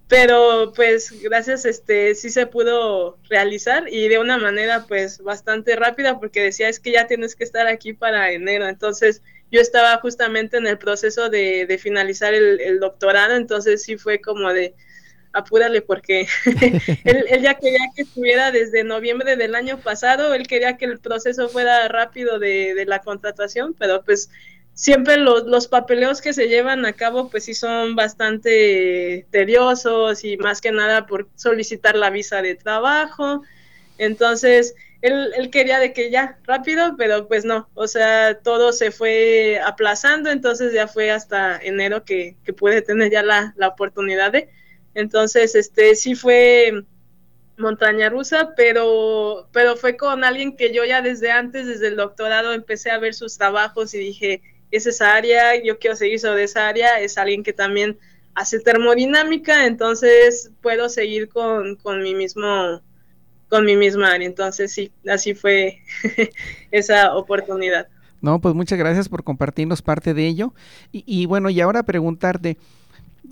pero 0.08 0.72
pues 0.74 1.22
gracias, 1.22 1.64
este, 1.64 2.14
sí 2.14 2.30
se 2.30 2.46
pudo 2.46 3.18
realizar 3.28 3.88
y 3.88 4.08
de 4.08 4.18
una 4.18 4.36
manera 4.38 4.84
pues 4.86 5.18
bastante 5.22 5.74
rápida 5.74 6.20
porque 6.20 6.42
decía 6.42 6.68
es 6.68 6.80
que 6.80 6.92
ya 6.92 7.06
tienes 7.06 7.34
que 7.34 7.44
estar 7.44 7.66
aquí 7.66 7.92
para 7.92 8.30
enero. 8.32 8.68
Entonces, 8.68 9.22
yo 9.50 9.60
estaba 9.60 9.98
justamente 9.98 10.58
en 10.58 10.66
el 10.66 10.78
proceso 10.78 11.28
de, 11.28 11.66
de 11.66 11.78
finalizar 11.78 12.34
el, 12.34 12.60
el 12.60 12.78
doctorado, 12.80 13.34
entonces 13.36 13.82
sí 13.82 13.96
fue 13.96 14.20
como 14.20 14.52
de 14.52 14.74
apúrale 15.32 15.82
porque 15.82 16.26
él, 17.04 17.42
ya 17.42 17.54
quería 17.54 17.86
que 17.94 18.02
estuviera 18.02 18.50
desde 18.50 18.84
noviembre 18.84 19.36
del 19.36 19.54
año 19.54 19.78
pasado, 19.78 20.34
él 20.34 20.46
quería 20.46 20.76
que 20.76 20.84
el 20.84 20.98
proceso 20.98 21.48
fuera 21.48 21.88
rápido 21.88 22.38
de, 22.38 22.84
la 22.86 23.00
contratación, 23.00 23.74
pero 23.78 24.02
pues 24.02 24.30
siempre 24.74 25.16
los, 25.16 25.44
los, 25.44 25.68
papeleos 25.68 26.20
que 26.20 26.32
se 26.32 26.48
llevan 26.48 26.84
a 26.84 26.94
cabo 26.94 27.30
pues 27.30 27.44
sí 27.44 27.54
son 27.54 27.94
bastante 27.94 29.26
tediosos 29.30 30.24
y 30.24 30.36
más 30.36 30.60
que 30.60 30.72
nada 30.72 31.06
por 31.06 31.28
solicitar 31.36 31.96
la 31.96 32.10
visa 32.10 32.42
de 32.42 32.54
trabajo, 32.54 33.42
entonces 33.98 34.74
él, 35.02 35.32
él 35.36 35.50
quería 35.50 35.78
de 35.78 35.92
que 35.92 36.10
ya 36.10 36.38
rápido, 36.44 36.96
pero 36.96 37.26
pues 37.28 37.44
no, 37.44 37.68
o 37.74 37.88
sea, 37.88 38.38
todo 38.38 38.72
se 38.72 38.90
fue 38.90 39.60
aplazando, 39.64 40.30
entonces 40.30 40.72
ya 40.72 40.88
fue 40.88 41.10
hasta 41.10 41.58
enero 41.58 42.04
que, 42.04 42.36
que 42.44 42.52
pude 42.52 42.82
tener 42.82 43.10
ya 43.10 43.22
la, 43.22 43.52
la 43.56 43.68
oportunidad 43.68 44.32
de 44.32 44.48
entonces, 44.94 45.54
este 45.54 45.94
sí 45.94 46.14
fue 46.14 46.84
montaña 47.56 48.08
rusa, 48.08 48.54
pero, 48.56 49.48
pero 49.52 49.76
fue 49.76 49.96
con 49.96 50.24
alguien 50.24 50.56
que 50.56 50.72
yo 50.72 50.84
ya 50.84 51.02
desde 51.02 51.30
antes, 51.30 51.66
desde 51.66 51.88
el 51.88 51.96
doctorado, 51.96 52.52
empecé 52.52 52.90
a 52.90 52.98
ver 52.98 53.14
sus 53.14 53.36
trabajos 53.38 53.94
y 53.94 53.98
dije, 53.98 54.42
es 54.70 54.86
esa 54.86 55.14
área, 55.14 55.62
yo 55.62 55.78
quiero 55.78 55.96
seguir 55.96 56.18
sobre 56.18 56.44
esa 56.44 56.68
área, 56.68 57.00
es 57.00 57.18
alguien 57.18 57.42
que 57.42 57.52
también 57.52 57.98
hace 58.34 58.58
termodinámica, 58.60 59.66
entonces 59.66 60.50
puedo 60.60 60.88
seguir 60.88 61.28
con, 61.28 61.76
con 61.76 62.02
mi 62.02 62.14
mismo 62.14 62.80
con 63.52 63.66
mi 63.66 63.76
misma 63.76 64.08
área. 64.14 64.26
Entonces 64.26 64.72
sí, 64.72 64.90
así 65.06 65.34
fue 65.34 65.82
esa 66.70 67.14
oportunidad. 67.14 67.86
No, 68.22 68.40
pues 68.40 68.54
muchas 68.54 68.78
gracias 68.78 69.10
por 69.10 69.24
compartirnos 69.24 69.82
parte 69.82 70.14
de 70.14 70.26
ello. 70.26 70.54
Y, 70.90 71.26
bueno, 71.26 71.50
y 71.50 71.60
ahora 71.60 71.82
preguntarte, 71.82 72.56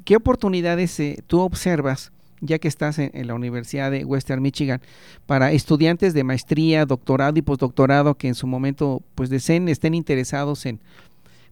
¿qué 0.04 0.16
oportunidades 0.16 0.98
eh, 1.00 1.18
tú 1.26 1.40
observas, 1.40 2.12
ya 2.40 2.58
que 2.58 2.68
estás 2.68 2.98
en, 2.98 3.26
la 3.26 3.34
Universidad 3.34 3.90
de 3.90 4.04
Western 4.04 4.42
Michigan, 4.42 4.80
para 5.26 5.52
estudiantes 5.52 6.14
de 6.14 6.24
maestría, 6.24 6.86
doctorado 6.86 7.38
y 7.38 7.42
postdoctorado 7.42 8.16
que 8.16 8.28
en 8.28 8.34
su 8.34 8.46
momento 8.46 9.02
pues 9.14 9.30
deseen, 9.30 9.68
estén 9.68 9.94
interesados 9.94 10.64
en, 10.66 10.80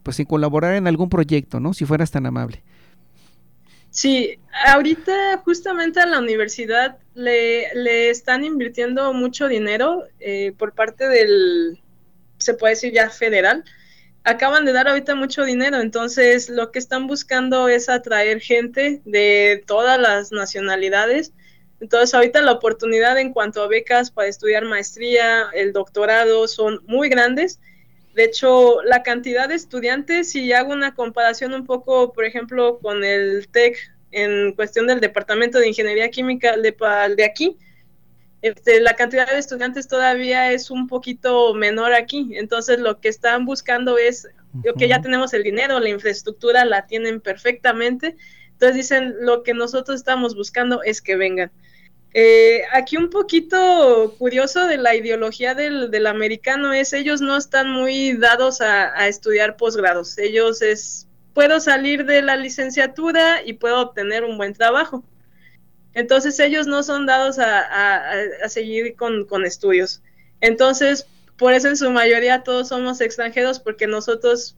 pues 0.02 0.18
en 0.20 0.26
colaborar 0.26 0.74
en 0.74 0.86
algún 0.86 1.08
proyecto, 1.08 1.60
¿no? 1.60 1.74
Si 1.74 1.84
fueras 1.84 2.10
tan 2.10 2.26
amable. 2.26 2.62
Sí, 3.90 4.38
ahorita 4.66 5.38
justamente 5.44 6.00
a 6.00 6.06
la 6.06 6.18
universidad 6.18 6.98
le, 7.14 7.74
le 7.74 8.10
están 8.10 8.44
invirtiendo 8.44 9.12
mucho 9.12 9.48
dinero 9.48 10.04
eh, 10.20 10.52
por 10.56 10.72
parte 10.72 11.08
del, 11.08 11.80
se 12.38 12.54
puede 12.54 12.74
decir 12.74 12.92
ya 12.92 13.10
federal. 13.10 13.64
Acaban 14.28 14.64
de 14.64 14.72
dar 14.72 14.88
ahorita 14.88 15.14
mucho 15.14 15.44
dinero, 15.44 15.80
entonces 15.80 16.48
lo 16.50 16.70
que 16.70 16.78
están 16.78 17.06
buscando 17.06 17.68
es 17.68 17.88
atraer 17.88 18.40
gente 18.40 19.00
de 19.04 19.62
todas 19.66 19.98
las 19.98 20.32
nacionalidades. 20.32 21.32
Entonces 21.80 22.12
ahorita 22.14 22.42
la 22.42 22.52
oportunidad 22.52 23.18
en 23.18 23.32
cuanto 23.32 23.62
a 23.62 23.68
becas 23.68 24.10
para 24.10 24.28
estudiar 24.28 24.64
maestría, 24.64 25.46
el 25.54 25.72
doctorado 25.72 26.46
son 26.48 26.82
muy 26.86 27.08
grandes 27.08 27.60
de 28.18 28.24
hecho, 28.24 28.82
la 28.82 29.04
cantidad 29.04 29.48
de 29.48 29.54
estudiantes, 29.54 30.32
si 30.32 30.52
hago 30.52 30.72
una 30.72 30.92
comparación 30.92 31.54
un 31.54 31.64
poco, 31.64 32.12
por 32.12 32.24
ejemplo, 32.24 32.80
con 32.80 33.04
el 33.04 33.46
TEC 33.46 33.76
en 34.10 34.54
cuestión 34.54 34.88
del 34.88 34.98
Departamento 34.98 35.60
de 35.60 35.68
Ingeniería 35.68 36.10
Química 36.10 36.56
de, 36.56 36.74
de 37.16 37.24
aquí, 37.24 37.56
este, 38.42 38.80
la 38.80 38.94
cantidad 38.94 39.26
de 39.26 39.38
estudiantes 39.38 39.88
todavía 39.88 40.52
es 40.52 40.70
un 40.70 40.86
poquito 40.86 41.54
menor 41.54 41.92
aquí. 41.94 42.30
Entonces, 42.34 42.78
lo 42.78 43.00
que 43.00 43.08
están 43.08 43.44
buscando 43.44 43.98
es 43.98 44.28
que 44.78 44.88
ya 44.88 45.00
tenemos 45.00 45.34
el 45.34 45.42
dinero, 45.42 45.80
la 45.80 45.88
infraestructura 45.88 46.64
la 46.64 46.86
tienen 46.86 47.20
perfectamente. 47.20 48.16
Entonces, 48.52 48.76
dicen, 48.76 49.14
lo 49.20 49.42
que 49.42 49.54
nosotros 49.54 49.96
estamos 49.96 50.34
buscando 50.34 50.82
es 50.82 51.00
que 51.00 51.16
vengan. 51.16 51.50
Eh, 52.14 52.62
aquí 52.72 52.96
un 52.96 53.10
poquito 53.10 54.14
curioso 54.18 54.66
de 54.66 54.78
la 54.78 54.94
ideología 54.94 55.54
del, 55.54 55.90
del, 55.90 56.06
americano 56.06 56.72
es 56.72 56.94
ellos 56.94 57.20
no 57.20 57.36
están 57.36 57.70
muy 57.70 58.14
dados 58.14 58.60
a, 58.60 59.06
estudiar 59.08 59.56
posgrados. 59.56 60.16
Ellos 60.18 60.62
es, 60.62 61.06
puedo 61.34 61.60
salir 61.60 62.06
de 62.06 62.22
la 62.22 62.36
licenciatura 62.36 63.42
y 63.44 63.54
puedo 63.54 63.80
obtener 63.80 64.24
un 64.24 64.38
buen 64.38 64.54
trabajo. 64.54 65.04
Entonces 65.98 66.38
ellos 66.38 66.68
no 66.68 66.84
son 66.84 67.06
dados 67.06 67.40
a, 67.40 68.48
seguir 68.48 68.94
con, 68.94 69.44
estudios. 69.44 70.00
Entonces, 70.40 71.08
por 71.36 71.54
eso 71.54 71.66
en 71.66 71.76
su 71.76 71.90
mayoría 71.90 72.44
todos 72.44 72.68
somos 72.68 73.00
extranjeros 73.00 73.58
porque 73.58 73.88
nosotros 73.88 74.54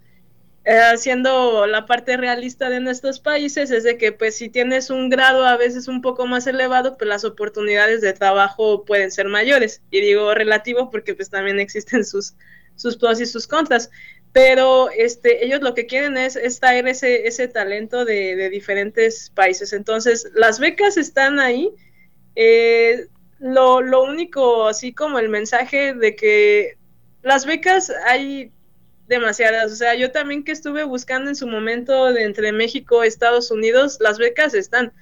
haciendo 0.66 1.64
eh, 1.64 1.68
la 1.68 1.86
parte 1.86 2.18
realista 2.18 2.68
de 2.68 2.80
nuestros 2.80 3.20
países 3.20 3.70
es 3.70 3.84
de 3.84 3.97
que 3.97 4.12
pues 4.12 4.36
si 4.36 4.51
tienes 4.51 4.91
un 4.91 5.09
grado 5.09 5.47
a 5.47 5.57
veces 5.57 5.88
un 5.88 6.03
poco 6.03 6.26
más 6.26 6.47
elevado, 6.47 6.99
pues 6.99 7.09
las 7.09 7.24
oportunidades 7.24 8.03
de 8.03 8.12
trabajo 8.12 8.84
pueden 8.84 9.11
ser 9.11 9.26
mayores. 9.28 9.80
Y 9.91 10.03
digo 10.03 10.34
relativo 10.34 10.91
porque 10.91 11.14
pues 11.14 11.30
también 11.30 11.59
existen 11.59 12.05
sus, 12.05 12.34
sus 12.76 12.99
pros 12.99 13.18
y 13.18 13.24
sus 13.24 13.47
contras. 13.47 13.91
Pero 14.33 14.91
este, 14.91 15.45
ellos 15.45 15.61
lo 15.61 15.74
que 15.74 15.87
quieren 15.87 16.16
es, 16.16 16.39
traer 16.61 16.87
ese, 16.87 17.49
talento 17.49 18.05
de, 18.05 18.49
diferentes 18.51 19.31
países. 19.31 19.72
Entonces, 19.72 20.31
las 20.35 20.61
becas 20.61 20.97
están 20.97 21.41
ahí. 21.41 21.70
Eh, 22.37 23.07
lo, 23.41 23.81
lo 23.81 24.05
único, 24.05 24.68
así 24.68 24.93
como 24.93 25.18
el 25.18 25.28
mensaje 25.28 25.95
de 25.95 26.14
que 26.14 26.78
las 27.22 27.45
becas 27.45 27.93
hay 28.07 28.53
demasiadas. 29.11 29.72
O 29.72 29.76
sea, 29.76 29.95
yo 29.95 30.12
también 30.12 30.45
que 30.45 30.53
estuve 30.53 30.85
buscando 30.85 31.28
en 31.28 31.37
su 31.37 31.47
momento 31.47 32.12
de 32.12 32.22
entre 32.22 32.53
México 32.53 33.03
Estados 33.03 33.51
Unidos, 33.51 33.99
las 34.01 34.18
becas 34.18 34.55
están. 34.55 34.93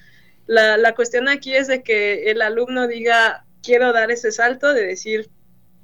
La, 0.47 0.79
la 0.79 0.95
cuestión 0.95 1.29
aquí 1.29 1.55
es 1.55 1.69
de 1.69 1.83
que 1.83 2.31
el 2.31 2.41
alumno 2.41 2.89
diga, 2.89 3.45
quiero 3.63 3.93
dar 3.93 4.11
ese 4.11 4.33
salto, 4.33 4.73
de 4.73 4.87
decir 4.87 5.29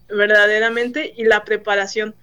verdaderamente, 0.08 1.12
y 1.14 1.24
la 1.24 1.44
preparación. 1.44 2.16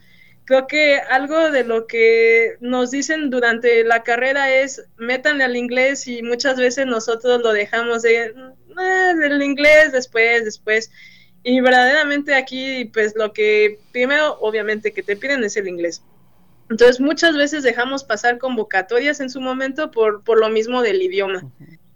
Creo 0.45 0.67
que 0.67 0.95
algo 0.97 1.51
de 1.51 1.63
lo 1.63 1.87
que 1.87 2.57
nos 2.59 2.91
dicen 2.91 3.29
durante 3.29 3.83
la 3.83 4.03
carrera 4.03 4.53
es 4.53 4.83
métanle 4.97 5.43
al 5.43 5.55
inglés 5.55 6.07
y 6.07 6.23
muchas 6.23 6.57
veces 6.57 6.85
nosotros 6.87 7.41
lo 7.41 7.53
dejamos 7.53 8.01
de, 8.01 8.33
ah, 8.77 9.13
del 9.13 9.41
inglés 9.43 9.91
después, 9.91 10.43
después. 10.43 10.91
Y 11.43 11.61
verdaderamente 11.61 12.35
aquí, 12.35 12.85
pues 12.85 13.13
lo 13.15 13.33
que 13.33 13.79
primero, 13.91 14.37
obviamente, 14.41 14.91
que 14.91 15.03
te 15.03 15.15
piden 15.15 15.43
es 15.43 15.57
el 15.57 15.67
inglés. 15.67 16.03
Entonces, 16.69 16.99
muchas 16.99 17.35
veces 17.35 17.63
dejamos 17.63 18.03
pasar 18.03 18.37
convocatorias 18.37 19.19
en 19.19 19.29
su 19.29 19.41
momento 19.41 19.91
por, 19.91 20.23
por 20.23 20.39
lo 20.39 20.49
mismo 20.49 20.81
del 20.81 21.01
idioma. 21.01 21.43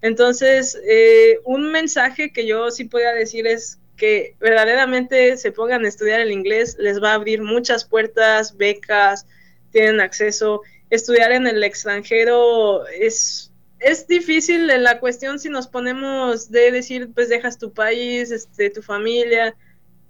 Entonces, 0.02 0.78
eh, 0.88 1.40
un 1.46 1.72
mensaje 1.72 2.34
que 2.34 2.46
yo 2.46 2.70
sí 2.72 2.86
podría 2.86 3.14
decir 3.14 3.48
es 3.48 3.80
que 3.96 4.36
verdaderamente 4.40 5.38
se 5.38 5.52
pongan 5.52 5.86
a 5.86 5.88
estudiar 5.88 6.20
el 6.20 6.32
inglés, 6.32 6.78
les 6.80 7.02
va 7.02 7.12
a 7.12 7.16
abrir 7.16 7.42
muchas 7.42 7.86
puertas, 7.86 8.58
becas, 8.58 9.26
tienen 9.72 10.02
acceso. 10.02 10.62
Estudiar 10.90 11.32
en 11.32 11.48
el 11.48 11.64
extranjero 11.64 12.86
es 12.88 13.52
es 13.80 14.08
difícil 14.08 14.68
la 14.68 15.00
cuestión 15.00 15.40
si 15.40 15.50
nos 15.50 15.68
ponemos 15.68 16.50
de 16.50 16.72
decir, 16.72 17.10
pues 17.14 17.30
dejas 17.30 17.58
tu 17.58 17.74
país, 17.74 18.32
este, 18.32 18.70
tu 18.70 18.82
familia, 18.82 19.56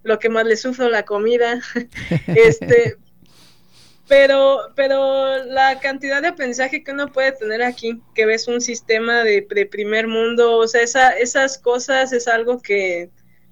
lo 0.03 0.19
que 0.19 0.29
más 0.29 0.45
le 0.45 0.55
sufro, 0.55 0.89
la 0.89 1.03
comida, 1.03 1.59
este, 2.27 2.97
pero, 4.07 4.59
pero 4.75 5.43
la 5.45 5.79
cantidad 5.79 6.21
de 6.21 6.29
aprendizaje 6.29 6.83
que 6.83 6.91
uno 6.91 7.11
puede 7.11 7.31
tener 7.33 7.63
aquí, 7.63 8.01
que 8.13 8.25
ves 8.25 8.47
un 8.47 8.61
sistema 8.61 9.23
de, 9.23 9.41
primer 9.69 10.07
mundo, 10.07 10.57
o 10.57 10.67
sea, 10.67 10.81
esa, 10.81 11.09
esas 11.09 11.57
cosas 11.57 12.13
es 12.13 12.27
algo 12.27 12.61
que, 12.61 13.09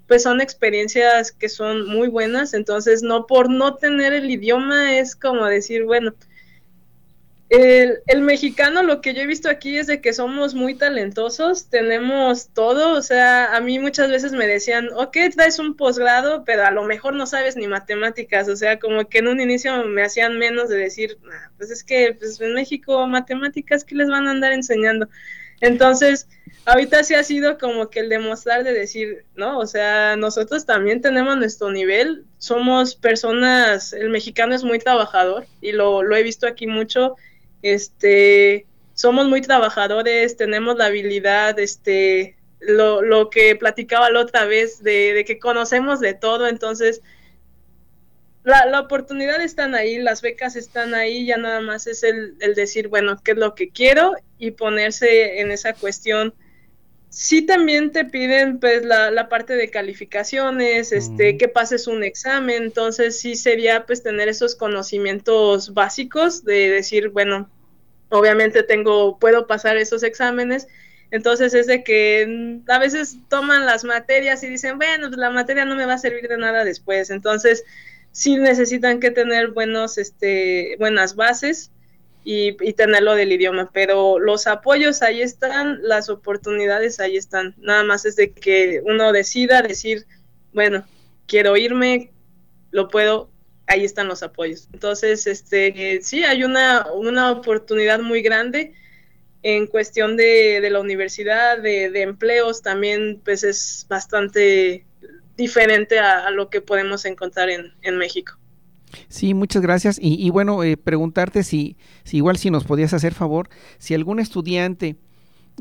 pues 0.07 0.23
son 0.23 0.41
experiencias 0.41 1.31
que 1.31 1.49
son 1.49 1.87
muy 1.87 2.07
buenas, 2.07 2.53
entonces 2.53 3.03
no 3.03 3.25
por 3.25 3.49
no 3.49 3.75
tener 3.75 4.13
el 4.13 4.29
idioma 4.29 4.97
es 4.97 5.15
como 5.15 5.45
decir, 5.45 5.85
bueno, 5.85 6.13
el, 8.07 8.21
mexicano, 8.21 8.81
lo 8.81 8.99
que 8.99 9.13
yo 9.13 9.21
he 9.21 9.27
visto 9.27 9.47
aquí 9.47 9.77
es 9.77 9.85
de 9.85 10.01
que 10.01 10.11
somos 10.11 10.55
muy 10.55 10.75
talentosos, 10.75 11.69
tenemos 11.69 12.49
todo, 12.49 12.97
o 12.97 13.01
sea, 13.03 13.55
a 13.55 13.61
mí 13.61 13.77
muchas 13.77 14.09
veces 14.09 14.31
me 14.31 14.47
decían, 14.47 14.89
ok, 14.95 15.15
traes 15.35 15.59
un 15.59 15.75
posgrado, 15.75 16.43
pero 16.45 16.65
a 16.65 16.71
lo 16.71 16.83
mejor 16.83 17.13
no 17.13 17.27
sabes 17.27 17.55
ni 17.55 17.67
matemáticas, 17.67 18.49
o 18.49 18.55
sea, 18.55 18.79
como 18.79 19.07
que 19.07 19.19
en 19.19 19.27
un 19.27 19.39
inicio 19.39 19.83
me 19.85 20.03
hacían 20.03 20.39
menos 20.39 20.67
de 20.69 20.77
decir, 20.77 21.19
pues 21.57 21.69
es 21.69 21.83
que 21.83 22.15
pues 22.17 22.41
en 22.41 22.55
México 22.55 23.05
matemáticas, 23.05 23.83
¿qué 23.83 23.95
les 23.95 24.09
van 24.09 24.27
a 24.27 24.31
andar 24.31 24.53
enseñando? 24.53 25.07
Entonces, 25.63 26.27
ahorita 26.65 27.03
sí 27.05 27.13
ha 27.13 27.23
sido 27.23 27.57
como 27.57 27.89
que 27.89 28.01
el 28.01 28.09
demostrar 28.09 28.65
de 28.65 28.73
decir, 28.73 29.23
no, 29.35 29.59
o 29.59 29.65
sea, 29.65 30.17
nosotros 30.17 30.65
también 30.65 30.99
tenemos 30.99 31.37
nuestro 31.37 31.71
nivel, 31.71 32.25
somos 32.37 32.95
personas, 32.95 33.93
el 33.93 34.09
mexicano 34.09 34.53
es 34.53 34.65
muy 34.65 34.77
trabajador 34.77 35.45
y 35.61 35.71
lo, 35.71 36.03
he 36.13 36.21
visto 36.21 36.47
aquí 36.47 36.67
mucho 36.67 37.15
este, 37.61 38.65
somos 38.93 39.29
muy 39.29 39.39
trabajadores, 39.39 40.35
tenemos 40.35 40.75
la 40.75 40.87
habilidad, 40.87 41.57
este, 41.59 42.35
lo, 42.59 43.01
lo 43.01 43.29
que 43.29 43.55
platicaba 43.55 44.09
la 44.09 44.19
otra 44.19 44.43
vez, 44.43 44.83
de, 44.83 45.23
que 45.25 45.39
conocemos 45.39 46.01
de 46.01 46.13
todo, 46.13 46.45
entonces 46.47 47.01
la, 48.43 48.65
la, 48.65 48.81
oportunidad 48.81 49.41
están 49.41 49.73
ahí, 49.73 49.99
las 49.99 50.21
becas 50.21 50.55
están 50.55 50.93
ahí, 50.93 51.25
ya 51.25 51.37
nada 51.37 51.61
más 51.61 51.87
es 51.87 52.03
el, 52.03 52.35
el 52.41 52.55
decir, 52.55 52.89
bueno, 52.89 53.17
qué 53.23 53.31
es 53.31 53.37
lo 53.37 53.55
que 53.55 53.69
quiero 53.69 54.15
y 54.37 54.51
ponerse 54.51 55.39
en 55.39 55.51
esa 55.51 55.73
cuestión. 55.73 56.33
Sí 57.09 57.43
también 57.43 57.91
te 57.91 58.05
piden 58.05 58.59
pues 58.59 58.83
la, 58.83 59.11
la 59.11 59.29
parte 59.29 59.55
de 59.55 59.69
calificaciones, 59.69 60.91
este, 60.91 61.37
que 61.37 61.47
pases 61.47 61.87
un 61.87 62.03
examen, 62.03 62.63
entonces 62.63 63.19
sí 63.19 63.35
sería 63.35 63.85
pues 63.85 64.03
tener 64.03 64.27
esos 64.27 64.55
conocimientos 64.55 65.73
básicos 65.73 66.43
de 66.43 66.69
decir, 66.69 67.09
bueno, 67.09 67.49
obviamente 68.09 68.63
tengo, 68.63 69.19
puedo 69.19 69.47
pasar 69.47 69.77
esos 69.77 70.03
exámenes, 70.03 70.67
entonces 71.11 71.53
es 71.53 71.67
de 71.67 71.83
que 71.83 72.59
a 72.67 72.79
veces 72.79 73.17
toman 73.29 73.67
las 73.67 73.83
materias 73.83 74.43
y 74.43 74.49
dicen, 74.49 74.77
bueno, 74.77 75.07
pues 75.07 75.19
la 75.19 75.29
materia 75.29 75.63
no 75.63 75.75
me 75.75 75.85
va 75.85 75.93
a 75.93 75.99
servir 75.99 76.27
de 76.27 76.37
nada 76.37 76.63
después, 76.65 77.11
entonces 77.11 77.63
sí 78.13 78.37
necesitan 78.37 79.01
que 79.01 79.11
tener 79.11 79.49
buenos, 79.49 79.97
este, 79.97 80.77
buenas 80.79 81.15
bases 81.15 81.71
y, 82.23 82.53
tenerlo 82.73 83.15
del 83.15 83.33
idioma, 83.33 83.69
pero 83.73 84.19
los 84.19 84.47
apoyos 84.47 85.01
ahí 85.01 85.21
están, 85.21 85.79
las 85.81 86.09
oportunidades 86.09 87.01
ahí 87.01 87.17
están, 87.17 87.53
nada 87.57 87.83
más 87.83 88.05
es 88.05 88.15
de 88.15 88.31
que 88.31 88.81
uno 88.85 89.11
decida 89.11 89.61
decir, 89.61 90.05
bueno, 90.53 90.85
quiero 91.27 91.57
irme, 91.57 92.11
lo 92.71 92.87
puedo 92.87 93.29
ahí 93.67 93.83
están 93.83 94.07
los 94.07 94.23
apoyos. 94.23 94.69
Entonces, 94.71 95.25
este, 95.27 95.99
sí, 96.01 96.23
hay 96.23 96.43
una, 96.43 96.85
una 96.93 97.31
oportunidad 97.31 97.99
muy 97.99 98.21
grande 98.21 98.73
en 99.41 99.67
cuestión 99.67 100.15
de, 100.15 100.61
de 100.61 100.69
la 100.69 100.79
universidad, 100.79 101.57
de, 101.57 101.89
de, 101.89 102.01
empleos, 102.03 102.61
también 102.61 103.21
pues 103.25 103.43
es 103.43 103.85
bastante 103.89 104.85
diferente 105.37 105.99
a, 105.99 106.29
lo 106.31 106.49
que 106.49 106.61
podemos 106.61 107.05
encontrar 107.05 107.49
en, 107.49 107.73
en 107.81 107.97
México. 107.97 108.37
Sí, 109.07 109.33
muchas 109.33 109.61
gracias. 109.61 109.97
Y, 109.99 110.23
y 110.23 110.29
bueno, 110.29 110.63
eh, 110.63 110.77
preguntarte 110.77 111.43
si, 111.43 111.77
si 112.03 112.17
igual 112.17 112.37
si 112.37 112.51
nos 112.51 112.63
podías 112.63 112.93
hacer 112.93 113.13
favor, 113.13 113.49
si 113.79 113.93
algún 113.93 114.19
estudiante 114.19 114.97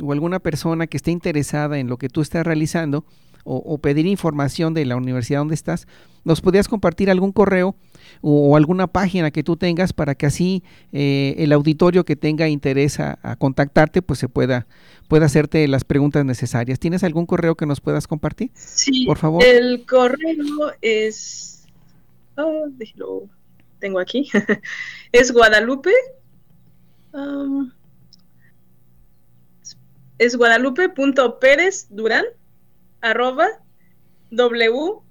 o 0.01 0.13
alguna 0.13 0.39
persona 0.39 0.87
que 0.87 0.97
esté 0.97 1.11
interesada 1.11 1.79
en 1.79 1.89
lo 1.89 1.97
que 1.97 2.09
tú 2.09 2.21
estás 2.21 2.45
realizando 2.45 3.05
o, 3.45 3.57
o 3.57 3.79
pedir 3.79 4.07
información 4.07 4.75
de 4.75 4.85
la 4.85 4.97
universidad 4.97 5.41
donde 5.41 5.55
estás, 5.55 5.87
nos 6.25 6.41
podías 6.41 6.69
compartir 6.69 7.11
algún 7.11 7.33
correo 7.33 7.75
o, 8.21 8.51
o 8.51 8.57
alguna 8.57 8.87
página 8.87 9.31
que 9.31 9.43
tú 9.43 9.57
tengas 9.57 9.93
para 9.93 10.15
que 10.15 10.27
así 10.27 10.63
eh, 10.93 11.35
el 11.39 11.53
auditorio 11.53 12.05
que 12.05 12.17
tenga 12.17 12.49
interés 12.49 13.01
a, 13.01 13.19
a, 13.23 13.37
contactarte 13.37 14.03
pues 14.03 14.19
se 14.19 14.29
pueda 14.29 14.67
pueda 15.09 15.27
hacerte 15.27 15.67
las 15.69 15.85
preguntas 15.85 16.25
necesarias. 16.25 16.79
¿Tienes 16.79 17.05
algún 17.05 17.27
correo 17.27 17.55
que 17.55 17.67
nos 17.67 17.81
puedas 17.81 18.07
compartir? 18.07 18.51
Sí, 18.55 19.05
por 19.07 19.19
favor. 19.19 19.45
El 19.45 19.85
correo 19.85 20.73
es 20.81 21.65
oh, 22.37 22.69
tengo 23.79 23.99
aquí. 23.99 24.31
es 25.13 25.33
Guadalupe. 25.33 25.91
Um, 27.13 27.71
es 30.19 30.37
guadalupe.pérez 30.37 31.89
durán 31.91 32.25
arroba 33.03 33.47
wmich.edu. 34.31 35.05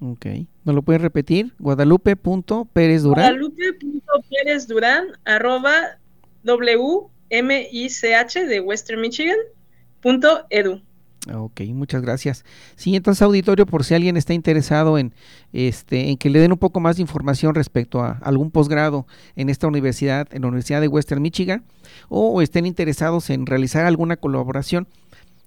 Ok, 0.00 0.26
¿no 0.64 0.72
lo 0.72 0.82
puedes 0.82 1.02
repetir? 1.02 1.52
Guadalupe.pérez 1.58 3.02
Durán. 3.02 3.24
Guadalupe.pérez 3.24 4.68
Durán 4.68 5.06
arroba 5.24 5.98
wmich 6.44 8.00
de 8.34 8.60
Western 8.60 9.00
Michigan 9.00 9.38
punto 10.00 10.46
edu. 10.50 10.80
Ok, 11.34 11.60
muchas 11.74 12.02
gracias. 12.02 12.44
Sí, 12.76 12.96
entonces 12.96 13.22
auditorio, 13.22 13.66
por 13.66 13.84
si 13.84 13.94
alguien 13.94 14.16
está 14.16 14.34
interesado 14.34 14.98
en, 14.98 15.14
este, 15.52 16.10
en 16.10 16.16
que 16.16 16.30
le 16.30 16.40
den 16.40 16.52
un 16.52 16.58
poco 16.58 16.80
más 16.80 16.96
de 16.96 17.02
información 17.02 17.54
respecto 17.54 18.02
a 18.02 18.12
algún 18.22 18.50
posgrado 18.50 19.06
en 19.36 19.48
esta 19.48 19.66
universidad, 19.66 20.28
en 20.32 20.42
la 20.42 20.48
Universidad 20.48 20.80
de 20.80 20.88
Western 20.88 21.20
Michigan, 21.20 21.64
o, 22.08 22.40
estén 22.40 22.66
interesados 22.66 23.30
en 23.30 23.46
realizar 23.46 23.84
alguna 23.84 24.16
colaboración 24.16 24.88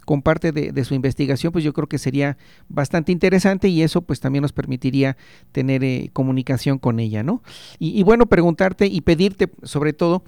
con 0.06 0.22
parte 0.22 0.52
de, 0.52 0.72
de, 0.72 0.84
su 0.84 0.96
investigación, 0.96 1.52
pues 1.52 1.64
yo 1.64 1.74
creo 1.74 1.88
que 1.88 2.00
sería 2.00 2.38
bastante 2.70 3.12
interesante 3.12 3.68
y 3.68 3.84
eso 3.84 4.02
pues 4.02 4.20
también 4.20 4.42
nos 4.42 4.52
permitiría 4.52 5.16
tener 5.52 5.84
eh, 5.84 6.10
comunicación 6.12 6.80
con 6.80 7.00
ella, 7.00 7.22
¿no? 7.24 7.44
Y, 7.78 7.98
y 8.00 8.04
bueno, 8.04 8.26
preguntarte 8.26 8.88
y 8.88 9.02
pedirte 9.02 9.52
sobre 9.64 9.94
todo 9.94 10.24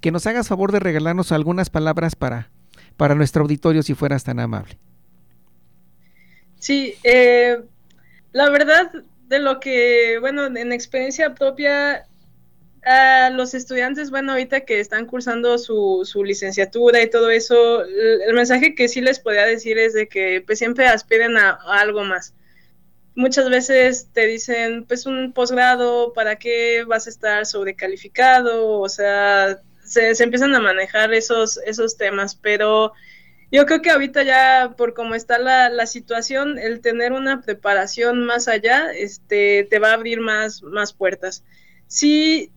que 0.00 0.10
nos 0.10 0.26
hagas 0.26 0.48
favor 0.48 0.72
de 0.72 0.80
regalarnos 0.80 1.32
algunas 1.32 1.68
palabras 1.68 2.16
para, 2.16 2.50
para 2.96 3.14
nuestro 3.14 3.42
auditorio 3.42 3.82
si 3.82 3.94
fueras 3.94 4.24
tan 4.24 4.40
amable. 4.40 4.78
Sí, 6.60 6.94
eh, 7.04 7.58
la 8.32 8.50
verdad 8.50 8.92
de 9.28 9.38
lo 9.38 9.60
que, 9.60 10.18
bueno, 10.20 10.44
en 10.46 10.72
experiencia 10.72 11.34
propia, 11.34 12.06
a 12.84 13.30
los 13.30 13.54
estudiantes, 13.54 14.10
bueno, 14.10 14.32
ahorita 14.32 14.60
que 14.60 14.78
están 14.78 15.06
cursando 15.06 15.56
su, 15.58 16.02
su 16.04 16.22
licenciatura 16.22 17.02
y 17.02 17.10
todo 17.10 17.30
eso, 17.30 17.82
el, 17.84 18.34
mensaje 18.34 18.74
que 18.74 18.88
sí 18.88 19.00
les 19.00 19.20
podría 19.20 19.46
decir 19.46 19.78
es 19.78 19.94
de 19.94 20.06
que 20.08 20.42
pues 20.46 20.58
siempre 20.58 20.86
aspiren 20.86 21.36
a, 21.38 21.50
a 21.50 21.80
algo 21.80 22.04
más. 22.04 22.34
Muchas 23.14 23.48
veces 23.50 24.08
te 24.12 24.26
dicen, 24.26 24.84
pues 24.84 25.06
un 25.06 25.32
posgrado, 25.32 26.12
¿para 26.12 26.36
qué 26.36 26.84
vas 26.86 27.06
a 27.06 27.10
estar 27.10 27.46
sobrecalificado? 27.46 28.80
O 28.80 28.88
sea, 28.88 29.60
se, 29.84 30.14
se, 30.14 30.24
empiezan 30.24 30.54
a 30.54 30.60
manejar 30.60 31.12
esos, 31.14 31.58
esos 31.66 31.96
temas, 31.96 32.34
pero 32.34 32.92
yo 33.52 33.66
creo 33.66 33.82
que 33.82 33.90
ahorita 33.90 34.22
ya 34.22 34.74
por 34.76 34.94
cómo 34.94 35.14
está 35.14 35.38
la, 35.38 35.68
la, 35.70 35.86
situación, 35.86 36.58
el 36.58 36.80
tener 36.80 37.12
una 37.12 37.40
preparación 37.42 38.24
más 38.24 38.46
allá, 38.48 38.92
este, 38.92 39.66
te 39.68 39.78
va 39.78 39.90
a 39.90 39.94
abrir 39.94 40.20
más, 40.20 40.62
más 40.62 40.92
puertas. 40.92 41.44
Sí, 41.88 42.52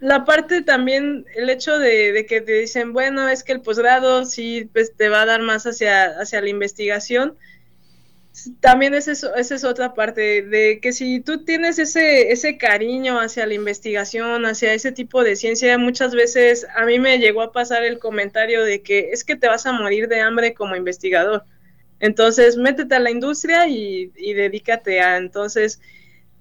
la 0.00 0.24
parte 0.24 0.62
también, 0.62 1.26
el 1.34 1.50
hecho 1.50 1.78
de, 1.78 2.12
de, 2.12 2.24
que 2.24 2.40
te 2.40 2.52
dicen, 2.52 2.92
bueno, 2.92 3.28
es 3.28 3.44
que 3.44 3.52
el 3.52 3.60
posgrado 3.60 4.24
sí 4.24 4.70
pues, 4.72 4.94
te 4.96 5.08
va 5.08 5.22
a 5.22 5.26
dar 5.26 5.42
más 5.42 5.66
hacia, 5.66 6.18
hacia 6.18 6.40
la 6.40 6.48
investigación, 6.48 7.36
también 8.60 8.94
es 8.94 9.08
eso, 9.08 9.34
esa 9.34 9.54
es 9.54 9.64
otra 9.64 9.94
parte, 9.94 10.42
de 10.42 10.80
que 10.80 10.92
si 10.92 11.20
tú 11.20 11.44
tienes 11.44 11.78
ese, 11.78 12.30
ese 12.30 12.56
cariño 12.56 13.20
hacia 13.20 13.46
la 13.46 13.54
investigación, 13.54 14.46
hacia 14.46 14.74
ese 14.74 14.92
tipo 14.92 15.24
de 15.24 15.36
ciencia, 15.36 15.76
muchas 15.78 16.14
veces 16.14 16.66
a 16.76 16.84
mí 16.84 16.98
me 16.98 17.18
llegó 17.18 17.42
a 17.42 17.52
pasar 17.52 17.82
el 17.84 17.98
comentario 17.98 18.64
de 18.64 18.82
que 18.82 19.10
es 19.12 19.24
que 19.24 19.36
te 19.36 19.48
vas 19.48 19.66
a 19.66 19.72
morir 19.72 20.08
de 20.08 20.20
hambre 20.20 20.54
como 20.54 20.76
investigador. 20.76 21.44
Entonces, 22.00 22.56
métete 22.56 22.94
a 22.94 23.00
la 23.00 23.10
industria 23.10 23.66
y, 23.68 24.12
dedícate 24.34 25.00
a, 25.00 25.16
entonces, 25.16 25.80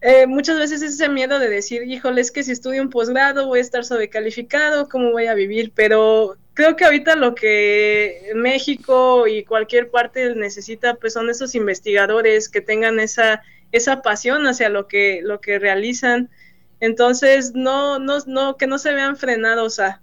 eh, 0.02 0.28
muchas 0.28 0.60
veces 0.60 0.82
ese 0.84 1.10
miedo 1.10 1.40
de 1.40 1.50
decir, 1.50 1.84
híjole, 1.84 2.22
es 2.22 2.32
que 2.32 2.44
si 2.44 2.52
estudio 2.52 2.84
un 2.84 2.90
posgrado 2.92 3.48
voy 3.48 3.60
a 3.60 3.62
estar 3.64 3.84
sobrecalificado, 3.84 4.88
¿cómo 4.90 5.12
voy 5.12 5.26
a 5.26 5.34
vivir? 5.34 5.72
Pero 5.74 6.38
creo 6.58 6.76
que 6.76 6.86
ahorita 6.86 7.16
lo 7.16 7.36
que 7.36 8.32
México 8.34 9.28
y 9.28 9.44
cualquier 9.44 9.92
parte 9.92 10.34
necesita, 10.34 10.96
pues 10.96 11.14
son 11.14 11.30
esos 11.30 11.54
investigadores 11.54 12.50
que 12.50 12.62
tengan 12.62 13.00
esa, 13.00 13.44
esa 13.72 14.02
pasión 14.02 14.48
hacia 14.48 14.68
lo 14.68 14.88
que, 14.88 15.22
lo 15.24 15.40
que 15.40 15.60
realizan. 15.60 16.32
Entonces, 16.80 17.54
no, 17.54 18.00
no, 18.00 18.18
no, 18.26 18.58
que 18.58 18.66
no 18.66 18.80
se 18.80 18.92
vean 18.92 19.18
frenados 19.18 19.80
a, 19.80 20.02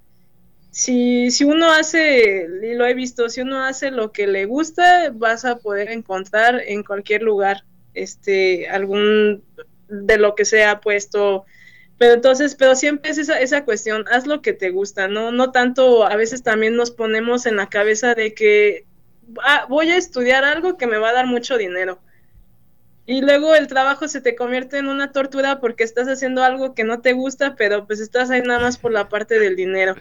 si, 0.70 1.32
si 1.32 1.42
uno 1.42 1.72
hace, 1.72 2.46
y 2.62 2.74
lo 2.74 2.86
he 2.86 2.94
visto, 2.94 3.28
si 3.28 3.40
uno 3.40 3.64
hace 3.64 3.90
lo 3.90 4.12
que 4.12 4.28
le 4.28 4.44
gusta, 4.44 5.10
vas 5.12 5.44
a 5.44 5.58
poder 5.58 5.90
encontrar 5.90 6.62
en 6.64 6.84
cualquier 6.84 7.22
lugar 7.22 7.64
este 7.94 8.68
algún 8.68 9.42
de 9.88 10.18
lo 10.18 10.36
que 10.36 10.44
sea 10.44 10.80
puesto. 10.80 11.46
Pero 12.04 12.16
entonces, 12.16 12.54
pero 12.54 12.76
siempre 12.76 13.12
es 13.12 13.16
esa, 13.16 13.40
esa 13.40 13.64
cuestión, 13.64 14.04
haz 14.12 14.26
lo 14.26 14.42
que 14.42 14.52
te 14.52 14.68
gusta, 14.68 15.08
¿no? 15.08 15.32
No 15.32 15.52
tanto, 15.52 16.04
a 16.06 16.16
veces 16.16 16.42
también 16.42 16.76
nos 16.76 16.90
ponemos 16.90 17.46
en 17.46 17.56
la 17.56 17.70
cabeza 17.70 18.14
de 18.14 18.34
que 18.34 18.84
ah, 19.42 19.64
voy 19.70 19.88
a 19.90 19.96
estudiar 19.96 20.44
algo 20.44 20.76
que 20.76 20.86
me 20.86 20.98
va 20.98 21.08
a 21.08 21.12
dar 21.14 21.26
mucho 21.26 21.56
dinero. 21.56 21.98
Y 23.06 23.22
luego 23.22 23.54
el 23.54 23.68
trabajo 23.68 24.06
se 24.06 24.20
te 24.20 24.36
convierte 24.36 24.76
en 24.76 24.88
una 24.88 25.12
tortura 25.12 25.60
porque 25.60 25.82
estás 25.82 26.06
haciendo 26.06 26.44
algo 26.44 26.74
que 26.74 26.84
no 26.84 27.00
te 27.00 27.14
gusta, 27.14 27.54
pero 27.56 27.86
pues 27.86 28.00
estás 28.00 28.28
ahí 28.28 28.42
nada 28.42 28.60
más 28.60 28.76
por 28.76 28.92
la 28.92 29.08
parte 29.08 29.38
del 29.38 29.56
dinero. 29.56 29.94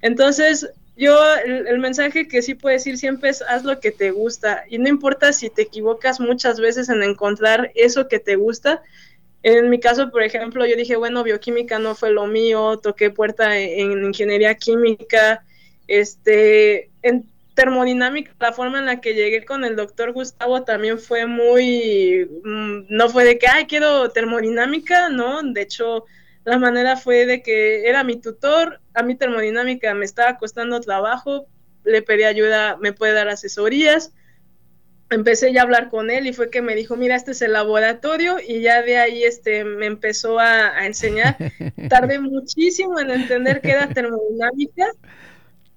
Entonces, 0.00 0.70
yo 0.96 1.20
el, 1.44 1.66
el, 1.66 1.78
mensaje 1.80 2.28
que 2.28 2.40
sí 2.40 2.54
puedo 2.54 2.72
decir 2.72 2.96
siempre 2.96 3.28
es 3.28 3.42
haz 3.42 3.64
lo 3.64 3.78
que 3.78 3.92
te 3.92 4.10
gusta 4.10 4.64
y 4.70 4.78
no 4.78 4.88
importa 4.88 5.34
si 5.34 5.50
te 5.50 5.60
equivocas 5.60 6.18
muchas 6.18 6.60
veces 6.60 6.88
en 6.88 7.02
encontrar 7.02 7.72
eso 7.74 8.08
que 8.08 8.20
te 8.20 8.36
gusta, 8.36 8.82
en 9.42 9.70
mi 9.70 9.80
caso, 9.80 10.10
por 10.10 10.22
ejemplo, 10.22 10.64
yo 10.66 10.76
dije, 10.76 10.96
bueno, 10.96 11.22
bioquímica 11.22 11.78
no 11.78 11.94
fue 11.94 12.10
lo 12.10 12.26
mío, 12.26 12.78
toqué 12.78 13.10
puerta 13.10 13.58
en, 13.58 13.92
en 13.92 14.04
ingeniería 14.04 14.54
química, 14.54 15.44
este, 15.88 16.90
en 17.02 17.26
termodinámica, 17.54 18.32
la 18.40 18.52
forma 18.52 18.78
en 18.78 18.86
la 18.86 19.00
que 19.00 19.14
llegué 19.14 19.44
con 19.44 19.64
el 19.64 19.76
doctor 19.76 20.12
Gustavo 20.12 20.62
también 20.64 20.98
fue 20.98 21.26
muy, 21.26 22.28
mmm, 22.44 22.84
no 22.88 23.08
fue 23.08 23.24
de 23.24 23.38
que, 23.38 23.46
ay, 23.48 23.66
quiero 23.66 24.10
termodinámica, 24.10 25.08
no, 25.08 25.42
de 25.42 25.62
hecho, 25.62 26.04
la 26.44 26.58
manera 26.58 26.96
fue 26.96 27.26
de 27.26 27.42
que 27.42 27.88
era 27.88 28.04
mi 28.04 28.16
tutor, 28.16 28.80
a 28.94 29.02
mí 29.02 29.14
termodinámica 29.16 29.94
me 29.94 30.04
estaba 30.04 30.38
costando 30.38 30.80
trabajo, 30.80 31.46
le 31.84 32.02
pedí 32.02 32.24
ayuda, 32.24 32.76
me 32.80 32.92
puede 32.92 33.12
dar 33.12 33.28
asesorías, 33.28 34.12
empecé 35.14 35.52
ya 35.52 35.60
a 35.60 35.64
hablar 35.64 35.88
con 35.88 36.10
él 36.10 36.26
y 36.26 36.32
fue 36.32 36.50
que 36.50 36.62
me 36.62 36.74
dijo, 36.74 36.96
mira, 36.96 37.16
este 37.16 37.32
es 37.32 37.42
el 37.42 37.52
laboratorio 37.52 38.36
y 38.46 38.60
ya 38.60 38.82
de 38.82 38.98
ahí 38.98 39.24
este, 39.24 39.64
me 39.64 39.86
empezó 39.86 40.38
a, 40.38 40.76
a 40.76 40.86
enseñar. 40.86 41.36
Tardé 41.88 42.18
muchísimo 42.18 42.98
en 43.00 43.10
entender 43.10 43.60
qué 43.60 43.70
era 43.72 43.88
termodinámica. 43.88 44.86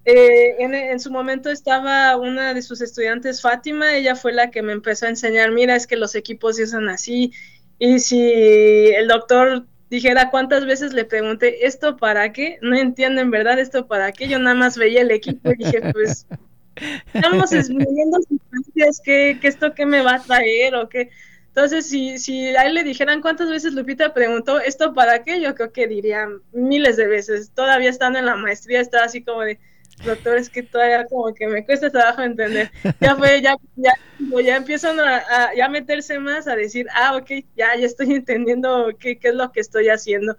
Eh, 0.06 0.56
en, 0.60 0.76
en, 0.76 1.00
su 1.00 1.12
momento 1.12 1.50
estaba 1.50 2.16
una 2.16 2.54
de 2.54 2.62
sus 2.62 2.82
estudiantes, 2.82 3.42
Fátima, 3.42 3.96
ella 3.96 4.16
fue 4.16 4.34
la 4.34 4.52
que 4.52 4.62
me 4.62 4.72
empezó 4.72 5.08
a 5.08 5.10
enseñar, 5.10 5.52
mira, 5.52 5.76
es 5.76 5.88
que 5.88 5.96
los 5.96 6.14
equipos 6.14 6.58
se 6.58 6.64
usan 6.64 6.90
así 6.90 7.32
y 7.80 7.98
si 7.98 8.22
el 8.96 9.08
doctor 9.08 9.66
dijera 9.90 10.30
cuántas 10.30 10.66
veces 10.66 10.94
le 10.94 11.06
pregunté, 11.06 11.66
¿esto 11.66 11.98
para 11.98 12.32
qué? 12.32 12.58
No 12.62 12.76
entienden, 12.78 13.32
¿verdad? 13.32 13.60
¿Esto 13.60 13.88
para 13.88 14.12
qué? 14.12 14.28
Yo 14.28 14.40
nada 14.40 14.56
más 14.56 14.78
veía 14.78 15.02
el 15.02 15.12
equipo 15.12 15.52
y 15.52 15.56
dije, 15.56 15.82
pues 15.94 16.28
estamos 17.14 17.50
viviendo 17.52 18.20
circunstancias 18.22 19.02
que, 19.04 19.38
que, 19.42 19.48
esto 19.48 19.74
qué 19.74 19.86
me 19.86 20.02
va 20.02 20.16
a 20.16 20.24
traer 20.24 20.76
o 20.76 20.90
qué. 20.90 21.10
Entonces, 21.56 21.88
si, 21.88 22.18
si 22.18 22.48
a 22.56 22.64
él 22.64 22.74
le 22.74 22.84
dijeran 22.84 23.22
cuántas 23.22 23.50
veces 23.50 23.74
Lupita 23.74 24.14
preguntó 24.14 24.60
esto 24.60 24.94
para 24.94 25.24
qué, 25.24 25.40
yo 25.40 25.56
creo 25.56 25.72
que 25.72 25.88
diría 25.88 26.28
miles 26.52 26.98
de 26.98 27.08
veces. 27.08 27.52
Todavía 27.56 27.90
estando 27.90 28.20
en 28.20 28.26
la 28.26 28.36
maestría, 28.36 28.82
estaba 28.82 29.06
así 29.06 29.24
como 29.24 29.42
de, 29.42 29.58
doctor, 30.04 30.38
es 30.38 30.50
que 30.50 30.64
todavía 30.64 31.06
como 31.06 31.34
que 31.34 31.48
me 31.48 31.66
cuesta 31.66 31.90
trabajo 31.90 32.22
entender. 32.22 32.72
Ya 33.00 33.16
fue, 33.16 33.42
ya, 33.42 33.56
ya, 33.78 33.94
ya 34.44 34.58
empiezan 34.58 35.00
a, 35.00 35.54
ya 35.56 35.70
meterse 35.70 36.20
más, 36.20 36.48
a 36.48 36.58
decir, 36.58 36.88
ah, 36.94 37.16
ok, 37.16 37.46
ya, 37.56 37.76
ya 37.78 37.86
estoy 37.86 38.14
entendiendo 38.14 38.90
qué, 39.00 39.18
qué 39.18 39.30
es 39.30 39.36
lo 39.36 39.54
que 39.54 39.62
estoy 39.62 39.88
haciendo. 39.88 40.38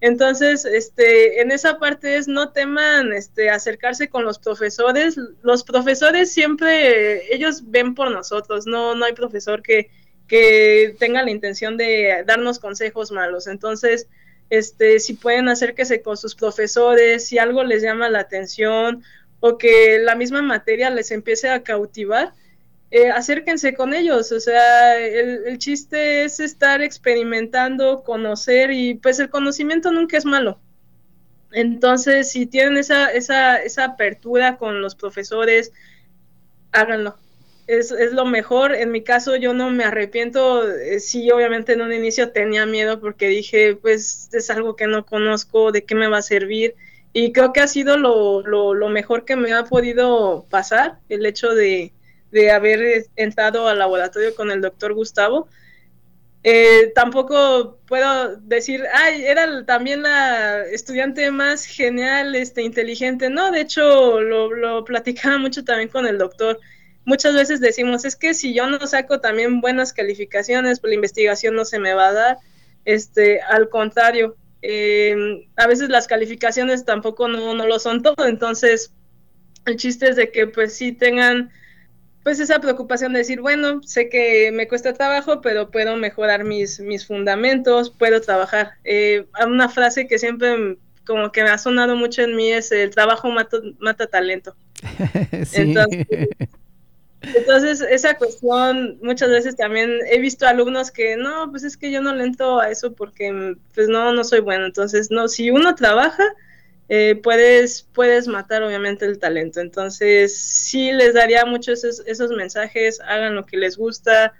Entonces, 0.00 0.64
este, 0.66 1.40
en 1.40 1.50
esa 1.50 1.78
parte 1.78 2.16
es 2.16 2.28
no 2.28 2.52
teman 2.52 3.12
este, 3.12 3.48
acercarse 3.48 4.08
con 4.08 4.24
los 4.24 4.38
profesores. 4.38 5.16
Los 5.42 5.64
profesores 5.64 6.32
siempre, 6.32 7.34
ellos 7.34 7.62
ven 7.70 7.94
por 7.94 8.10
nosotros, 8.10 8.66
no, 8.66 8.94
no 8.94 9.04
hay 9.06 9.14
profesor 9.14 9.62
que, 9.62 9.90
que 10.28 10.94
tenga 10.98 11.22
la 11.22 11.30
intención 11.30 11.76
de 11.76 12.24
darnos 12.26 12.58
consejos 12.58 13.10
malos. 13.10 13.46
Entonces, 13.46 14.08
este, 14.50 15.00
si 15.00 15.14
pueden 15.14 15.48
acérquese 15.48 16.02
con 16.02 16.16
sus 16.16 16.34
profesores, 16.34 17.26
si 17.26 17.38
algo 17.38 17.64
les 17.64 17.82
llama 17.82 18.10
la 18.10 18.20
atención 18.20 19.02
o 19.40 19.58
que 19.58 19.98
la 19.98 20.14
misma 20.14 20.42
materia 20.42 20.90
les 20.90 21.10
empiece 21.10 21.48
a 21.48 21.62
cautivar, 21.62 22.34
eh, 22.90 23.10
acérquense 23.10 23.74
con 23.74 23.94
ellos. 23.94 24.32
O 24.32 24.40
sea, 24.40 24.98
el, 24.98 25.58
chiste 25.58 26.24
es 26.24 26.40
estar 26.40 26.82
experimentando, 26.82 28.02
conocer 28.02 28.70
y 28.70 28.94
pues 28.94 29.18
el 29.18 29.30
conocimiento 29.30 29.90
nunca 29.92 30.16
es 30.16 30.24
malo. 30.24 30.60
Entonces, 31.52 32.30
si 32.30 32.46
tienen 32.46 32.76
esa, 32.76 33.10
esa, 33.12 33.56
esa 33.62 33.84
apertura 33.84 34.56
con 34.58 34.80
los 34.82 34.94
profesores, 34.94 35.72
háganlo 36.72 37.16
es, 37.66 37.90
es, 37.90 38.12
lo 38.12 38.24
mejor. 38.24 38.74
En 38.74 38.92
mi 38.92 39.02
caso, 39.02 39.36
yo 39.36 39.54
no 39.54 39.70
me 39.70 39.84
arrepiento. 39.84 40.68
Eh, 40.70 41.00
sí, 41.00 41.30
obviamente 41.30 41.72
en 41.72 41.82
un 41.82 41.92
inicio 41.92 42.30
tenía 42.32 42.66
miedo 42.66 43.00
porque 43.00 43.28
dije, 43.28 43.76
pues 43.76 44.28
es 44.32 44.50
algo 44.50 44.76
que 44.76 44.86
no 44.86 45.04
conozco, 45.06 45.72
de 45.72 45.84
qué 45.84 45.94
me 45.94 46.08
va 46.08 46.18
a 46.18 46.22
servir. 46.22 46.74
Y 47.12 47.32
creo 47.32 47.52
que 47.52 47.60
ha 47.60 47.66
sido 47.66 47.96
lo, 47.96 48.42
lo, 48.42 48.74
lo 48.74 48.88
mejor 48.88 49.24
que 49.24 49.36
me 49.36 49.52
ha 49.52 49.64
podido 49.64 50.46
pasar, 50.50 50.98
el 51.08 51.24
hecho 51.24 51.54
de, 51.54 51.92
de 52.36 52.50
haber 52.50 53.06
entrado 53.16 53.66
al 53.66 53.78
laboratorio 53.78 54.34
con 54.34 54.50
el 54.50 54.60
doctor 54.60 54.92
Gustavo. 54.92 55.48
Eh, 56.44 56.92
tampoco 56.94 57.78
puedo 57.88 58.36
decir, 58.36 58.84
ay, 58.92 59.24
era 59.24 59.64
también 59.64 60.02
la 60.02 60.64
estudiante 60.66 61.30
más 61.30 61.64
genial, 61.64 62.34
este, 62.34 62.60
inteligente. 62.60 63.30
No, 63.30 63.50
de 63.50 63.62
hecho, 63.62 64.20
lo, 64.20 64.84
platicaba 64.84 65.38
mucho 65.38 65.64
también 65.64 65.88
con 65.88 66.06
el 66.06 66.18
doctor 66.18 66.60
muchas 67.06 67.34
veces 67.34 67.60
decimos, 67.60 68.04
es 68.04 68.16
que 68.16 68.34
si 68.34 68.52
yo 68.52 68.66
no 68.66 68.84
saco 68.84 69.20
también 69.20 69.60
buenas 69.60 69.92
calificaciones, 69.92 70.80
pues 70.80 70.90
la 70.90 70.96
investigación 70.96 71.54
no 71.54 71.64
se 71.64 71.78
me 71.78 71.94
va 71.94 72.08
a 72.08 72.12
dar. 72.12 72.38
Este, 72.84 73.40
al 73.40 73.68
contrario, 73.68 74.36
em, 74.60 75.46
a 75.54 75.68
veces 75.68 75.88
las 75.88 76.08
calificaciones 76.08 76.84
tampoco 76.84 77.28
no, 77.28 77.54
no, 77.54 77.64
lo 77.64 77.78
son 77.78 78.02
todo, 78.02 78.26
entonces 78.26 78.92
el 79.66 79.76
chiste 79.76 80.08
es 80.08 80.16
de 80.16 80.32
que 80.32 80.48
pues 80.48 80.74
sí 80.74 80.90
tengan 80.90 81.52
pues 82.26 82.40
esa 82.40 82.58
preocupación 82.58 83.12
de 83.12 83.20
decir, 83.20 83.40
bueno, 83.40 83.80
sé 83.84 84.08
que 84.08 84.50
me 84.50 84.66
cuesta 84.66 84.92
trabajo, 84.92 85.40
pero 85.40 85.70
puedo 85.70 85.96
mejorar 85.96 86.42
mis, 86.42 86.80
mis 86.80 87.06
fundamentos, 87.06 87.90
puedo 87.90 88.20
trabajar. 88.20 88.72
Eh, 88.82 89.26
una 89.46 89.68
frase 89.68 90.08
que 90.08 90.18
siempre 90.18 90.76
como 91.06 91.30
que 91.30 91.44
me 91.44 91.50
ha 91.50 91.58
sonado 91.58 91.94
mucho 91.94 92.22
en 92.22 92.34
mí 92.34 92.50
es 92.50 92.72
el 92.72 92.90
trabajo 92.90 93.30
mata, 93.30 93.58
mata 93.78 94.08
talento. 94.08 94.56
Entonces, 95.52 96.06
entonces, 97.22 97.80
esa 97.80 98.18
cuestión, 98.18 98.98
muchas 99.02 99.28
veces 99.30 99.54
también 99.54 99.92
he 100.10 100.18
visto 100.18 100.48
alumnos 100.48 100.90
que 100.90 101.16
no, 101.16 101.48
pues 101.52 101.62
es 101.62 101.76
que 101.76 101.92
yo 101.92 102.02
no 102.02 102.12
le 102.12 102.24
entro 102.24 102.58
a 102.58 102.70
eso 102.70 102.92
porque 102.92 103.56
pues 103.72 103.86
no, 103.86 104.12
no 104.12 104.24
soy 104.24 104.40
bueno. 104.40 104.66
Entonces, 104.66 105.12
no, 105.12 105.28
si 105.28 105.52
uno 105.52 105.76
trabaja, 105.76 106.24
eh, 106.88 107.18
puedes, 107.22 107.82
puedes 107.92 108.28
matar 108.28 108.62
obviamente 108.62 109.04
el 109.04 109.18
talento. 109.18 109.60
Entonces, 109.60 110.38
sí 110.38 110.92
les 110.92 111.14
daría 111.14 111.44
muchos 111.44 111.84
esos, 111.84 112.30
mensajes, 112.30 113.00
hagan 113.00 113.34
lo 113.34 113.44
que 113.44 113.56
les 113.56 113.76
gusta, 113.76 114.34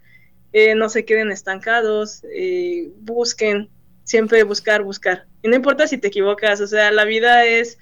eh, 0.53 0.75
no 0.75 0.89
se 0.89 1.05
queden 1.05 1.33
estancados, 1.33 2.23
eh, 2.33 2.91
busquen, 3.01 3.69
siempre 4.05 4.43
buscar, 4.45 4.83
buscar. 4.83 5.27
Y 5.43 5.49
no 5.49 5.57
importa 5.57 5.87
si 5.87 5.99
te 5.99 6.09
equivocas, 6.09 6.61
o 6.61 6.67
sea, 6.67 6.91
la 6.93 7.05
vida 7.05 7.45
es 7.45 7.79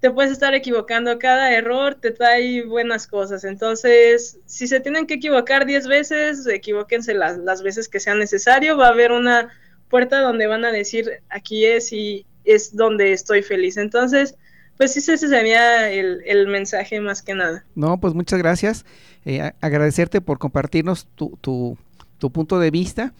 te 0.00 0.10
puedes 0.10 0.30
estar 0.30 0.54
equivocando. 0.54 1.18
Cada 1.18 1.52
error 1.52 1.94
te 1.94 2.10
trae 2.10 2.64
buenas 2.64 3.06
cosas. 3.06 3.44
Entonces, 3.44 4.38
si 4.46 4.66
se 4.66 4.80
tienen 4.80 5.06
que 5.06 5.14
equivocar 5.14 5.66
10 5.66 5.88
veces, 5.88 6.46
equivóquense 6.46 7.14
las, 7.14 7.38
las 7.38 7.62
veces 7.62 7.88
que 7.88 8.00
sea 8.00 8.14
necesario. 8.14 8.76
Va 8.76 8.88
a 8.88 8.90
haber 8.90 9.12
una 9.12 9.50
puerta 9.88 10.20
donde 10.20 10.46
van 10.46 10.64
a 10.64 10.72
decir, 10.72 11.22
aquí 11.28 11.64
es 11.64 11.92
y 11.92 12.26
es 12.46 12.74
donde 12.74 13.12
estoy 13.12 13.42
feliz. 13.42 13.76
Entonces, 13.76 14.36
pues 14.76 14.92
sí, 14.92 15.00
ese 15.00 15.16
sería 15.16 15.90
el, 15.90 16.22
el 16.26 16.46
mensaje 16.48 17.00
más 17.00 17.22
que 17.22 17.34
nada. 17.34 17.64
No, 17.74 17.98
pues 17.98 18.14
muchas 18.14 18.38
gracias. 18.38 18.84
Eh, 19.24 19.52
agradecerte 19.60 20.20
por 20.20 20.38
compartirnos 20.38 21.06
tu, 21.14 21.36
tu, 21.40 21.76
tu 22.18 22.30
punto 22.30 22.58
de 22.58 22.70
vista 22.70 23.12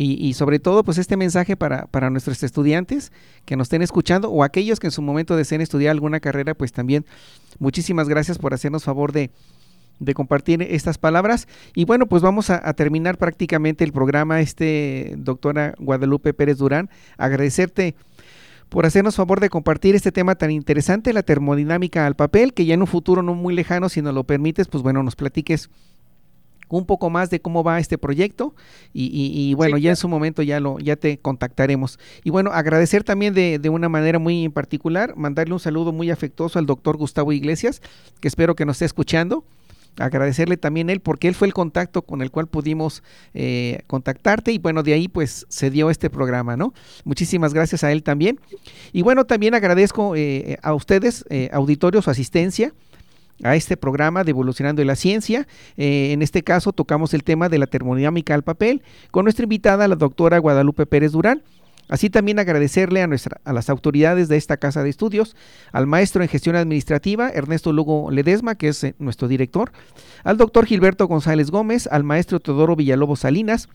y, 0.00 0.34
sobre 0.34 0.60
todo, 0.60 0.84
pues 0.84 0.96
este 0.96 1.16
mensaje 1.16 1.56
para, 1.56 1.86
para 1.86 2.08
nuestros 2.08 2.40
estudiantes 2.44 3.10
que 3.44 3.56
nos 3.56 3.64
estén 3.64 3.82
escuchando 3.82 4.30
o 4.30 4.44
aquellos 4.44 4.78
que 4.78 4.86
en 4.86 4.92
su 4.92 5.02
momento 5.02 5.34
deseen 5.34 5.60
estudiar 5.60 5.90
alguna 5.90 6.20
carrera, 6.20 6.54
pues 6.54 6.70
también 6.70 7.04
muchísimas 7.58 8.08
gracias 8.08 8.38
por 8.38 8.54
hacernos 8.54 8.84
favor 8.84 9.10
de, 9.10 9.32
compartir 10.14 10.62
estas 10.62 10.98
palabras. 10.98 11.48
Y 11.74 11.84
bueno, 11.84 12.06
pues 12.06 12.22
vamos 12.22 12.48
a, 12.48 12.72
terminar 12.74 13.18
prácticamente 13.18 13.82
el 13.82 13.92
programa, 13.92 14.40
este 14.40 15.14
doctora 15.16 15.74
Guadalupe 15.80 16.32
Pérez 16.32 16.58
Durán, 16.58 16.90
agradecerte 17.16 17.96
por 18.68 18.86
hacernos 18.86 19.16
favor 19.16 19.40
de 19.40 19.48
compartir 19.48 19.94
este 19.94 20.12
tema 20.12 20.34
tan 20.34 20.50
interesante, 20.50 21.12
la 21.12 21.22
termodinámica 21.22 22.06
al 22.06 22.16
papel, 22.16 22.52
que 22.54 22.66
ya 22.66 22.74
en 22.74 22.80
un 22.80 22.86
futuro 22.86 23.22
no 23.22 23.34
muy 23.34 23.54
lejano, 23.54 23.88
si 23.88 24.02
nos 24.02 24.14
lo 24.14 24.24
permites, 24.24 24.68
pues 24.68 24.82
bueno, 24.82 25.02
nos 25.02 25.16
platiques 25.16 25.70
un 26.68 26.84
poco 26.84 27.10
más 27.10 27.30
de 27.30 27.40
cómo 27.40 27.64
va 27.64 27.78
este 27.78 27.98
proyecto 27.98 28.54
y, 28.92 29.54
bueno, 29.54 29.78
ya 29.78 29.90
en 29.90 29.96
su 29.96 30.08
momento 30.08 30.42
ya 30.42 30.60
lo 30.60 30.78
ya 30.78 30.96
te 30.96 31.18
contactaremos. 31.18 31.98
Y 32.24 32.30
bueno, 32.30 32.50
agradecer 32.52 33.04
también 33.04 33.34
de, 33.34 33.58
de, 33.58 33.68
una 33.70 33.88
manera 33.88 34.18
muy 34.18 34.48
particular, 34.50 35.16
mandarle 35.16 35.54
un 35.54 35.60
saludo 35.60 35.92
muy 35.92 36.10
afectuoso 36.10 36.58
al 36.58 36.66
doctor 36.66 36.96
Gustavo 36.96 37.32
Iglesias, 37.32 37.80
que 38.20 38.28
espero 38.28 38.54
que 38.54 38.66
nos 38.66 38.76
esté 38.76 38.84
escuchando. 38.84 39.44
Agradecerle 39.98 40.56
también 40.56 40.90
él 40.90 41.00
porque 41.00 41.28
él 41.28 41.34
fue 41.34 41.46
el 41.46 41.54
contacto 41.54 42.02
con 42.02 42.22
el 42.22 42.30
cual 42.30 42.46
pudimos 42.46 43.02
eh, 43.34 43.80
contactarte 43.86 44.52
y 44.52 44.58
bueno, 44.58 44.82
de 44.82 44.92
ahí 44.92 45.08
pues 45.08 45.46
se 45.48 45.70
dio 45.70 45.90
este 45.90 46.10
programa, 46.10 46.56
¿no? 46.56 46.72
Muchísimas 47.04 47.54
gracias 47.54 47.84
a 47.84 47.92
él 47.92 48.02
también. 48.02 48.38
Y 48.92 49.02
bueno, 49.02 49.24
también 49.24 49.54
agradezco 49.54 50.14
eh, 50.16 50.58
a 50.62 50.74
ustedes, 50.74 51.24
eh, 51.30 51.50
auditorio, 51.52 52.02
su 52.02 52.10
asistencia 52.10 52.72
a 53.42 53.56
este 53.56 53.76
programa 53.76 54.24
de 54.24 54.30
Evolucionando 54.30 54.82
la 54.84 54.96
Ciencia. 54.96 55.46
Eh, 55.76 56.10
en 56.12 56.22
este 56.22 56.42
caso 56.42 56.72
tocamos 56.72 57.14
el 57.14 57.22
tema 57.22 57.48
de 57.48 57.58
la 57.58 57.66
termodinámica 57.66 58.34
al 58.34 58.42
papel 58.42 58.82
con 59.10 59.24
nuestra 59.24 59.44
invitada, 59.44 59.88
la 59.88 59.96
doctora 59.96 60.38
Guadalupe 60.38 60.86
Pérez 60.86 61.12
Durán. 61.12 61.42
Así 61.88 62.10
también 62.10 62.38
agradecerle 62.38 63.02
a, 63.02 63.06
nuestra, 63.06 63.40
a 63.44 63.52
las 63.52 63.70
autoridades 63.70 64.28
de 64.28 64.36
esta 64.36 64.58
casa 64.58 64.82
de 64.82 64.90
estudios, 64.90 65.36
al 65.72 65.86
maestro 65.86 66.22
en 66.22 66.28
gestión 66.28 66.56
administrativa, 66.56 67.30
Ernesto 67.30 67.72
Lugo 67.72 68.10
Ledesma, 68.10 68.56
que 68.56 68.68
es 68.68 68.84
eh, 68.84 68.94
nuestro 68.98 69.28
director, 69.28 69.72
al 70.24 70.36
doctor 70.36 70.66
Gilberto 70.66 71.06
González 71.06 71.50
Gómez, 71.50 71.88
al 71.90 72.04
maestro 72.04 72.40
Teodoro 72.40 72.76
Villalobos 72.76 73.20
Salinas, 73.20 73.68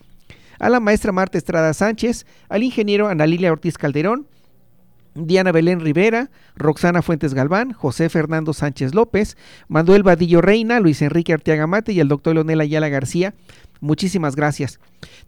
a 0.59 0.69
la 0.69 0.79
maestra 0.79 1.11
Marta 1.11 1.37
Estrada 1.37 1.73
Sánchez, 1.73 2.25
al 2.49 2.63
ingeniero 2.63 3.07
Ana 3.07 3.25
Lilia 3.25 3.51
Ortiz 3.51 3.77
Calderón, 3.77 4.27
Diana 5.15 5.51
Belén 5.51 5.79
Rivera, 5.79 6.31
Roxana 6.55 7.01
Fuentes 7.01 7.33
Galván, 7.33 7.71
José 7.71 8.09
Fernando 8.09 8.53
Sánchez 8.53 8.95
López, 8.95 9.37
Manuel 9.67 10.03
Vadillo 10.03 10.41
Reina, 10.41 10.79
Luis 10.79 11.01
Enrique 11.01 11.33
Arteaga 11.33 11.67
Mate 11.67 11.93
y 11.93 11.99
el 11.99 12.07
doctor 12.07 12.33
Leonel 12.33 12.61
Ayala 12.61 12.89
García, 12.89 13.33
Muchísimas 13.83 14.35
gracias. 14.37 14.79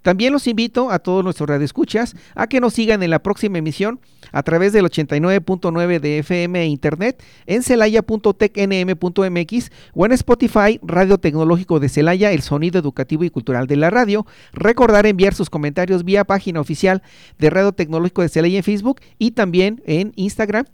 También 0.02 0.32
los 0.32 0.48
invito 0.48 0.90
a 0.90 1.00
todos 1.00 1.26
nuestros 1.26 1.50
radioescuchas 1.50 2.16
a 2.36 2.48
que 2.48 2.62
nos 2.62 2.74
sigan 2.74 3.04
en 3.04 3.10
la 3.10 3.20
próxima 3.20 3.58
emisión 3.58 4.00
a 4.32 4.44
través 4.44 4.72
del 4.72 4.86
89.9 4.86 6.00
de 6.00 6.20
FM 6.20 6.62
e 6.62 6.68
Internet 6.68 7.22
en 7.48 7.64
celaya.tecnm.mx 7.64 9.72
o 9.94 10.06
en 10.06 10.12
Spotify 10.14 10.80
Radio 10.84 11.18
Tecnológico 11.18 11.82
de 11.82 11.90
Celaya, 11.90 12.32
el 12.32 12.44
sonido 12.44 12.80
educativo 12.80 13.26
y 13.26 13.30
cultural 13.30 13.68
de 13.68 13.76
la 13.76 13.90
radio. 13.90 14.26
Recordar 14.54 15.06
enviar 15.06 15.34
sus 15.34 15.50
comentarios 15.50 16.06
vía 16.06 16.24
página 16.24 16.62
oficial 16.62 17.04
de 17.38 17.50
Radio 17.50 17.74
Tecnológico 17.74 18.22
de 18.22 18.30
Celaya 18.30 18.56
en 18.56 18.64
Facebook 18.64 19.02
y 19.20 19.32
también 19.32 19.84
en 19.86 20.14
Instagram. 20.16 20.66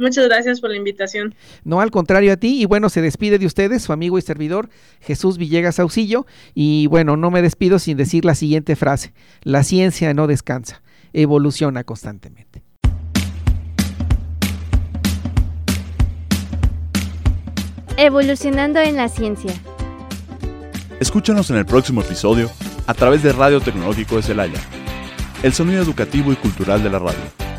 Muchas 0.00 0.24
gracias 0.24 0.62
por 0.62 0.70
la 0.70 0.76
invitación. 0.76 1.34
No, 1.62 1.82
al 1.82 1.90
contrario 1.90 2.32
a 2.32 2.36
ti. 2.38 2.62
Y 2.62 2.64
bueno, 2.64 2.88
se 2.88 3.02
despide 3.02 3.38
de 3.38 3.44
ustedes 3.44 3.82
su 3.82 3.92
amigo 3.92 4.16
y 4.16 4.22
servidor 4.22 4.70
Jesús 5.02 5.36
Villegas 5.36 5.78
Auxillo. 5.78 6.26
Y 6.54 6.86
bueno, 6.86 7.18
no 7.18 7.30
me 7.30 7.42
despido 7.42 7.78
sin 7.78 7.98
decir 7.98 8.24
la 8.24 8.34
siguiente 8.34 8.76
frase. 8.76 9.12
La 9.42 9.62
ciencia 9.62 10.14
no 10.14 10.26
descansa, 10.26 10.82
evoluciona 11.12 11.84
constantemente. 11.84 12.62
Evolucionando 17.98 18.80
en 18.80 18.96
la 18.96 19.10
ciencia. 19.10 19.52
Escúchanos 20.98 21.50
en 21.50 21.56
el 21.56 21.66
próximo 21.66 22.00
episodio 22.00 22.50
a 22.86 22.94
través 22.94 23.22
de 23.22 23.34
Radio 23.34 23.60
Tecnológico 23.60 24.16
de 24.16 24.22
Celaya, 24.22 24.60
el 25.42 25.52
sonido 25.52 25.82
educativo 25.82 26.32
y 26.32 26.36
cultural 26.36 26.82
de 26.82 26.88
la 26.88 26.98
radio. 26.98 27.49